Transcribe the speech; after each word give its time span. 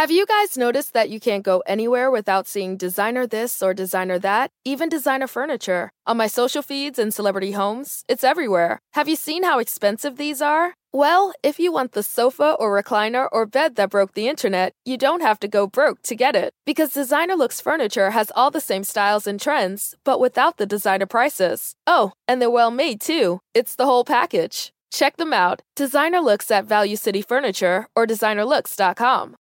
Have 0.00 0.10
you 0.10 0.24
guys 0.24 0.56
noticed 0.56 0.94
that 0.94 1.10
you 1.10 1.20
can't 1.20 1.44
go 1.44 1.62
anywhere 1.66 2.10
without 2.10 2.48
seeing 2.48 2.78
designer 2.78 3.26
this 3.26 3.62
or 3.62 3.74
designer 3.74 4.18
that, 4.20 4.50
even 4.64 4.88
designer 4.88 5.26
furniture? 5.26 5.90
On 6.06 6.16
my 6.16 6.26
social 6.26 6.62
feeds 6.62 6.98
and 6.98 7.12
celebrity 7.12 7.52
homes, 7.52 8.02
it's 8.08 8.24
everywhere. 8.24 8.78
Have 8.94 9.10
you 9.10 9.14
seen 9.16 9.42
how 9.42 9.58
expensive 9.58 10.16
these 10.16 10.40
are? 10.40 10.72
Well, 10.90 11.34
if 11.42 11.58
you 11.58 11.70
want 11.70 11.92
the 11.92 12.02
sofa 12.02 12.56
or 12.58 12.82
recliner 12.82 13.28
or 13.30 13.44
bed 13.44 13.76
that 13.76 13.90
broke 13.90 14.14
the 14.14 14.26
internet, 14.26 14.72
you 14.86 14.96
don't 14.96 15.20
have 15.20 15.38
to 15.40 15.48
go 15.48 15.66
broke 15.66 16.00
to 16.04 16.16
get 16.16 16.34
it. 16.34 16.54
Because 16.64 16.94
Designer 16.94 17.36
Looks 17.36 17.60
Furniture 17.60 18.12
has 18.12 18.32
all 18.34 18.50
the 18.50 18.58
same 18.58 18.84
styles 18.84 19.26
and 19.26 19.38
trends, 19.38 19.94
but 20.02 20.18
without 20.18 20.56
the 20.56 20.64
designer 20.64 21.04
prices. 21.04 21.74
Oh, 21.86 22.12
and 22.26 22.40
they're 22.40 22.50
well 22.50 22.70
made 22.70 23.02
too. 23.02 23.40
It's 23.52 23.76
the 23.76 23.84
whole 23.84 24.06
package. 24.06 24.72
Check 24.90 25.18
them 25.18 25.34
out. 25.34 25.60
Designer 25.76 26.22
Looks 26.22 26.50
at 26.50 26.64
Value 26.64 26.96
City 26.96 27.20
Furniture 27.20 27.86
or 27.94 28.06
designerlooks.com. 28.06 29.36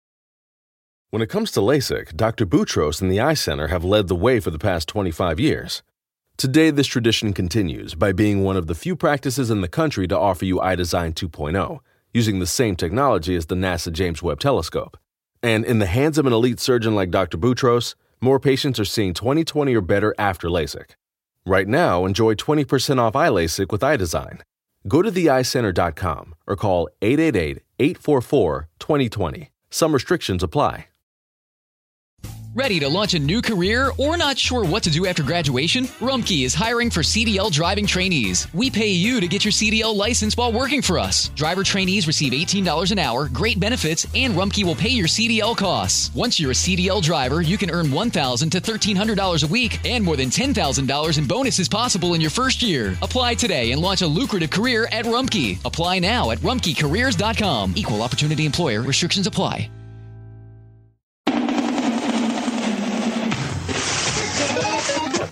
When 1.14 1.22
it 1.22 1.28
comes 1.28 1.52
to 1.52 1.60
LASIK, 1.60 2.16
Dr. 2.16 2.44
Boutros 2.44 3.00
and 3.00 3.08
the 3.08 3.20
Eye 3.20 3.34
Center 3.34 3.68
have 3.68 3.84
led 3.84 4.08
the 4.08 4.16
way 4.16 4.40
for 4.40 4.50
the 4.50 4.58
past 4.58 4.88
25 4.88 5.38
years. 5.38 5.84
Today, 6.36 6.72
this 6.72 6.88
tradition 6.88 7.32
continues 7.32 7.94
by 7.94 8.10
being 8.10 8.42
one 8.42 8.56
of 8.56 8.66
the 8.66 8.74
few 8.74 8.96
practices 8.96 9.48
in 9.48 9.60
the 9.60 9.68
country 9.68 10.08
to 10.08 10.18
offer 10.18 10.44
you 10.44 10.56
iDesign 10.56 11.14
2.0, 11.14 11.78
using 12.12 12.40
the 12.40 12.48
same 12.48 12.74
technology 12.74 13.36
as 13.36 13.46
the 13.46 13.54
NASA 13.54 13.92
James 13.92 14.24
Webb 14.24 14.40
Telescope. 14.40 14.98
And 15.40 15.64
in 15.64 15.78
the 15.78 15.86
hands 15.86 16.18
of 16.18 16.26
an 16.26 16.32
elite 16.32 16.58
surgeon 16.58 16.96
like 16.96 17.12
Dr. 17.12 17.38
Boutros, 17.38 17.94
more 18.20 18.40
patients 18.40 18.80
are 18.80 18.84
seeing 18.84 19.14
20/20 19.14 19.76
or 19.76 19.82
better 19.82 20.16
after 20.18 20.48
LASIK. 20.48 20.96
Right 21.46 21.68
now, 21.68 22.06
enjoy 22.06 22.34
20% 22.34 22.98
off 22.98 23.14
eye 23.14 23.28
LASIK 23.28 23.70
with 23.70 23.82
iDesign. 23.82 24.40
Go 24.88 25.00
to 25.00 25.12
theeyecenter.com 25.12 26.34
or 26.48 26.56
call 26.56 26.88
888-844-2020. 27.02 29.50
Some 29.70 29.94
restrictions 29.94 30.42
apply. 30.42 30.88
Ready 32.56 32.78
to 32.78 32.88
launch 32.88 33.14
a 33.14 33.18
new 33.18 33.42
career 33.42 33.90
or 33.98 34.16
not 34.16 34.38
sure 34.38 34.64
what 34.64 34.84
to 34.84 34.90
do 34.90 35.06
after 35.06 35.24
graduation? 35.24 35.86
Rumpke 35.98 36.44
is 36.44 36.54
hiring 36.54 36.88
for 36.88 37.00
CDL 37.00 37.50
driving 37.50 37.84
trainees. 37.84 38.46
We 38.54 38.70
pay 38.70 38.90
you 38.90 39.18
to 39.18 39.26
get 39.26 39.44
your 39.44 39.50
CDL 39.50 39.92
license 39.92 40.36
while 40.36 40.52
working 40.52 40.80
for 40.80 40.96
us. 40.96 41.30
Driver 41.30 41.64
trainees 41.64 42.06
receive 42.06 42.32
$18 42.32 42.92
an 42.92 43.00
hour, 43.00 43.28
great 43.28 43.58
benefits, 43.58 44.06
and 44.14 44.34
Rumpke 44.34 44.62
will 44.62 44.76
pay 44.76 44.90
your 44.90 45.08
CDL 45.08 45.56
costs. 45.56 46.14
Once 46.14 46.38
you're 46.38 46.52
a 46.52 46.54
CDL 46.54 47.02
driver, 47.02 47.42
you 47.42 47.58
can 47.58 47.72
earn 47.72 47.86
$1,000 47.86 48.48
to 48.52 48.60
$1,300 48.60 49.42
a 49.42 49.46
week 49.48 49.84
and 49.84 50.04
more 50.04 50.16
than 50.16 50.30
$10,000 50.30 51.18
in 51.18 51.26
bonuses 51.26 51.68
possible 51.68 52.14
in 52.14 52.20
your 52.20 52.30
first 52.30 52.62
year. 52.62 52.96
Apply 53.02 53.34
today 53.34 53.72
and 53.72 53.82
launch 53.82 54.02
a 54.02 54.06
lucrative 54.06 54.50
career 54.50 54.86
at 54.92 55.06
Rumpke. 55.06 55.58
Apply 55.64 55.98
now 55.98 56.30
at 56.30 56.38
rumpkecareers.com. 56.38 57.72
Equal 57.74 58.00
opportunity 58.00 58.46
employer. 58.46 58.82
Restrictions 58.82 59.26
apply. 59.26 59.68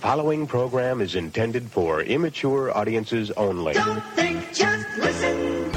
Following 0.03 0.45
program 0.45 0.99
is 0.99 1.15
intended 1.15 1.71
for 1.71 2.01
immature 2.01 2.75
audiences 2.77 3.31
only. 3.37 3.73
Don't 3.73 4.03
think, 4.17 4.53
just 4.53 4.85
listen. 4.97 5.71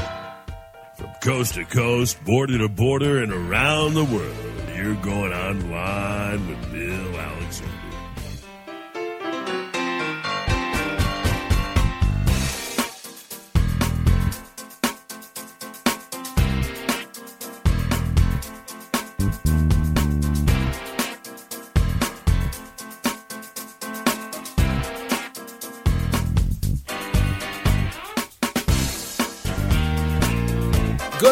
From 0.97 1.11
coast 1.23 1.55
to 1.55 1.65
coast, 1.65 2.25
border 2.25 2.59
to 2.59 2.69
border, 2.69 3.23
and 3.23 3.33
around 3.33 3.95
the 3.95 4.03
world, 4.03 4.35
you're 4.75 4.97
going 4.97 5.33
online 5.33 6.49
with 6.49 6.73
Bill 6.73 6.76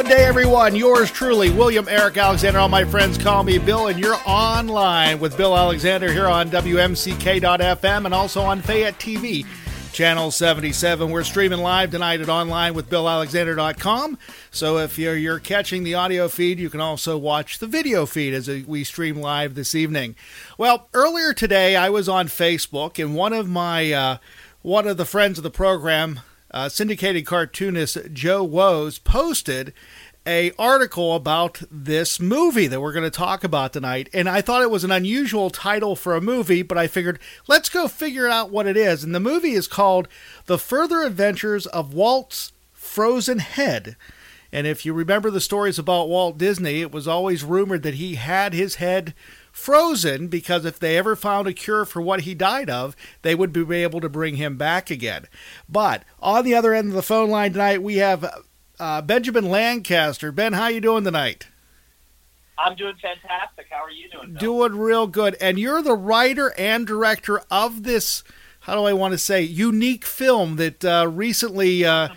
Good 0.04 0.18
day, 0.18 0.26
everyone. 0.26 0.76
Yours 0.76 1.10
truly, 1.10 1.48
William 1.48 1.88
Eric 1.88 2.18
Alexander. 2.18 2.58
All 2.58 2.68
my 2.68 2.84
friends 2.84 3.16
call 3.16 3.42
me 3.42 3.56
Bill, 3.56 3.86
and 3.86 3.98
you're 3.98 4.18
online 4.26 5.18
with 5.18 5.34
Bill 5.38 5.56
Alexander 5.56 6.12
here 6.12 6.26
on 6.26 6.50
WMCK.FM 6.50 8.04
and 8.04 8.12
also 8.12 8.42
on 8.42 8.60
Fayette 8.60 8.98
TV, 8.98 9.46
channel 9.94 10.30
77. 10.30 11.10
We're 11.10 11.24
streaming 11.24 11.60
live 11.60 11.90
tonight 11.90 12.20
at 12.20 12.28
online 12.28 12.74
with 12.74 12.90
BillAlexander.com. 12.90 14.18
So 14.50 14.76
if 14.76 14.98
you're, 14.98 15.16
you're 15.16 15.38
catching 15.38 15.84
the 15.84 15.94
audio 15.94 16.28
feed, 16.28 16.58
you 16.58 16.68
can 16.68 16.82
also 16.82 17.16
watch 17.16 17.58
the 17.58 17.66
video 17.66 18.04
feed 18.04 18.34
as 18.34 18.46
we 18.66 18.84
stream 18.84 19.16
live 19.16 19.54
this 19.54 19.74
evening. 19.74 20.16
Well, 20.58 20.86
earlier 20.92 21.32
today, 21.32 21.76
I 21.76 21.88
was 21.88 22.10
on 22.10 22.28
Facebook, 22.28 23.02
and 23.02 23.14
one 23.14 23.32
of 23.32 23.48
my 23.48 23.90
uh, 23.90 24.18
one 24.60 24.86
of 24.86 24.98
the 24.98 25.06
friends 25.06 25.38
of 25.38 25.44
the 25.44 25.50
program 25.50 26.20
uh, 26.54 26.68
syndicated 26.68 27.26
cartoonist 27.26 27.98
Joe 28.12 28.44
Woes 28.44 29.00
posted 29.00 29.74
a 30.26 30.52
article 30.52 31.14
about 31.14 31.60
this 31.70 32.18
movie 32.18 32.68
that 32.68 32.80
we're 32.80 32.92
going 32.92 33.04
to 33.04 33.10
talk 33.10 33.44
about 33.44 33.74
tonight 33.74 34.08
and 34.14 34.26
i 34.26 34.40
thought 34.40 34.62
it 34.62 34.70
was 34.70 34.82
an 34.82 34.90
unusual 34.90 35.50
title 35.50 35.94
for 35.94 36.16
a 36.16 36.20
movie 36.20 36.62
but 36.62 36.78
i 36.78 36.86
figured 36.86 37.18
let's 37.46 37.68
go 37.68 37.86
figure 37.88 38.26
out 38.26 38.48
what 38.48 38.66
it 38.66 38.74
is. 38.74 39.04
And 39.04 39.14
the 39.14 39.20
movie 39.20 39.52
is 39.52 39.68
called 39.68 40.08
the 40.46 40.56
further 40.56 41.02
adventures 41.02 41.66
of 41.66 41.92
walt's 41.92 42.52
frozen 42.72 43.40
head. 43.40 43.96
And 44.50 44.66
if 44.66 44.86
you 44.86 44.94
remember 44.94 45.30
the 45.30 45.42
stories 45.42 45.78
about 45.78 46.08
walt 46.08 46.38
disney 46.38 46.80
it 46.80 46.92
was 46.92 47.06
always 47.06 47.44
rumored 47.44 47.82
that 47.82 47.94
he 47.94 48.14
had 48.14 48.54
his 48.54 48.76
head 48.76 49.12
frozen 49.54 50.26
because 50.26 50.64
if 50.64 50.80
they 50.80 50.98
ever 50.98 51.14
found 51.14 51.46
a 51.46 51.52
cure 51.52 51.84
for 51.84 52.02
what 52.02 52.22
he 52.22 52.34
died 52.34 52.68
of, 52.68 52.96
they 53.22 53.36
would 53.36 53.52
be 53.52 53.82
able 53.82 54.00
to 54.00 54.08
bring 54.08 54.34
him 54.34 54.58
back 54.58 54.90
again. 54.90 55.26
But 55.68 56.02
on 56.20 56.44
the 56.44 56.56
other 56.56 56.74
end 56.74 56.88
of 56.88 56.94
the 56.94 57.02
phone 57.02 57.30
line 57.30 57.52
tonight, 57.52 57.80
we 57.80 57.96
have 57.96 58.42
uh, 58.80 59.00
Benjamin 59.02 59.48
Lancaster. 59.48 60.32
Ben, 60.32 60.54
how 60.54 60.66
you 60.66 60.80
doing 60.80 61.04
tonight? 61.04 61.46
I'm 62.58 62.74
doing 62.74 62.96
fantastic. 63.00 63.66
How 63.70 63.84
are 63.84 63.90
you 63.90 64.10
doing? 64.10 64.32
Bill? 64.32 64.40
Doing 64.40 64.78
real 64.78 65.06
good. 65.06 65.36
And 65.40 65.58
you're 65.58 65.82
the 65.82 65.94
writer 65.94 66.52
and 66.58 66.84
director 66.84 67.40
of 67.48 67.84
this. 67.84 68.24
How 68.60 68.74
do 68.74 68.82
I 68.82 68.92
want 68.92 69.12
to 69.12 69.18
say 69.18 69.40
unique 69.42 70.04
film 70.04 70.56
that 70.56 70.84
uh, 70.84 71.08
recently 71.08 71.84
uh, 71.84 72.08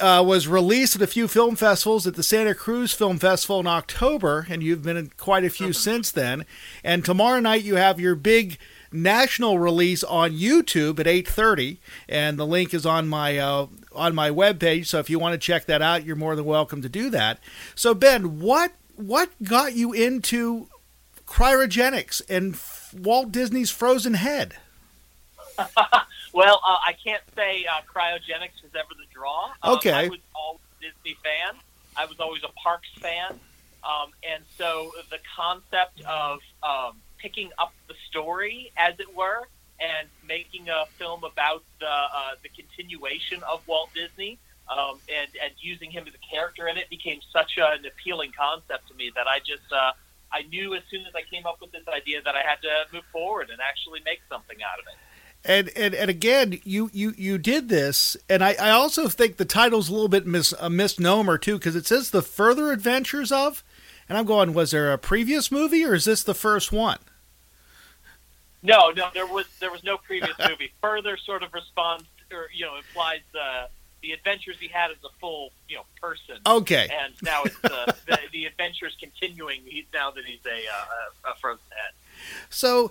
uh, 0.00 0.22
was 0.22 0.48
released 0.48 0.96
at 0.96 1.02
a 1.02 1.06
few 1.06 1.28
film 1.28 1.56
festivals 1.56 2.06
at 2.06 2.14
the 2.14 2.22
Santa 2.22 2.54
Cruz 2.54 2.92
Film 2.92 3.18
Festival 3.18 3.60
in 3.60 3.66
October, 3.66 4.46
and 4.48 4.62
you've 4.62 4.82
been 4.82 4.96
in 4.96 5.10
quite 5.16 5.44
a 5.44 5.50
few 5.50 5.72
since 5.72 6.10
then. 6.10 6.44
And 6.82 7.04
tomorrow 7.04 7.40
night 7.40 7.62
you 7.62 7.76
have 7.76 8.00
your 8.00 8.14
big 8.14 8.58
national 8.92 9.58
release 9.58 10.04
on 10.04 10.32
YouTube 10.32 11.00
at 11.00 11.06
8:30, 11.06 11.78
and 12.08 12.38
the 12.38 12.46
link 12.46 12.72
is 12.72 12.86
on 12.86 13.08
my 13.08 13.38
uh, 13.38 13.66
on 13.92 14.14
my 14.14 14.30
webpage. 14.30 14.86
So 14.86 14.98
if 14.98 15.10
you 15.10 15.18
want 15.18 15.32
to 15.34 15.38
check 15.38 15.66
that 15.66 15.82
out, 15.82 16.04
you're 16.04 16.16
more 16.16 16.36
than 16.36 16.44
welcome 16.44 16.80
to 16.82 16.88
do 16.88 17.10
that. 17.10 17.38
So 17.74 17.94
Ben, 17.94 18.40
what 18.40 18.72
what 18.96 19.30
got 19.42 19.74
you 19.74 19.92
into 19.92 20.68
cryogenics 21.26 22.22
and 22.28 22.56
Walt 23.04 23.32
Disney's 23.32 23.70
Frozen 23.70 24.14
Head? 24.14 24.54
well, 26.34 26.60
uh, 26.66 26.76
I 26.84 26.92
can't 26.92 27.22
say 27.34 27.64
uh, 27.64 27.80
cryogenics 27.92 28.62
was 28.62 28.72
ever 28.74 28.92
the 28.98 29.06
draw. 29.12 29.52
Um, 29.62 29.76
Okay. 29.76 29.92
I 29.92 30.08
was 30.08 30.18
always 30.34 30.60
a 30.80 30.84
Disney 30.84 31.16
fan. 31.22 31.54
I 31.96 32.06
was 32.06 32.18
always 32.18 32.42
a 32.42 32.52
Parks 32.60 32.88
fan, 32.98 33.38
um, 33.84 34.10
and 34.28 34.42
so 34.58 34.90
the 35.10 35.18
concept 35.36 36.02
of 36.02 36.40
um, 36.62 36.96
picking 37.18 37.50
up 37.56 37.72
the 37.86 37.94
story, 38.08 38.72
as 38.76 38.98
it 38.98 39.14
were, 39.14 39.46
and 39.78 40.08
making 40.26 40.68
a 40.68 40.86
film 40.98 41.22
about 41.22 41.62
the 41.78 41.86
uh, 41.86 42.34
the 42.42 42.48
continuation 42.48 43.42
of 43.44 43.66
Walt 43.66 43.90
Disney. 43.94 44.38
Um, 44.66 44.98
and, 45.14 45.28
and 45.44 45.52
using 45.60 45.90
him 45.90 46.08
as 46.08 46.14
a 46.14 46.24
character 46.34 46.68
in 46.68 46.78
it 46.78 46.88
became 46.88 47.20
such 47.30 47.58
an 47.58 47.84
appealing 47.84 48.32
concept 48.32 48.88
to 48.88 48.94
me 48.94 49.12
that 49.14 49.28
I 49.28 49.38
just 49.40 49.70
uh, 49.70 49.92
I 50.32 50.42
knew 50.48 50.74
as 50.74 50.82
soon 50.90 51.04
as 51.04 51.14
I 51.14 51.20
came 51.30 51.44
up 51.44 51.60
with 51.60 51.70
this 51.70 51.86
idea 51.86 52.22
that 52.22 52.34
I 52.34 52.40
had 52.40 52.62
to 52.62 52.86
move 52.90 53.04
forward 53.12 53.50
and 53.50 53.60
actually 53.60 54.00
make 54.06 54.20
something 54.28 54.56
out 54.62 54.80
of 54.80 54.86
it. 54.88 54.96
And, 55.46 55.70
and 55.76 55.94
and 55.94 56.08
again, 56.08 56.58
you 56.64 56.88
you 56.94 57.12
you 57.18 57.36
did 57.36 57.68
this, 57.68 58.16
and 58.30 58.42
I, 58.42 58.54
I 58.54 58.70
also 58.70 59.08
think 59.08 59.36
the 59.36 59.44
title's 59.44 59.90
a 59.90 59.92
little 59.92 60.08
bit 60.08 60.26
mis, 60.26 60.54
a 60.58 60.70
misnomer 60.70 61.36
too, 61.36 61.58
because 61.58 61.76
it 61.76 61.86
says 61.86 62.10
the 62.10 62.22
further 62.22 62.72
adventures 62.72 63.30
of, 63.30 63.62
and 64.08 64.16
I'm 64.16 64.24
going, 64.24 64.54
was 64.54 64.70
there 64.70 64.90
a 64.90 64.96
previous 64.96 65.52
movie 65.52 65.84
or 65.84 65.92
is 65.94 66.06
this 66.06 66.22
the 66.22 66.34
first 66.34 66.72
one? 66.72 66.98
No, 68.62 68.90
no, 68.90 69.08
there 69.12 69.26
was 69.26 69.46
there 69.60 69.70
was 69.70 69.84
no 69.84 69.98
previous 69.98 70.36
movie. 70.48 70.72
Further 70.80 71.18
sort 71.18 71.42
of 71.42 71.52
responds 71.52 72.06
or 72.32 72.48
you 72.54 72.64
know 72.64 72.76
implies 72.76 73.20
uh, 73.38 73.66
the 74.02 74.12
adventures 74.12 74.56
he 74.58 74.68
had 74.68 74.90
as 74.90 74.96
a 75.04 75.12
full 75.20 75.52
you 75.68 75.76
know 75.76 75.84
person. 76.00 76.36
Okay. 76.46 76.88
And 77.04 77.14
now 77.22 77.42
it's 77.44 77.62
uh, 77.64 77.92
the 78.06 78.18
the 78.32 78.46
adventures 78.46 78.96
continuing. 78.98 79.60
He's 79.66 79.84
now 79.92 80.10
that 80.10 80.24
he's 80.24 80.44
a 80.46 80.48
uh, 80.48 81.28
a, 81.28 81.32
a 81.32 81.34
frozen 81.40 81.64
head. 81.70 81.92
So, 82.48 82.90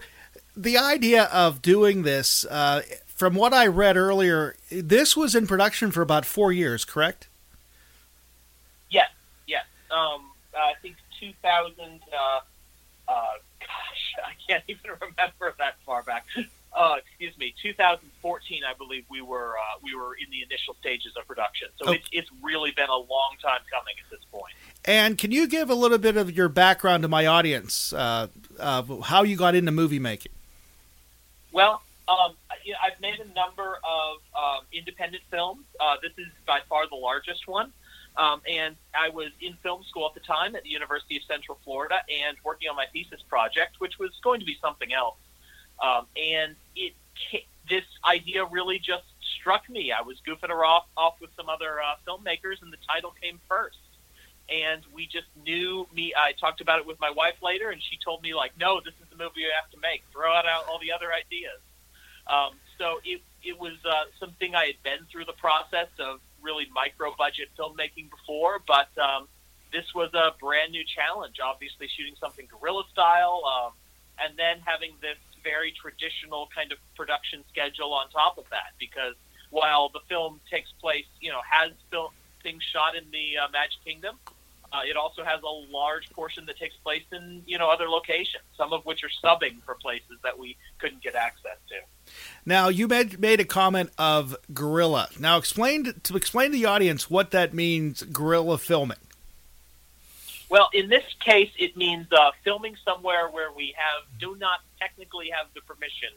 the 0.56 0.78
idea 0.78 1.24
of 1.26 1.62
doing 1.62 2.04
this, 2.04 2.46
uh, 2.46 2.82
from 3.08 3.36
what 3.36 3.54
I 3.54 3.68
read 3.68 3.98
earlier, 3.98 4.56
this 4.72 5.16
was 5.16 5.36
in 5.36 5.48
production 5.48 5.92
for 5.92 6.02
about 6.02 6.26
four 6.26 6.52
years, 6.52 6.84
correct? 6.86 7.28
Yes, 8.90 9.10
yes. 9.48 9.66
Um, 9.92 10.32
I 10.56 10.74
think 10.82 10.96
2000. 11.20 11.76
Uh, 12.12 12.40
uh, 13.08 13.24
gosh, 13.60 14.16
I 14.26 14.34
can't 14.48 14.64
even 14.68 14.92
remember 15.02 15.54
that 15.60 15.76
far 15.86 16.04
back. 16.04 16.26
Uh, 16.76 16.96
excuse 16.98 17.38
me, 17.38 17.54
2014, 17.62 18.64
I 18.68 18.74
believe 18.74 19.06
we 19.10 19.22
were 19.22 19.52
uh, 19.58 19.80
we 19.84 19.96
were 19.96 20.16
in 20.16 20.30
the 20.32 20.42
initial 20.42 20.74
stages 20.80 21.14
of 21.16 21.28
production. 21.28 21.68
So 21.78 21.90
Oh. 21.90 21.92
it's, 21.94 22.08
it's 22.12 22.30
really 22.42 22.72
been 22.72 22.90
a 22.90 22.96
long 22.98 23.36
time 23.42 23.60
coming 23.72 23.94
at 24.04 24.10
this 24.10 24.26
point. 24.32 24.54
And 24.86 25.18
can 25.18 25.32
you 25.32 25.48
give 25.48 25.70
a 25.70 25.76
little 25.76 26.00
bit 26.00 26.18
of 26.18 26.36
your 26.36 26.50
background 26.50 27.04
to 27.04 27.08
my 27.08 27.28
audience 27.28 27.94
uh, 27.94 28.28
of 28.60 29.04
how 29.06 29.22
you 29.24 29.36
got 29.38 29.54
into 29.56 29.72
movie 29.72 30.00
making? 30.00 30.32
Well, 31.54 31.84
um, 32.08 32.34
you 32.66 32.74
know, 32.74 32.80
I've 32.84 33.00
made 33.00 33.20
a 33.20 33.34
number 33.34 33.78
of 33.84 34.18
um, 34.36 34.66
independent 34.74 35.24
films. 35.32 35.64
Uh, 35.80 35.96
this 36.02 36.12
is 36.18 36.32
by 36.46 36.60
far 36.68 36.88
the 36.90 36.96
largest 36.96 37.48
one. 37.48 37.72
Um, 38.18 38.42
and 38.48 38.76
I 38.94 39.10
was 39.10 39.30
in 39.40 39.54
film 39.64 39.84
school 39.84 40.06
at 40.08 40.14
the 40.14 40.20
time 40.20 40.56
at 40.56 40.64
the 40.64 40.70
University 40.70 41.18
of 41.18 41.24
Central 41.24 41.58
Florida 41.64 41.96
and 42.10 42.38
working 42.44 42.70
on 42.70 42.76
my 42.76 42.86
thesis 42.92 43.22
project, 43.30 43.80
which 43.80 43.98
was 44.00 44.12
going 44.24 44.40
to 44.40 44.46
be 44.46 44.58
something 44.62 44.94
else. 44.94 45.16
Um, 45.82 46.06
and 46.18 46.56
it 46.76 46.94
this 47.70 47.86
idea 48.06 48.46
really 48.46 48.78
just 48.80 49.06
struck 49.40 49.70
me. 49.70 49.92
I 49.92 50.02
was 50.02 50.18
goofing 50.28 50.50
off, 50.50 50.86
off 50.98 51.16
with 51.22 51.30
some 51.38 51.50
other 51.50 51.82
uh, 51.82 51.96
filmmakers, 52.08 52.62
and 52.62 52.74
the 52.74 52.78
title 52.88 53.14
came 53.22 53.40
first. 53.48 53.78
And 54.50 54.82
we 54.94 55.06
just 55.06 55.28
knew 55.46 55.88
me. 55.96 56.14
I 56.18 56.34
talked 56.34 56.60
about 56.62 56.80
it 56.80 56.86
with 56.86 57.00
my 57.00 57.10
wife 57.10 57.36
later, 57.42 57.70
and 57.70 57.82
she 57.82 57.98
told 58.04 58.22
me 58.22 58.34
like, 58.34 58.52
"No, 58.60 58.82
this 58.84 58.94
is 59.02 59.13
movie 59.24 59.42
you 59.42 59.52
have 59.56 59.72
to 59.72 59.80
make. 59.80 60.04
Throw 60.12 60.32
out 60.34 60.46
all 60.68 60.80
the 60.80 60.92
other 60.92 61.12
ideas." 61.14 61.60
Um, 62.28 62.60
so 62.78 63.00
it 63.04 63.22
it 63.44 63.60
was 63.60 63.74
uh, 63.88 64.06
something 64.20 64.56
I 64.56 64.66
had 64.76 64.82
been 64.84 65.08
through 65.12 65.26
the 65.26 65.40
process 65.40 65.88
of 66.00 66.20
really 66.42 66.68
micro 66.74 67.16
budget 67.18 67.50
filmmaking 67.58 68.10
before, 68.12 68.60
but 68.68 68.92
um, 69.00 69.28
this 69.72 69.86
was 69.96 70.14
a 70.14 70.36
brand 70.40 70.72
new 70.72 70.84
challenge. 70.84 71.38
Obviously, 71.44 71.88
shooting 71.88 72.16
something 72.20 72.48
guerrilla 72.48 72.84
style, 72.92 73.42
um, 73.48 73.72
and 74.20 74.38
then 74.38 74.60
having 74.66 74.94
this 75.02 75.18
very 75.44 75.74
traditional 75.76 76.48
kind 76.56 76.72
of 76.72 76.78
production 76.96 77.44
schedule 77.50 77.94
on 77.94 78.10
top 78.10 78.38
of 78.38 78.46
that. 78.52 78.72
Because 78.80 79.16
while 79.50 79.90
the 79.90 80.00
film 80.08 80.40
takes 80.50 80.72
place, 80.80 81.08
you 81.20 81.32
know, 81.32 81.42
has 81.48 81.72
film 81.92 82.12
things 82.42 82.64
shot 82.64 82.96
in 82.96 83.04
the 83.12 83.38
uh, 83.38 83.48
Magic 83.52 83.80
Kingdom. 83.86 84.20
Uh, 84.74 84.80
it 84.86 84.98
also 84.98 85.24
has 85.24 85.40
a 85.44 85.72
large 85.72 86.10
portion 86.10 86.48
that 86.48 86.58
takes 86.58 86.76
place 86.78 87.04
in 87.12 87.44
you 87.46 87.60
know 87.60 87.70
other 87.70 87.88
locations, 87.88 88.44
some 88.58 88.74
of 88.74 88.84
which 88.86 89.04
are 89.04 89.12
subbing 89.24 89.62
for 89.62 89.76
places 89.76 90.18
that 90.24 90.38
we 90.38 90.58
couldn't 90.80 91.04
get 91.04 91.14
access 91.14 91.58
to. 91.70 91.76
Now 92.44 92.70
you 92.70 92.88
made 92.88 93.20
made 93.20 93.40
a 93.40 93.46
comment 93.46 93.92
of 94.00 94.36
guerrilla. 94.52 95.10
Now 95.20 95.38
explain 95.38 95.94
to 96.02 96.18
explain 96.18 96.52
to 96.52 96.58
the 96.58 96.66
audience 96.66 97.10
what 97.10 97.32
that 97.32 97.54
means. 97.54 98.02
Guerrilla 98.02 98.58
filming. 98.58 98.98
Well, 100.50 100.70
in 100.74 100.90
this 100.90 101.06
case, 101.20 101.52
it 101.58 101.78
means 101.78 102.08
uh, 102.12 102.32
filming 102.44 102.76
somewhere 102.84 103.28
where 103.30 103.52
we 103.52 103.76
have 103.78 104.04
do 104.20 104.36
not 104.38 104.60
technically 104.80 105.30
have 105.30 105.48
the 105.54 105.62
permission 105.62 106.10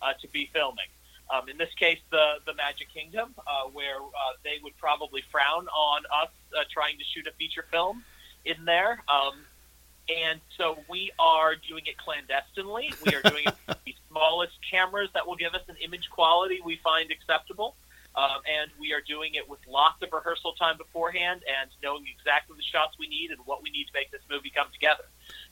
uh, 0.00 0.12
to 0.20 0.28
be 0.28 0.50
filming. 0.52 0.86
Um, 1.32 1.48
in 1.48 1.56
this 1.56 1.72
case, 1.74 1.98
the 2.10 2.34
the 2.46 2.54
Magic 2.54 2.92
Kingdom, 2.92 3.34
uh, 3.38 3.68
where 3.72 3.96
uh, 3.96 4.36
they 4.44 4.58
would 4.62 4.76
probably 4.76 5.22
frown 5.30 5.66
on 5.68 6.02
us 6.22 6.30
uh, 6.56 6.64
trying 6.70 6.98
to 6.98 7.04
shoot 7.04 7.26
a 7.26 7.32
feature 7.32 7.64
film 7.70 8.04
in 8.44 8.64
there. 8.64 9.02
Um, 9.08 9.34
and 10.08 10.40
so 10.58 10.78
we 10.88 11.12
are 11.18 11.54
doing 11.54 11.84
it 11.86 11.96
clandestinely. 11.96 12.92
We 13.06 13.14
are 13.14 13.22
doing 13.22 13.44
it 13.46 13.54
with 13.66 13.78
the 13.86 13.94
smallest 14.10 14.58
cameras 14.68 15.08
that 15.14 15.26
will 15.26 15.36
give 15.36 15.54
us 15.54 15.62
an 15.68 15.76
image 15.82 16.10
quality 16.10 16.60
we 16.64 16.76
find 16.82 17.10
acceptable. 17.10 17.76
Um, 18.14 18.44
and 18.44 18.70
we 18.78 18.92
are 18.92 19.00
doing 19.00 19.36
it 19.36 19.48
with 19.48 19.60
lots 19.66 20.02
of 20.02 20.12
rehearsal 20.12 20.52
time 20.52 20.76
beforehand 20.76 21.40
and 21.48 21.70
knowing 21.82 22.04
exactly 22.12 22.54
the 22.58 22.62
shots 22.62 22.98
we 22.98 23.08
need 23.08 23.30
and 23.30 23.40
what 23.46 23.62
we 23.62 23.70
need 23.70 23.84
to 23.84 23.92
make 23.94 24.10
this 24.10 24.20
movie 24.30 24.52
come 24.54 24.66
together, 24.70 25.04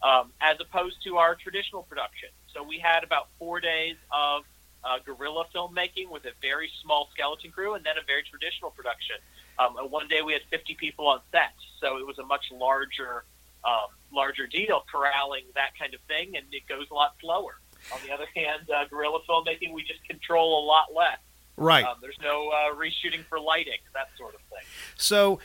um, 0.03 0.31
as 0.43 0.61
opposed 0.61 1.03
to 1.05 1.17
our 1.17 1.35
traditional 1.35 1.82
production. 1.85 2.29
So 2.53 2.62
we 2.62 2.79
had 2.79 3.03
about 3.03 3.29
four 3.38 3.61
days 3.61 3.97
of 4.12 4.44
uh, 4.85 4.99
guerrilla 5.05 5.44
filmmaking 5.55 6.11
with 6.11 6.25
a 6.25 6.32
very 6.41 6.71
small 6.82 7.09
skeleton 7.12 7.50
crew, 7.50 7.75
and 7.75 7.85
then 7.85 7.94
a 8.00 8.05
very 8.06 8.23
traditional 8.23 8.71
production. 8.71 9.17
Um, 9.59 9.77
and 9.77 9.91
one 9.91 10.09
day 10.09 10.23
we 10.23 10.32
had 10.32 10.43
50 10.50 10.75
people 10.75 11.06
on 11.06 11.21
set, 11.32 11.53
so 11.81 11.99
it 11.99 12.06
was 12.06 12.19
a 12.19 12.25
much 12.25 12.44
larger, 12.53 13.25
um, 13.65 13.88
larger 14.12 14.47
deal 14.47 14.82
corralling 14.91 15.44
that 15.55 15.71
kind 15.79 15.94
of 15.94 16.00
thing, 16.03 16.37
and 16.37 16.47
it 16.53 16.67
goes 16.67 16.87
a 16.91 16.94
lot 16.94 17.15
slower. 17.21 17.61
On 17.93 17.99
the 18.06 18.12
other 18.12 18.27
hand, 18.35 18.69
uh, 18.71 18.85
guerrilla 18.87 19.21
filmmaking 19.29 19.73
we 19.73 19.82
just 19.82 20.05
control 20.05 20.65
a 20.65 20.67
lot 20.67 20.87
less. 20.94 21.19
Right. 21.56 21.85
Um, 21.85 21.97
there's 22.00 22.19
no 22.23 22.49
uh, 22.49 22.75
reshooting 22.75 23.25
for 23.29 23.38
lighting, 23.38 23.79
that 23.94 24.09
sort 24.17 24.35
of 24.35 24.41
thing. 24.43 24.67
So 24.97 25.41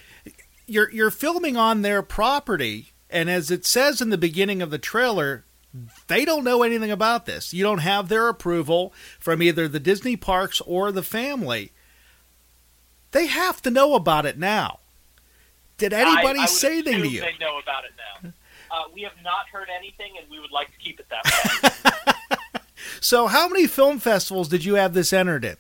you're 0.66 0.90
you're 0.92 1.12
filming 1.12 1.58
on 1.58 1.82
their 1.82 2.02
property, 2.02 2.94
and 3.10 3.30
as 3.30 3.52
it 3.52 3.66
says 3.66 4.02
in 4.02 4.10
the 4.10 4.18
beginning 4.18 4.62
of 4.62 4.70
the 4.70 4.78
trailer, 4.78 5.46
they 6.08 6.26
don't 6.26 6.44
know 6.44 6.64
anything 6.64 6.92
about 6.92 7.26
this. 7.26 7.54
You 7.54 7.64
don't 7.64 7.80
have 7.80 8.08
their 8.10 8.28
approval 8.30 8.94
from 9.20 9.42
either 9.42 9.68
the 9.68 9.80
Disney 9.80 10.16
parks 10.16 10.62
or 10.62 10.92
the 10.92 11.04
family. 11.04 11.72
They 13.12 13.28
have 13.28 13.62
to 13.64 13.72
know 13.72 13.96
about 13.96 14.26
it 14.26 14.38
now. 14.38 14.80
Did 15.78 15.94
anybody 15.94 16.40
I, 16.40 16.44
I 16.44 16.46
say 16.48 16.74
anything 16.80 17.02
to 17.02 17.08
you? 17.10 17.22
They 17.22 17.36
know 17.40 17.60
about 17.62 17.84
it 17.86 17.92
now. 17.98 18.32
Uh, 18.72 18.90
we 18.94 19.04
have 19.04 19.14
not 19.24 19.48
heard 19.50 19.68
anything, 19.78 20.14
and 20.20 20.30
we 20.30 20.38
would 20.40 20.52
like 20.52 20.70
to 20.72 20.78
keep 20.80 21.00
it 21.00 21.06
that 21.10 21.24
way. 21.24 21.94
So, 23.00 23.28
how 23.28 23.48
many 23.48 23.68
film 23.68 24.00
festivals 24.00 24.50
did 24.50 24.66
you 24.66 24.74
have 24.76 24.94
this 24.94 25.14
entered 25.14 25.46
in? 25.46 25.56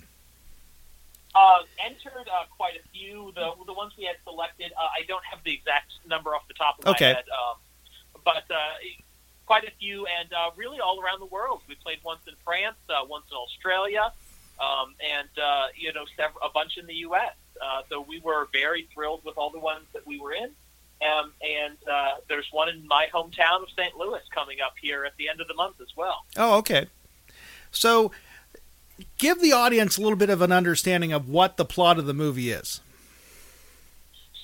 uh, 1.34 1.60
entered 1.86 2.28
uh, 2.28 2.46
quite 2.58 2.74
a 2.76 2.88
few. 2.92 3.32
The 3.36 3.52
the 3.66 3.74
ones 3.74 3.94
we 3.98 4.06
had 4.06 4.16
selected, 4.24 4.72
uh, 4.74 4.82
I 4.82 5.06
don't 5.08 5.24
have 5.30 5.40
the 5.46 5.54
exact 5.54 5.94
number 6.08 6.36
off 6.36 6.48
the 6.48 6.56
top 6.56 6.80
of 6.80 6.86
my 6.86 6.92
Okay. 6.92 7.14
head, 7.14 7.24
um, 7.30 7.58
but 8.26 8.44
uh, 8.50 8.56
quite 9.46 9.64
a 9.64 9.72
few, 9.80 10.06
and 10.20 10.32
uh, 10.34 10.52
really 10.56 10.80
all 10.80 11.02
around 11.02 11.20
the 11.20 11.26
world. 11.26 11.62
We 11.68 11.76
played 11.76 12.00
once 12.04 12.22
in 12.28 12.34
France, 12.44 12.78
uh, 12.90 13.06
once 13.08 13.26
in 13.32 13.38
Australia, 13.38 14.12
um, 14.60 14.96
and 15.00 15.30
uh, 15.42 15.68
you 15.76 15.94
know, 15.94 16.06
several, 16.16 16.42
a 16.44 16.50
bunch 16.50 16.78
in 16.78 16.86
the 16.86 16.96
U.S. 16.96 17.34
Uh, 17.62 17.82
so 17.90 18.06
we 18.08 18.20
were 18.20 18.48
very 18.52 18.88
thrilled 18.94 19.24
with 19.24 19.38
all 19.38 19.50
the 19.50 19.60
ones 19.60 19.86
that 19.94 20.06
we 20.06 20.20
were 20.20 20.34
in. 20.34 20.52
Um, 21.02 21.34
and 21.42 21.78
uh, 21.92 22.16
there's 22.30 22.48
one 22.52 22.70
in 22.70 22.88
my 22.88 23.08
hometown 23.14 23.62
of 23.62 23.70
St. 23.78 23.96
Louis 23.98 24.22
coming 24.34 24.58
up 24.66 24.76
here 24.82 25.04
at 25.04 25.16
the 25.18 25.28
end 25.28 25.42
of 25.42 25.48
the 25.48 25.54
month 25.54 25.82
as 25.82 25.90
well. 25.96 26.26
Oh, 26.38 26.58
okay. 26.60 26.88
So, 27.72 28.12
give 29.18 29.42
the 29.42 29.52
audience 29.52 29.98
a 29.98 30.02
little 30.02 30.16
bit 30.16 30.30
of 30.30 30.42
an 30.42 30.54
understanding 30.54 31.12
of 31.12 31.28
what 31.28 31.58
the 31.58 31.66
plot 31.66 32.00
of 32.00 32.06
the 32.06 32.14
movie 32.14 32.50
is. 32.50 32.80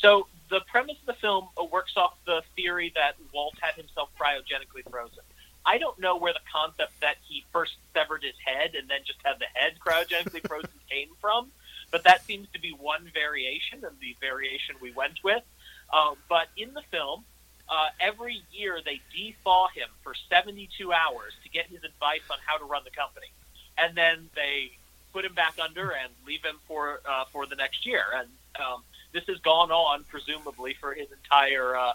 So 0.01 0.27
the 0.51 0.59
premise 0.69 0.97
of 0.99 1.05
the 1.07 1.19
film 1.19 1.47
works 1.71 1.93
off 1.95 2.13
the 2.25 2.43
theory 2.55 2.91
that 2.95 3.15
Walt 3.33 3.55
had 3.59 3.73
himself 3.75 4.09
cryogenically 4.19 4.87
frozen. 4.89 5.23
I 5.65 5.77
don't 5.77 5.97
know 5.97 6.17
where 6.17 6.33
the 6.33 6.41
concept 6.51 6.91
that 7.01 7.15
he 7.27 7.45
first 7.53 7.73
severed 7.93 8.21
his 8.21 8.35
head 8.43 8.75
and 8.75 8.89
then 8.89 8.99
just 9.05 9.19
had 9.23 9.39
the 9.39 9.45
head 9.53 9.75
cryogenically 9.79 10.45
frozen 10.47 10.69
came 10.89 11.09
from, 11.21 11.51
but 11.89 12.03
that 12.03 12.25
seems 12.25 12.47
to 12.53 12.59
be 12.59 12.71
one 12.71 13.09
variation 13.13 13.85
and 13.85 13.97
the 14.01 14.15
variation 14.19 14.75
we 14.81 14.91
went 14.91 15.23
with. 15.23 15.43
Uh, 15.91 16.15
but 16.27 16.47
in 16.57 16.73
the 16.73 16.81
film, 16.91 17.23
uh, 17.69 17.87
every 18.01 18.41
year 18.51 18.79
they 18.83 18.99
defeaw 19.15 19.71
him 19.71 19.87
for 20.03 20.13
72 20.29 20.91
hours 20.91 21.33
to 21.43 21.49
get 21.49 21.67
his 21.67 21.83
advice 21.85 22.27
on 22.29 22.37
how 22.45 22.57
to 22.57 22.65
run 22.65 22.83
the 22.83 22.91
company, 22.91 23.31
and 23.77 23.95
then 23.95 24.29
they 24.35 24.71
put 25.13 25.23
him 25.23 25.33
back 25.33 25.55
under 25.63 25.91
and 25.91 26.11
leave 26.27 26.43
him 26.43 26.57
for 26.67 26.99
uh, 27.07 27.25
for 27.31 27.45
the 27.45 27.55
next 27.55 27.85
year. 27.85 28.03
And 28.13 28.27
um, 28.59 28.83
this 29.13 29.23
has 29.27 29.39
gone 29.39 29.71
on 29.71 30.03
presumably 30.05 30.75
for 30.79 30.93
his 30.93 31.07
entire 31.11 31.75
uh, 31.75 31.93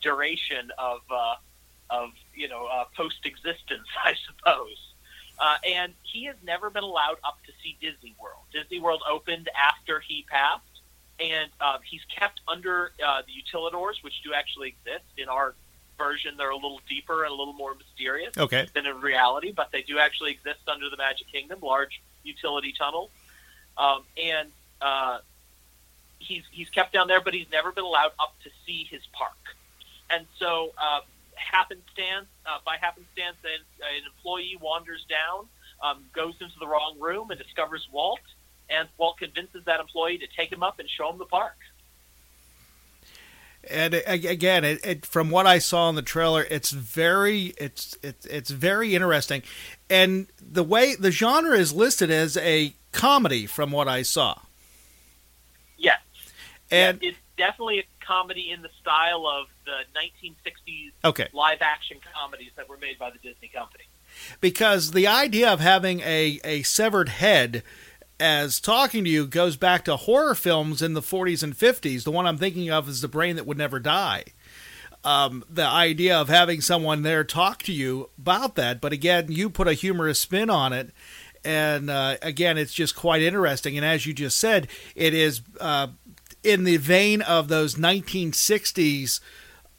duration 0.00 0.70
of 0.78 1.00
uh, 1.10 1.34
of 1.90 2.10
you 2.34 2.48
know 2.48 2.66
uh, 2.66 2.84
post 2.96 3.24
existence, 3.24 3.86
I 4.04 4.14
suppose. 4.26 4.92
Uh, 5.38 5.56
and 5.68 5.92
he 6.02 6.24
has 6.24 6.36
never 6.42 6.70
been 6.70 6.82
allowed 6.82 7.18
up 7.22 7.36
to 7.46 7.52
see 7.62 7.76
Disney 7.80 8.14
World. 8.20 8.40
Disney 8.52 8.80
World 8.80 9.02
opened 9.08 9.50
after 9.54 10.00
he 10.00 10.24
passed, 10.30 10.64
and 11.20 11.50
um, 11.60 11.78
he's 11.84 12.00
kept 12.04 12.40
under 12.48 12.92
uh, 13.06 13.20
the 13.26 13.32
utilidors, 13.32 14.02
which 14.02 14.22
do 14.22 14.32
actually 14.32 14.68
exist 14.68 15.04
in 15.18 15.28
our 15.28 15.54
version. 15.98 16.36
They're 16.38 16.48
a 16.50 16.54
little 16.54 16.80
deeper 16.88 17.24
and 17.24 17.32
a 17.32 17.36
little 17.36 17.52
more 17.52 17.74
mysterious 17.74 18.32
Okay. 18.38 18.66
than 18.74 18.86
in 18.86 18.98
reality, 19.02 19.52
but 19.52 19.70
they 19.72 19.82
do 19.82 19.98
actually 19.98 20.30
exist 20.30 20.60
under 20.68 20.88
the 20.88 20.96
Magic 20.96 21.26
Kingdom, 21.30 21.58
large 21.62 22.00
utility 22.24 22.72
tunnels. 22.72 23.10
Um, 23.76 24.04
and 24.22 24.48
uh, 24.80 25.18
he's 26.18 26.44
he's 26.50 26.70
kept 26.70 26.92
down 26.92 27.08
there, 27.08 27.20
but 27.20 27.34
he's 27.34 27.50
never 27.50 27.72
been 27.72 27.84
allowed 27.84 28.12
up 28.18 28.34
to 28.44 28.50
see 28.64 28.86
his 28.90 29.02
park. 29.12 29.36
And 30.10 30.26
so, 30.38 30.72
uh, 30.78 31.00
happenstance 31.34 32.26
uh, 32.46 32.58
by 32.64 32.76
happenstance, 32.80 33.36
an, 33.44 33.60
an 33.80 34.02
employee 34.06 34.58
wanders 34.60 35.04
down, 35.08 35.46
um, 35.82 36.04
goes 36.14 36.34
into 36.40 36.58
the 36.58 36.66
wrong 36.66 36.96
room, 36.98 37.30
and 37.30 37.40
discovers 37.40 37.88
Walt. 37.92 38.20
And 38.68 38.88
Walt 38.98 39.18
convinces 39.18 39.64
that 39.64 39.80
employee 39.80 40.18
to 40.18 40.26
take 40.36 40.50
him 40.50 40.62
up 40.62 40.78
and 40.78 40.88
show 40.88 41.10
him 41.10 41.18
the 41.18 41.24
park. 41.24 41.56
And 43.68 43.94
again, 44.06 44.64
it, 44.64 44.84
it, 44.86 45.06
from 45.06 45.30
what 45.30 45.46
I 45.46 45.58
saw 45.58 45.88
in 45.88 45.96
the 45.96 46.02
trailer, 46.02 46.46
it's 46.48 46.70
very 46.70 47.46
it's 47.58 47.98
it's 48.00 48.24
it's 48.26 48.50
very 48.50 48.94
interesting, 48.94 49.42
and 49.90 50.28
the 50.40 50.62
way 50.62 50.94
the 50.94 51.10
genre 51.10 51.56
is 51.58 51.72
listed 51.72 52.08
as 52.08 52.36
a 52.36 52.74
comedy, 52.92 53.44
from 53.44 53.72
what 53.72 53.88
I 53.88 54.02
saw. 54.02 54.38
And 56.70 56.98
it's 57.02 57.18
definitely 57.36 57.78
a 57.80 57.84
comedy 58.04 58.50
in 58.50 58.62
the 58.62 58.70
style 58.80 59.26
of 59.26 59.46
the 59.64 59.78
1960s 59.98 60.92
Okay. 61.04 61.28
live 61.32 61.58
action 61.60 61.98
comedies 62.14 62.50
that 62.56 62.68
were 62.68 62.78
made 62.78 62.98
by 62.98 63.10
the 63.10 63.18
Disney 63.18 63.48
company. 63.48 63.84
because 64.40 64.92
the 64.92 65.06
idea 65.06 65.48
of 65.52 65.60
having 65.60 66.00
a, 66.00 66.40
a 66.44 66.62
severed 66.62 67.08
head 67.10 67.62
as 68.18 68.60
talking 68.60 69.04
to 69.04 69.10
you 69.10 69.26
goes 69.26 69.56
back 69.56 69.84
to 69.84 69.96
horror 69.96 70.34
films 70.34 70.80
in 70.80 70.94
the 70.94 71.02
40s 71.02 71.42
and 71.42 71.56
50s. 71.56 72.04
The 72.04 72.10
one 72.10 72.26
I'm 72.26 72.38
thinking 72.38 72.70
of 72.70 72.88
is 72.88 73.00
The 73.02 73.08
Brain 73.08 73.36
That 73.36 73.46
Would 73.46 73.58
Never 73.58 73.78
Die. 73.78 74.24
Um, 75.04 75.44
the 75.50 75.66
idea 75.66 76.18
of 76.18 76.28
having 76.28 76.60
someone 76.60 77.02
there 77.02 77.22
talk 77.24 77.62
to 77.64 77.72
you 77.72 78.08
about 78.18 78.54
that, 78.56 78.80
but 78.80 78.92
again, 78.92 79.26
you 79.28 79.50
put 79.50 79.68
a 79.68 79.74
humorous 79.74 80.18
spin 80.18 80.48
on 80.50 80.72
it. 80.72 80.90
And 81.44 81.90
uh, 81.90 82.16
again, 82.22 82.58
it's 82.58 82.72
just 82.74 82.96
quite 82.96 83.22
interesting. 83.22 83.76
And 83.76 83.86
as 83.86 84.04
you 84.06 84.12
just 84.12 84.38
said, 84.38 84.66
it 84.96 85.14
is 85.14 85.42
uh, 85.60 85.88
in 86.46 86.64
the 86.64 86.76
vein 86.76 87.20
of 87.22 87.48
those 87.48 87.74
1960s 87.74 89.20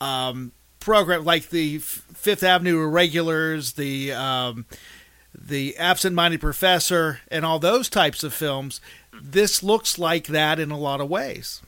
um, 0.02 0.52
program, 0.80 1.24
like 1.24 1.50
the 1.50 1.78
F- 1.78 2.04
Fifth 2.14 2.44
Avenue 2.44 2.82
Irregulars, 2.84 3.74
the 3.74 4.12
um, 4.14 4.66
the 5.40 5.78
Absent-Minded 5.78 6.42
Professor, 6.42 7.22
and 7.30 7.46
all 7.46 7.60
those 7.60 7.90
types 7.90 8.24
of 8.24 8.34
films. 8.34 8.82
This 9.20 9.64
looks 9.64 9.98
like 9.98 10.28
that 10.28 10.60
in 10.60 10.72
a 10.72 10.78
lot 10.78 11.00
of 11.02 11.10
ways. 11.10 11.62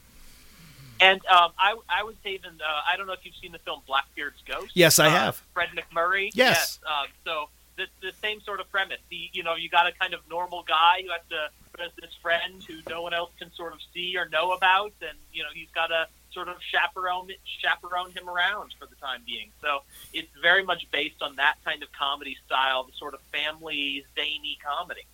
And 1.02 1.22
um, 1.28 1.52
I, 1.58 1.76
I 1.88 2.04
would 2.04 2.18
say 2.24 2.32
even 2.32 2.52
uh, 2.62 2.82
I 2.92 2.98
don't 2.98 3.08
know 3.08 3.14
if 3.14 3.20
you've 3.24 3.36
seen 3.42 3.52
the 3.54 3.60
film 3.60 3.82
Blackbeard's 3.88 4.42
Ghost. 4.46 4.72
Yes, 4.76 5.00
I 5.00 5.08
Uh, 5.08 5.12
have. 5.12 5.42
Fred 5.54 5.70
MacMurray. 5.76 6.32
Yes. 6.34 6.80
Um, 6.86 7.08
so 7.24 7.50
the, 7.80 7.88
the 8.02 8.14
same 8.22 8.42
sort 8.42 8.60
of 8.60 8.70
premise. 8.70 9.00
The 9.10 9.30
you 9.34 9.44
know 9.44 9.56
you 9.56 9.70
got 9.70 9.88
a 9.88 9.92
kind 9.94 10.14
of 10.14 10.22
normal 10.30 10.64
guy 10.64 11.02
who 11.04 11.12
has 11.12 11.22
to 11.30 11.50
who 11.76 11.84
has 11.84 11.92
this 12.00 12.14
friend 12.22 12.64
who 12.64 12.76
no 12.90 13.02
one 13.02 13.14
else 13.14 13.32
can 13.40 13.52
sort 13.54 13.74
of 13.74 13.80
see 13.94 14.16
or 14.18 14.28
know 14.30 14.52
about, 14.52 14.94
and 15.02 15.18
you 15.34 15.42
know 15.44 15.50
he's 15.54 15.72
got 15.74 15.88
to 15.88 16.08
sort 16.32 16.48
of 16.48 16.58
chaperone 16.62 17.30
chaperone 17.62 18.12
him 18.12 18.30
around 18.30 18.76
for 18.78 18.86
the 18.86 18.96
time 18.96 19.22
being. 19.26 19.50
So 19.62 19.80
it's 20.14 20.30
very 20.42 20.64
much 20.64 20.90
based 20.92 21.22
on 21.22 21.38
that 21.38 21.56
kind 21.66 21.82
of 21.82 21.92
comedy 21.92 22.38
style, 22.46 22.84
the 22.84 22.94
sort 22.98 23.14
of 23.14 23.22
family 23.32 24.06
zany 24.16 24.58
comedy. 24.64 25.06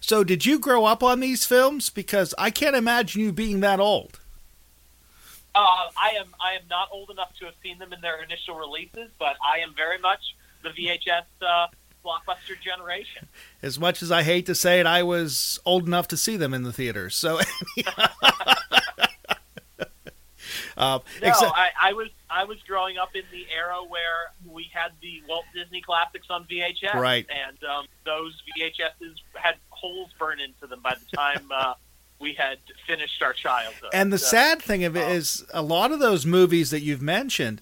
So, 0.00 0.24
did 0.24 0.46
you 0.46 0.58
grow 0.58 0.84
up 0.84 1.02
on 1.02 1.20
these 1.20 1.44
films? 1.44 1.90
Because 1.90 2.34
I 2.38 2.50
can't 2.50 2.76
imagine 2.76 3.20
you 3.20 3.32
being 3.32 3.60
that 3.60 3.80
old. 3.80 4.20
Uh, 5.54 5.90
I 5.98 6.14
am 6.18 6.28
I 6.40 6.54
am 6.54 6.62
not 6.70 6.88
old 6.92 7.10
enough 7.10 7.36
to 7.40 7.46
have 7.46 7.54
seen 7.62 7.78
them 7.78 7.92
in 7.92 8.00
their 8.00 8.22
initial 8.22 8.54
releases, 8.54 9.10
but 9.18 9.36
I 9.44 9.58
am 9.58 9.74
very 9.74 9.98
much 9.98 10.34
the 10.62 10.70
VHS 10.70 11.24
uh, 11.42 11.66
blockbuster 12.04 12.60
generation. 12.60 13.28
As 13.62 13.78
much 13.78 14.02
as 14.02 14.10
I 14.10 14.22
hate 14.22 14.46
to 14.46 14.54
say 14.54 14.80
it, 14.80 14.86
I 14.86 15.02
was 15.02 15.58
old 15.64 15.86
enough 15.86 16.08
to 16.08 16.16
see 16.16 16.36
them 16.36 16.52
in 16.54 16.62
the 16.62 16.72
theaters. 16.72 17.14
So, 17.14 17.40
uh, 20.76 20.98
No, 21.20 21.28
except- 21.28 21.52
I, 21.56 21.70
I 21.80 21.92
was 21.92 22.08
I 22.30 22.44
was 22.44 22.58
growing 22.66 22.96
up 22.98 23.14
in 23.14 23.22
the 23.30 23.46
era 23.54 23.76
where 23.88 24.32
we 24.50 24.70
had 24.72 24.92
the 25.02 25.22
Walt 25.28 25.44
Disney 25.54 25.82
classics 25.82 26.26
on 26.30 26.44
VHS, 26.44 26.94
Right. 26.94 27.26
And 27.30 27.62
um, 27.64 27.86
those 28.06 28.40
VHSs 28.58 29.16
had 29.34 29.56
holes 29.68 30.10
burned 30.18 30.40
into 30.40 30.66
them 30.66 30.80
by 30.82 30.94
the 30.94 31.16
time 31.16 31.46
uh, 31.54 31.74
we 32.18 32.32
had 32.32 32.56
finished 32.86 33.20
our 33.22 33.34
childhood. 33.34 33.90
And 33.92 34.10
the 34.12 34.18
So, 34.18 34.28
sad 34.28 34.62
thing 34.62 34.84
of 34.84 34.96
it 34.96 35.04
um, 35.04 35.12
is, 35.12 35.44
a 35.52 35.60
lot 35.62 35.92
of 35.92 35.98
those 35.98 36.24
movies 36.24 36.70
that 36.70 36.80
you've 36.80 37.02
mentioned, 37.02 37.60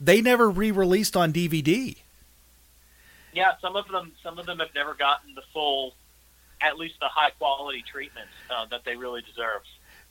they 0.00 0.22
never 0.22 0.48
re-released 0.48 1.14
on 1.16 1.30
DVD. 1.32 1.98
Yeah, 3.32 3.52
some 3.60 3.76
of 3.76 3.88
them 3.88 4.12
some 4.22 4.38
of 4.38 4.46
them 4.46 4.58
have 4.58 4.74
never 4.74 4.94
gotten 4.94 5.34
the 5.34 5.42
full, 5.52 5.94
at 6.60 6.78
least 6.78 6.94
the 7.00 7.08
high 7.08 7.30
quality 7.30 7.82
treatment 7.90 8.28
uh, 8.50 8.66
that 8.66 8.84
they 8.84 8.96
really 8.96 9.22
deserve. 9.22 9.62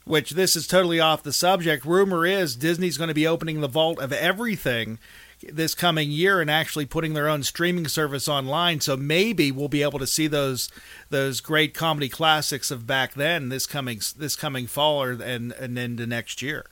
Which 0.05 0.31
this 0.31 0.55
is 0.55 0.65
totally 0.65 0.99
off 0.99 1.23
the 1.23 1.33
subject. 1.33 1.85
Rumor 1.85 2.25
is 2.25 2.55
Disney's 2.55 2.97
going 2.97 3.09
to 3.09 3.13
be 3.13 3.27
opening 3.27 3.61
the 3.61 3.67
vault 3.67 3.99
of 3.99 4.11
everything 4.11 4.97
this 5.41 5.73
coming 5.73 6.11
year 6.11 6.41
and 6.41 6.49
actually 6.49 6.85
putting 6.85 7.13
their 7.13 7.29
own 7.29 7.43
streaming 7.43 7.87
service 7.87 8.27
online. 8.27 8.81
So 8.81 8.97
maybe 8.97 9.51
we'll 9.51 9.69
be 9.69 9.83
able 9.83 9.99
to 9.99 10.07
see 10.07 10.27
those 10.27 10.69
those 11.09 11.41
great 11.41 11.73
comedy 11.73 12.09
classics 12.09 12.71
of 12.71 12.87
back 12.87 13.13
then 13.13 13.49
this 13.49 13.65
coming 13.65 14.01
this 14.17 14.35
coming 14.35 14.67
fall 14.67 15.01
or 15.01 15.11
and 15.11 15.51
and 15.53 15.77
into 15.77 16.05
next 16.05 16.41
year. 16.41 16.65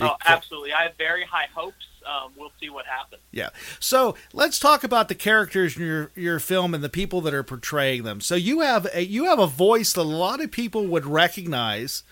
Oh, 0.00 0.16
absolutely! 0.26 0.72
I 0.72 0.84
have 0.84 0.96
very 0.96 1.24
high 1.24 1.48
hopes. 1.54 1.86
Um, 2.10 2.32
we'll 2.36 2.52
see 2.58 2.70
what 2.70 2.86
happens. 2.86 3.22
Yeah. 3.30 3.50
So 3.78 4.16
let's 4.32 4.58
talk 4.58 4.82
about 4.82 5.08
the 5.08 5.14
characters 5.14 5.76
in 5.76 5.86
your 5.86 6.10
your 6.16 6.40
film 6.40 6.74
and 6.74 6.82
the 6.82 6.88
people 6.88 7.20
that 7.20 7.34
are 7.34 7.44
portraying 7.44 8.02
them. 8.02 8.20
So 8.20 8.34
you 8.34 8.60
have 8.60 8.88
a 8.92 9.04
you 9.04 9.26
have 9.26 9.38
a 9.38 9.46
voice 9.46 9.92
that 9.92 10.00
a 10.00 10.02
lot 10.02 10.42
of 10.42 10.50
people 10.50 10.86
would 10.86 11.06
recognize, 11.06 12.02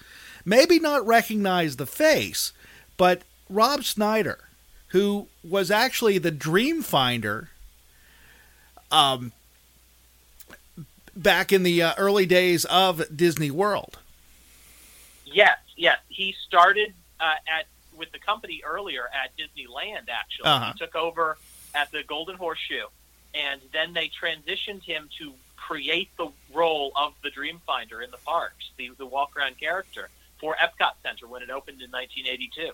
maybe 0.45 0.79
not 0.79 1.07
recognize 1.07 1.77
the 1.77 1.87
face, 1.87 2.53
but 2.97 3.23
Ron 3.51 3.83
Schneider, 3.83 4.39
who 4.89 5.27
was 5.43 5.71
actually 5.71 6.19
the 6.19 6.31
Dream 6.31 6.83
Finder, 6.83 7.49
um, 8.93 9.33
back 11.17 11.53
in 11.53 11.65
the 11.65 11.83
uh, 11.83 11.95
early 11.99 12.27
days 12.27 12.65
of 12.67 13.03
Disney 13.15 13.51
World. 13.51 13.99
Yes, 15.25 15.59
yes. 15.77 15.99
He 16.09 16.35
started 16.47 16.95
uh, 17.21 17.35
at 17.49 17.67
with 17.99 18.11
the 18.13 18.19
company 18.19 18.63
earlier 18.65 19.03
at 19.13 19.31
Disneyland. 19.37 20.09
Actually, 20.09 20.47
Uh-huh. 20.47 20.73
he 20.73 20.79
took 20.79 20.95
over 20.95 21.37
at 21.75 21.91
the 21.93 22.03
Golden 22.03 22.37
Horseshoe, 22.37 22.87
and 23.35 23.61
then 23.73 23.93
they 23.93 24.09
transitioned 24.09 24.83
him 24.85 25.09
to 25.19 25.35
create 25.57 26.09
the 26.17 26.29
role 26.55 26.93
of 26.97 27.13
the 27.23 27.31
Dreamfinder 27.31 28.03
in 28.03 28.11
the 28.11 28.17
parks, 28.25 28.71
the 28.79 28.91
the 28.97 29.05
walk 29.07 29.37
around 29.37 29.59
character 29.59 30.09
for 30.41 30.57
Epcot 30.57 30.93
Center 31.03 31.27
when 31.27 31.43
it 31.43 31.51
opened 31.51 31.83
in 31.83 31.91
1982. 31.91 32.71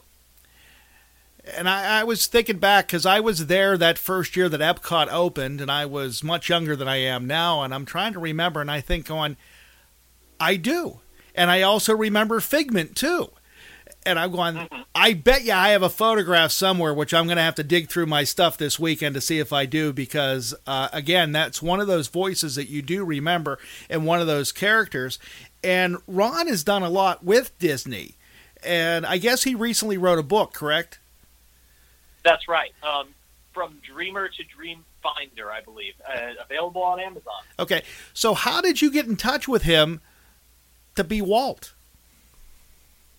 And 1.57 1.69
I, 1.69 2.01
I 2.01 2.05
was 2.05 2.27
thinking 2.27 2.59
back 2.59 2.87
because 2.87 3.05
I 3.05 3.21
was 3.21 3.47
there 3.47 3.77
that 3.77 3.99
first 3.99 4.35
year 4.37 4.49
that 4.49 4.61
Epcot 4.61 5.09
opened, 5.13 5.61
and 5.61 5.71
I 5.71 5.85
was 5.87 6.23
much 6.23 6.49
younger 6.49 6.75
than 6.75 6.89
I 6.89 6.97
am 6.97 7.27
now. 7.27 7.63
And 7.63 7.75
I'm 7.75 7.85
trying 7.85 8.15
to 8.15 8.19
remember, 8.19 8.61
and 8.63 8.71
I 8.71 8.81
think 8.81 9.11
on, 9.11 9.37
I 10.41 10.57
do, 10.57 11.01
and 11.35 11.51
I 11.51 11.61
also 11.63 11.95
remember 11.95 12.41
Figment 12.41 12.97
too. 12.97 13.31
And 14.07 14.19
I'm 14.19 14.33
going, 14.33 14.69
I 14.95 15.15
bet 15.15 15.45
you 15.45 15.53
I 15.53 15.71
have 15.71 15.83
a 15.83 15.89
photograph 15.89 16.53
somewhere, 16.53 16.93
which 16.93 17.15
I'm 17.15 17.25
going 17.25 17.39
to 17.39 17.43
have 17.43 17.55
to 17.55 17.65
dig 17.65 17.89
through 17.89 18.07
my 18.07 18.25
stuff 18.25 18.59
this 18.59 18.79
weekend 18.79 19.15
to 19.15 19.21
see 19.21 19.39
if 19.39 19.53
I 19.53 19.65
do, 19.65 19.93
because 19.95 20.55
uh, 20.67 20.89
again, 20.93 21.33
that's 21.33 21.63
one 21.63 21.81
of 21.81 21.87
those 21.87 22.09
voices 22.09 22.55
that 22.57 22.69
you 22.69 22.83
do 22.83 23.05
remember, 23.05 23.59
and 23.89 24.05
one 24.05 24.21
of 24.21 24.27
those 24.27 24.53
characters. 24.53 25.19
And 25.63 25.97
Ron 26.07 26.49
has 26.49 26.63
done 26.63 26.83
a 26.83 26.91
lot 26.91 27.25
with 27.25 27.59
Disney, 27.59 28.17
and 28.63 29.07
I 29.07 29.17
guess 29.17 29.45
he 29.45 29.55
recently 29.55 29.97
wrote 29.97 30.19
a 30.19 30.23
book, 30.23 30.53
correct? 30.53 30.99
That's 32.25 32.47
right. 32.47 32.73
Um, 32.83 33.09
from 33.55 33.79
Dreamer 33.83 34.29
to 34.29 34.43
Dream 34.45 34.85
Finder, 35.03 35.51
I 35.51 35.63
believe, 35.63 35.95
uh, 36.07 36.43
available 36.43 36.83
on 36.83 37.01
Amazon. 37.01 37.43
Okay, 37.59 37.83
so 38.13 38.35
how 38.35 38.61
did 38.61 38.83
you 38.83 38.91
get 38.91 39.07
in 39.07 39.17
touch 39.17 39.49
with 39.49 39.63
him 39.63 40.01
to 40.95 41.05
be 41.05 41.23
Walt? 41.23 41.73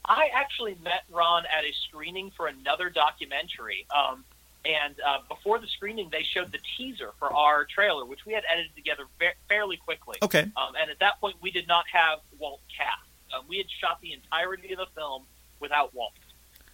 I 0.07 0.29
actually 0.33 0.77
met 0.83 1.03
Ron 1.11 1.45
at 1.45 1.63
a 1.63 1.73
screening 1.87 2.31
for 2.35 2.47
another 2.47 2.89
documentary. 2.89 3.85
Um, 3.95 4.23
and 4.65 4.95
uh, 5.05 5.19
before 5.29 5.59
the 5.59 5.67
screening, 5.67 6.09
they 6.11 6.23
showed 6.23 6.51
the 6.51 6.59
teaser 6.75 7.11
for 7.19 7.31
our 7.33 7.65
trailer, 7.65 8.05
which 8.05 8.25
we 8.25 8.33
had 8.33 8.43
edited 8.51 8.75
together 8.75 9.03
fa- 9.19 9.33
fairly 9.47 9.77
quickly. 9.77 10.17
Okay, 10.23 10.41
Um, 10.57 10.73
and 10.79 10.89
at 10.89 10.99
that 10.99 11.19
point, 11.19 11.35
we 11.41 11.51
did 11.51 11.67
not 11.67 11.85
have 11.91 12.19
Walt 12.39 12.61
cast. 12.75 13.01
Um, 13.35 13.45
we 13.47 13.57
had 13.57 13.67
shot 13.69 13.99
the 14.01 14.13
entirety 14.13 14.71
of 14.73 14.79
the 14.79 14.87
film 14.95 15.23
without 15.59 15.93
Walt. 15.93 16.13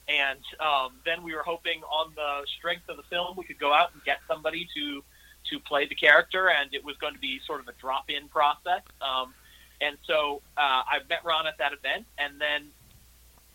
And 0.08 0.40
um, 0.60 0.94
then 1.06 1.24
we 1.24 1.36
were 1.36 1.44
hoping 1.44 1.84
on 1.84 2.12
the 2.16 2.46
strength 2.58 2.90
of 2.90 2.98
the 2.98 3.04
film, 3.04 3.36
we 3.38 3.44
could 3.44 3.60
go 3.60 3.74
out 3.74 3.94
and 3.94 4.04
get 4.04 4.20
somebody 4.28 4.68
to 4.76 5.04
to 5.50 5.60
play 5.60 5.88
the 5.88 5.96
character, 5.96 6.50
and 6.50 6.72
it 6.72 6.86
was 6.86 6.96
going 6.98 7.16
to 7.16 7.20
be 7.20 7.40
sort 7.48 7.60
of 7.62 7.68
a 7.68 7.72
drop-in 7.82 8.28
process. 8.28 8.84
Um, 9.02 9.34
and 9.82 9.98
so 10.06 10.44
uh, 10.56 10.84
I 10.86 11.00
met 11.10 11.26
Ron 11.26 11.48
at 11.48 11.58
that 11.58 11.74
event, 11.74 12.06
and 12.20 12.40
then 12.40 12.68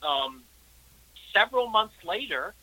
um, 0.02 0.42
several 1.32 1.68
months 1.68 1.94
later, 2.04 2.54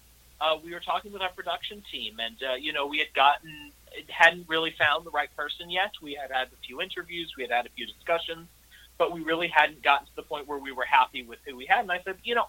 uh, 0.42 0.58
we 0.64 0.74
were 0.74 0.80
talking 0.80 1.14
with 1.14 1.22
our 1.22 1.32
production 1.32 1.84
team, 1.92 2.18
and 2.20 2.36
uh, 2.44 2.56
you 2.56 2.74
know 2.74 2.88
we 2.88 3.00
had 3.00 3.14
gotten 3.14 3.72
hadn't 4.10 4.48
really 4.50 4.72
found 4.72 5.06
the 5.06 5.12
right 5.12 5.34
person 5.36 5.70
yet. 5.70 5.92
We 6.02 6.14
had 6.14 6.32
had 6.32 6.48
a 6.48 6.66
few 6.66 6.82
interviews, 6.82 7.34
we 7.38 7.44
had 7.44 7.52
had 7.52 7.66
a 7.66 7.70
few 7.70 7.86
discussions, 7.86 8.48
but 8.98 9.12
we 9.12 9.22
really 9.22 9.48
hadn't 9.48 9.84
gotten 9.84 10.08
to 10.08 10.16
the 10.16 10.24
point 10.24 10.48
where 10.48 10.58
we 10.58 10.72
were 10.72 10.86
happy 10.86 11.24
with 11.24 11.40
who 11.46 11.56
we 11.56 11.66
had. 11.66 11.82
And 11.82 11.92
I 11.92 12.02
said, 12.04 12.18
you 12.24 12.36
know, 12.36 12.48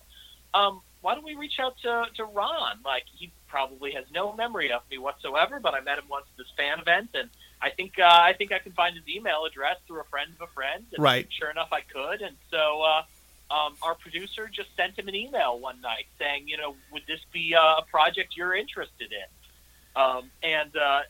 um, 0.55 0.81
why 1.03 1.15
don't 1.15 1.25
we 1.25 1.35
reach 1.35 1.59
out 1.61 1.77
to, 1.83 2.07
to 2.17 2.25
Ron? 2.25 2.79
Like 2.85 3.05
he 3.15 3.31
probably 3.49 3.93
has 3.93 4.05
no 4.13 4.33
memory 4.33 4.73
of 4.73 4.83
me 4.91 4.99
whatsoever, 4.99 5.61
but 5.61 5.75
I 5.75 5.81
met 5.81 5.99
him 5.99 6.05
once 6.09 6.25
at 6.33 6.39
this 6.39 6.53
fan 6.57 6.81
event, 6.81 7.11
and 7.15 7.29
I 7.61 7.71
think 7.71 7.99
uh, 7.99 8.05
I 8.05 8.33
think 8.33 8.53
I 8.53 8.59
can 8.59 8.73
find 8.73 8.97
his 8.97 9.07
email 9.07 9.45
address 9.45 9.77
through 9.87 10.01
a 10.01 10.05
friend 10.05 10.31
of 10.41 10.49
a 10.49 10.53
friend. 10.53 10.85
And 10.93 11.03
Right. 11.03 11.27
Sure 11.31 11.51
enough, 11.51 11.69
I 11.73 11.83
could, 11.83 12.23
and 12.23 12.37
so. 12.51 12.83
Uh, 12.83 13.03
um, 13.51 13.75
our 13.83 13.95
producer 13.95 14.49
just 14.53 14.69
sent 14.77 14.99
him 14.99 15.09
an 15.09 15.15
email 15.15 15.59
one 15.59 15.81
night 15.81 16.07
saying, 16.19 16.49
you 16.49 16.57
know, 16.57 16.77
would 16.93 17.03
this 17.07 17.21
be 17.33 17.55
uh, 17.55 17.77
a 17.79 17.85
project 17.91 18.37
you're 18.37 18.55
interested 18.55 19.13
in? 19.13 20.01
Um, 20.01 20.31
and 20.43 20.75
uh, 20.77 21.01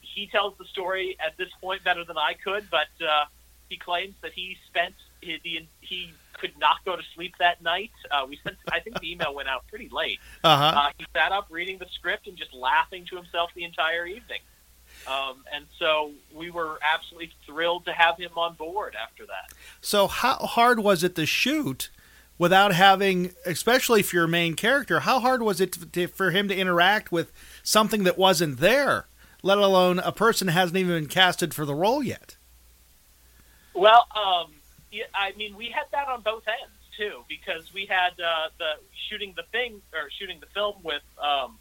he 0.00 0.26
tells 0.26 0.54
the 0.58 0.64
story 0.66 1.16
at 1.24 1.36
this 1.36 1.48
point 1.60 1.82
better 1.84 2.04
than 2.04 2.16
I 2.16 2.34
could, 2.34 2.68
but 2.70 2.88
uh, 3.00 3.24
he 3.68 3.76
claims 3.76 4.14
that 4.22 4.32
he 4.32 4.56
spent 4.66 4.94
his, 5.20 5.40
the, 5.42 5.66
he 5.80 6.12
could 6.34 6.56
not 6.58 6.84
go 6.84 6.94
to 6.94 7.02
sleep 7.14 7.34
that 7.40 7.62
night. 7.62 7.90
Uh, 8.10 8.26
we 8.28 8.38
sent, 8.44 8.56
I 8.70 8.80
think 8.80 9.00
the 9.00 9.10
email 9.10 9.34
went 9.34 9.48
out 9.48 9.66
pretty 9.68 9.88
late. 9.90 10.20
Uh-huh. 10.44 10.64
Uh, 10.64 10.90
he 10.98 11.06
sat 11.16 11.32
up 11.32 11.46
reading 11.50 11.78
the 11.78 11.88
script 11.94 12.26
and 12.26 12.36
just 12.36 12.54
laughing 12.54 13.06
to 13.06 13.16
himself 13.16 13.50
the 13.54 13.64
entire 13.64 14.06
evening. 14.06 14.40
Um, 15.08 15.44
and 15.54 15.64
so 15.78 16.12
we 16.34 16.50
were 16.50 16.78
absolutely 16.82 17.32
thrilled 17.46 17.86
to 17.86 17.92
have 17.92 18.18
him 18.18 18.32
on 18.36 18.54
board 18.54 18.94
after 19.00 19.24
that. 19.26 19.56
So 19.80 20.06
how 20.06 20.34
hard 20.34 20.80
was 20.80 21.02
it 21.02 21.14
to 21.16 21.24
shoot 21.24 21.88
without 22.36 22.74
having, 22.74 23.32
especially 23.46 24.02
for 24.02 24.16
your 24.16 24.26
main 24.26 24.54
character, 24.54 25.00
how 25.00 25.18
hard 25.20 25.42
was 25.42 25.60
it 25.60 25.92
to, 25.92 26.06
for 26.08 26.30
him 26.30 26.48
to 26.48 26.56
interact 26.56 27.10
with 27.10 27.32
something 27.62 28.04
that 28.04 28.18
wasn't 28.18 28.58
there, 28.58 29.06
let 29.42 29.58
alone 29.58 29.98
a 30.00 30.12
person 30.12 30.48
hasn't 30.48 30.76
even 30.76 31.04
been 31.04 31.08
casted 31.08 31.54
for 31.54 31.64
the 31.64 31.74
role 31.74 32.02
yet? 32.02 32.36
Well, 33.74 34.06
um, 34.14 34.52
I 35.14 35.32
mean, 35.36 35.56
we 35.56 35.70
had 35.70 35.86
that 35.92 36.08
on 36.08 36.20
both 36.20 36.44
ends 36.46 36.74
too, 36.96 37.24
because 37.28 37.72
we 37.72 37.86
had 37.86 38.12
uh, 38.20 38.48
the 38.58 38.72
shooting 39.08 39.32
the 39.36 39.44
thing 39.52 39.80
or 39.94 40.10
shooting 40.18 40.40
the 40.40 40.46
film 40.46 40.76
with. 40.82 41.02
Um, 41.22 41.58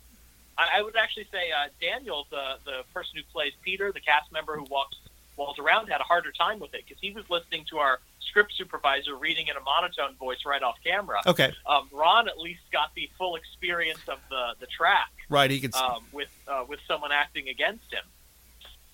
I, 0.57 0.79
I 0.79 0.81
would 0.81 0.95
actually 0.95 1.27
say 1.31 1.51
uh, 1.51 1.69
Daniel, 1.81 2.27
the 2.29 2.55
the 2.65 2.83
person 2.93 3.17
who 3.17 3.23
plays 3.31 3.53
Peter, 3.63 3.91
the 3.91 3.99
cast 4.01 4.31
member 4.31 4.55
who 4.57 4.65
walks 4.69 4.97
walks 5.35 5.59
around, 5.59 5.87
had 5.87 6.01
a 6.01 6.05
harder 6.05 6.31
time 6.31 6.59
with 6.59 6.73
it 6.73 6.83
because 6.87 6.99
he 7.01 7.11
was 7.11 7.23
listening 7.29 7.65
to 7.69 7.77
our 7.77 7.99
script 8.21 8.53
supervisor 8.57 9.15
reading 9.15 9.47
in 9.47 9.55
a 9.55 9.61
monotone 9.61 10.15
voice 10.15 10.39
right 10.45 10.61
off 10.63 10.75
camera. 10.83 11.19
Okay. 11.25 11.53
Um, 11.65 11.89
Ron 11.93 12.27
at 12.27 12.37
least 12.39 12.61
got 12.71 12.93
the 12.95 13.09
full 13.17 13.35
experience 13.35 14.01
of 14.07 14.19
the 14.29 14.53
the 14.59 14.67
track 14.67 15.11
Right, 15.29 15.49
he 15.51 15.59
could. 15.59 15.75
um, 15.75 16.03
with 16.11 16.29
uh, 16.47 16.63
with 16.67 16.79
someone 16.87 17.11
acting 17.11 17.49
against 17.49 17.91
him. 17.91 18.03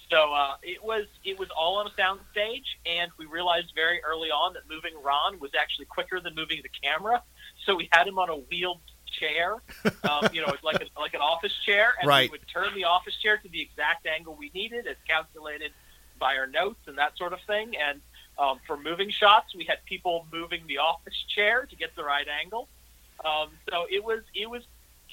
So 0.09 0.33
uh, 0.33 0.55
it 0.61 0.83
was 0.83 1.05
it 1.23 1.39
was 1.39 1.49
all 1.57 1.77
on 1.77 1.87
a 1.87 1.91
sound 1.97 2.19
stage, 2.31 2.77
and 2.85 3.09
we 3.17 3.25
realized 3.25 3.71
very 3.73 4.03
early 4.03 4.29
on 4.29 4.53
that 4.53 4.63
moving 4.69 4.93
Ron 5.03 5.39
was 5.39 5.51
actually 5.59 5.85
quicker 5.85 6.19
than 6.19 6.35
moving 6.35 6.61
the 6.61 6.69
camera. 6.83 7.23
So 7.65 7.75
we 7.75 7.89
had 7.91 8.07
him 8.07 8.19
on 8.19 8.29
a 8.29 8.35
wheeled 8.35 8.81
chair, 9.19 9.55
um, 10.09 10.27
you 10.33 10.41
know, 10.41 10.53
like 10.63 10.81
a, 10.81 10.99
like 10.99 11.13
an 11.13 11.21
office 11.21 11.53
chair, 11.65 11.93
and 11.99 12.07
Right. 12.07 12.29
we 12.29 12.37
would 12.37 12.47
turn 12.47 12.73
the 12.75 12.85
office 12.85 13.15
chair 13.15 13.37
to 13.37 13.49
the 13.49 13.61
exact 13.61 14.05
angle 14.05 14.35
we 14.35 14.51
needed, 14.53 14.87
as 14.87 14.97
calculated 15.07 15.71
by 16.19 16.37
our 16.37 16.47
notes 16.47 16.79
and 16.87 16.97
that 16.97 17.17
sort 17.17 17.33
of 17.33 17.39
thing. 17.47 17.75
And 17.77 18.01
um, 18.37 18.59
for 18.65 18.77
moving 18.77 19.09
shots, 19.09 19.53
we 19.55 19.65
had 19.65 19.83
people 19.85 20.25
moving 20.31 20.63
the 20.67 20.79
office 20.79 21.17
chair 21.27 21.65
to 21.65 21.75
get 21.75 21.95
the 21.95 22.03
right 22.03 22.27
angle. 22.43 22.67
Um, 23.23 23.49
so 23.69 23.85
it 23.89 24.03
was 24.03 24.21
it 24.35 24.49
was 24.49 24.63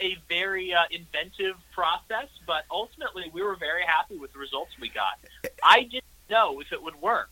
a 0.01 0.17
very 0.29 0.73
uh, 0.73 0.85
inventive 0.91 1.57
process, 1.73 2.29
but 2.47 2.65
ultimately 2.71 3.31
we 3.33 3.43
were 3.43 3.57
very 3.57 3.83
happy 3.85 4.17
with 4.17 4.33
the 4.33 4.39
results 4.39 4.71
we 4.81 4.89
got. 4.89 5.19
I 5.63 5.83
didn't 5.83 6.05
know 6.31 6.61
if 6.61 6.73
it 6.73 6.83
would 6.83 7.01
work, 7.01 7.31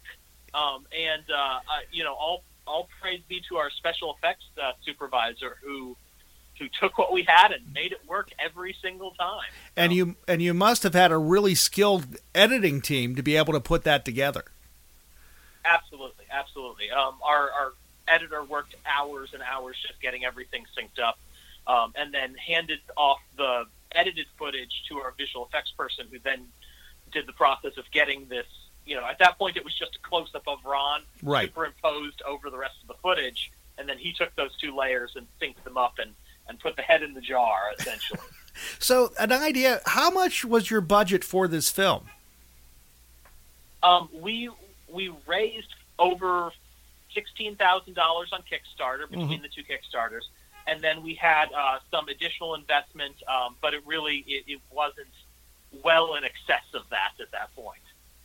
um, 0.54 0.84
and 0.96 1.25
uh, 1.30 1.37
uh, 1.37 1.60
you 1.90 2.04
know, 2.04 2.14
all 2.14 2.42
all 2.66 2.88
praise 3.00 3.20
be 3.28 3.40
to 3.48 3.56
our 3.56 3.70
special 3.70 4.14
effects 4.14 4.44
uh, 4.62 4.72
supervisor 4.84 5.56
who 5.64 5.96
who 6.59 6.69
took 6.69 6.99
what 6.99 7.12
we 7.12 7.23
had 7.27 7.53
and 7.53 7.62
made 7.73 7.93
it 7.93 8.00
work 8.07 8.31
every 8.38 8.75
single 8.83 9.12
time. 9.12 9.47
and 9.77 9.93
you 9.93 10.17
and 10.27 10.43
you 10.43 10.53
must 10.55 10.83
have 10.83 10.95
had 10.95 11.11
a 11.12 11.19
really 11.19 11.55
skilled 11.55 12.17
editing 12.35 12.81
team 12.81 13.15
to 13.15 13.23
be 13.23 13.37
able 13.37 13.53
to 13.53 13.61
put 13.61 13.85
that 13.85 14.05
together. 14.05 14.45
Absolutely, 15.65 16.25
absolutely. 16.31 16.91
Um, 16.91 17.15
our, 17.23 17.50
our 17.50 17.73
editor 18.07 18.43
worked 18.43 18.75
hours 18.87 19.31
and 19.35 19.43
hours 19.43 19.77
just 19.87 20.00
getting 20.00 20.25
everything 20.25 20.65
synced 20.77 21.03
up, 21.03 21.19
um, 21.67 21.93
and 21.97 22.12
then 22.12 22.35
handed 22.35 22.81
off 22.97 23.19
the 23.37 23.65
edited 23.93 24.27
footage 24.38 24.85
to 24.88 24.99
our 24.99 25.12
visual 25.19 25.47
effects 25.47 25.73
person, 25.77 26.07
who 26.11 26.19
then 26.21 26.47
did 27.12 27.27
the 27.27 27.33
process 27.33 27.77
of 27.77 27.85
getting 27.91 28.27
this. 28.29 28.47
You 28.87 28.97
know, 28.97 29.05
at 29.05 29.19
that 29.19 29.37
point, 29.37 29.59
it 29.59 29.65
was 29.65 29.75
just 29.75 29.97
a 29.97 29.99
close 29.99 30.31
up 30.35 30.49
of 30.49 30.65
Ron 30.65 31.03
Right. 31.23 31.49
superimposed 31.49 32.23
over 32.27 32.49
the 32.49 32.57
rest 32.57 32.77
of 32.81 32.88
the 32.88 32.95
footage, 33.03 33.50
and 33.77 33.87
then 33.87 33.99
he 33.99 34.12
took 34.15 34.35
those 34.37 34.57
two 34.57 34.75
layers 34.75 35.12
and 35.17 35.27
synced 35.41 35.62
them 35.65 35.77
up 35.77 35.99
and 35.99 36.15
and 36.49 36.59
put 36.59 36.76
the 36.76 36.83
head 36.83 37.02
in 37.02 37.14
the 37.14 37.21
jar, 37.21 37.59
essentially. 37.78 38.21
So, 38.81 39.12
an 39.21 39.31
idea: 39.31 39.81
how 39.87 40.11
much 40.11 40.45
was 40.45 40.69
your 40.69 40.81
budget 40.81 41.23
for 41.23 41.47
this 41.47 41.71
film? 41.71 42.07
Um, 43.85 44.09
we 44.12 44.50
we 44.92 45.12
raised 45.29 45.72
over 45.96 46.51
sixteen 47.14 47.55
thousand 47.55 47.94
dollars 47.94 48.31
on 48.33 48.42
Kickstarter 48.42 49.09
between 49.09 49.42
the 49.42 49.49
two 49.49 49.62
Kickstarters, 49.62 50.22
and 50.66 50.81
then 50.81 51.03
we 51.03 51.14
had 51.14 51.51
uh, 51.57 51.79
some 51.90 52.09
additional 52.09 52.55
investment, 52.55 53.14
um, 53.29 53.55
but 53.62 53.75
it 53.75 53.83
really 53.87 54.25
it, 54.27 54.44
it 54.46 54.61
wasn't 54.72 55.07
well 55.85 56.14
in 56.14 56.25
excess 56.25 56.64
of 56.75 56.83
that 56.90 57.12
at 57.20 57.31
that 57.33 57.55
point. 57.55 57.79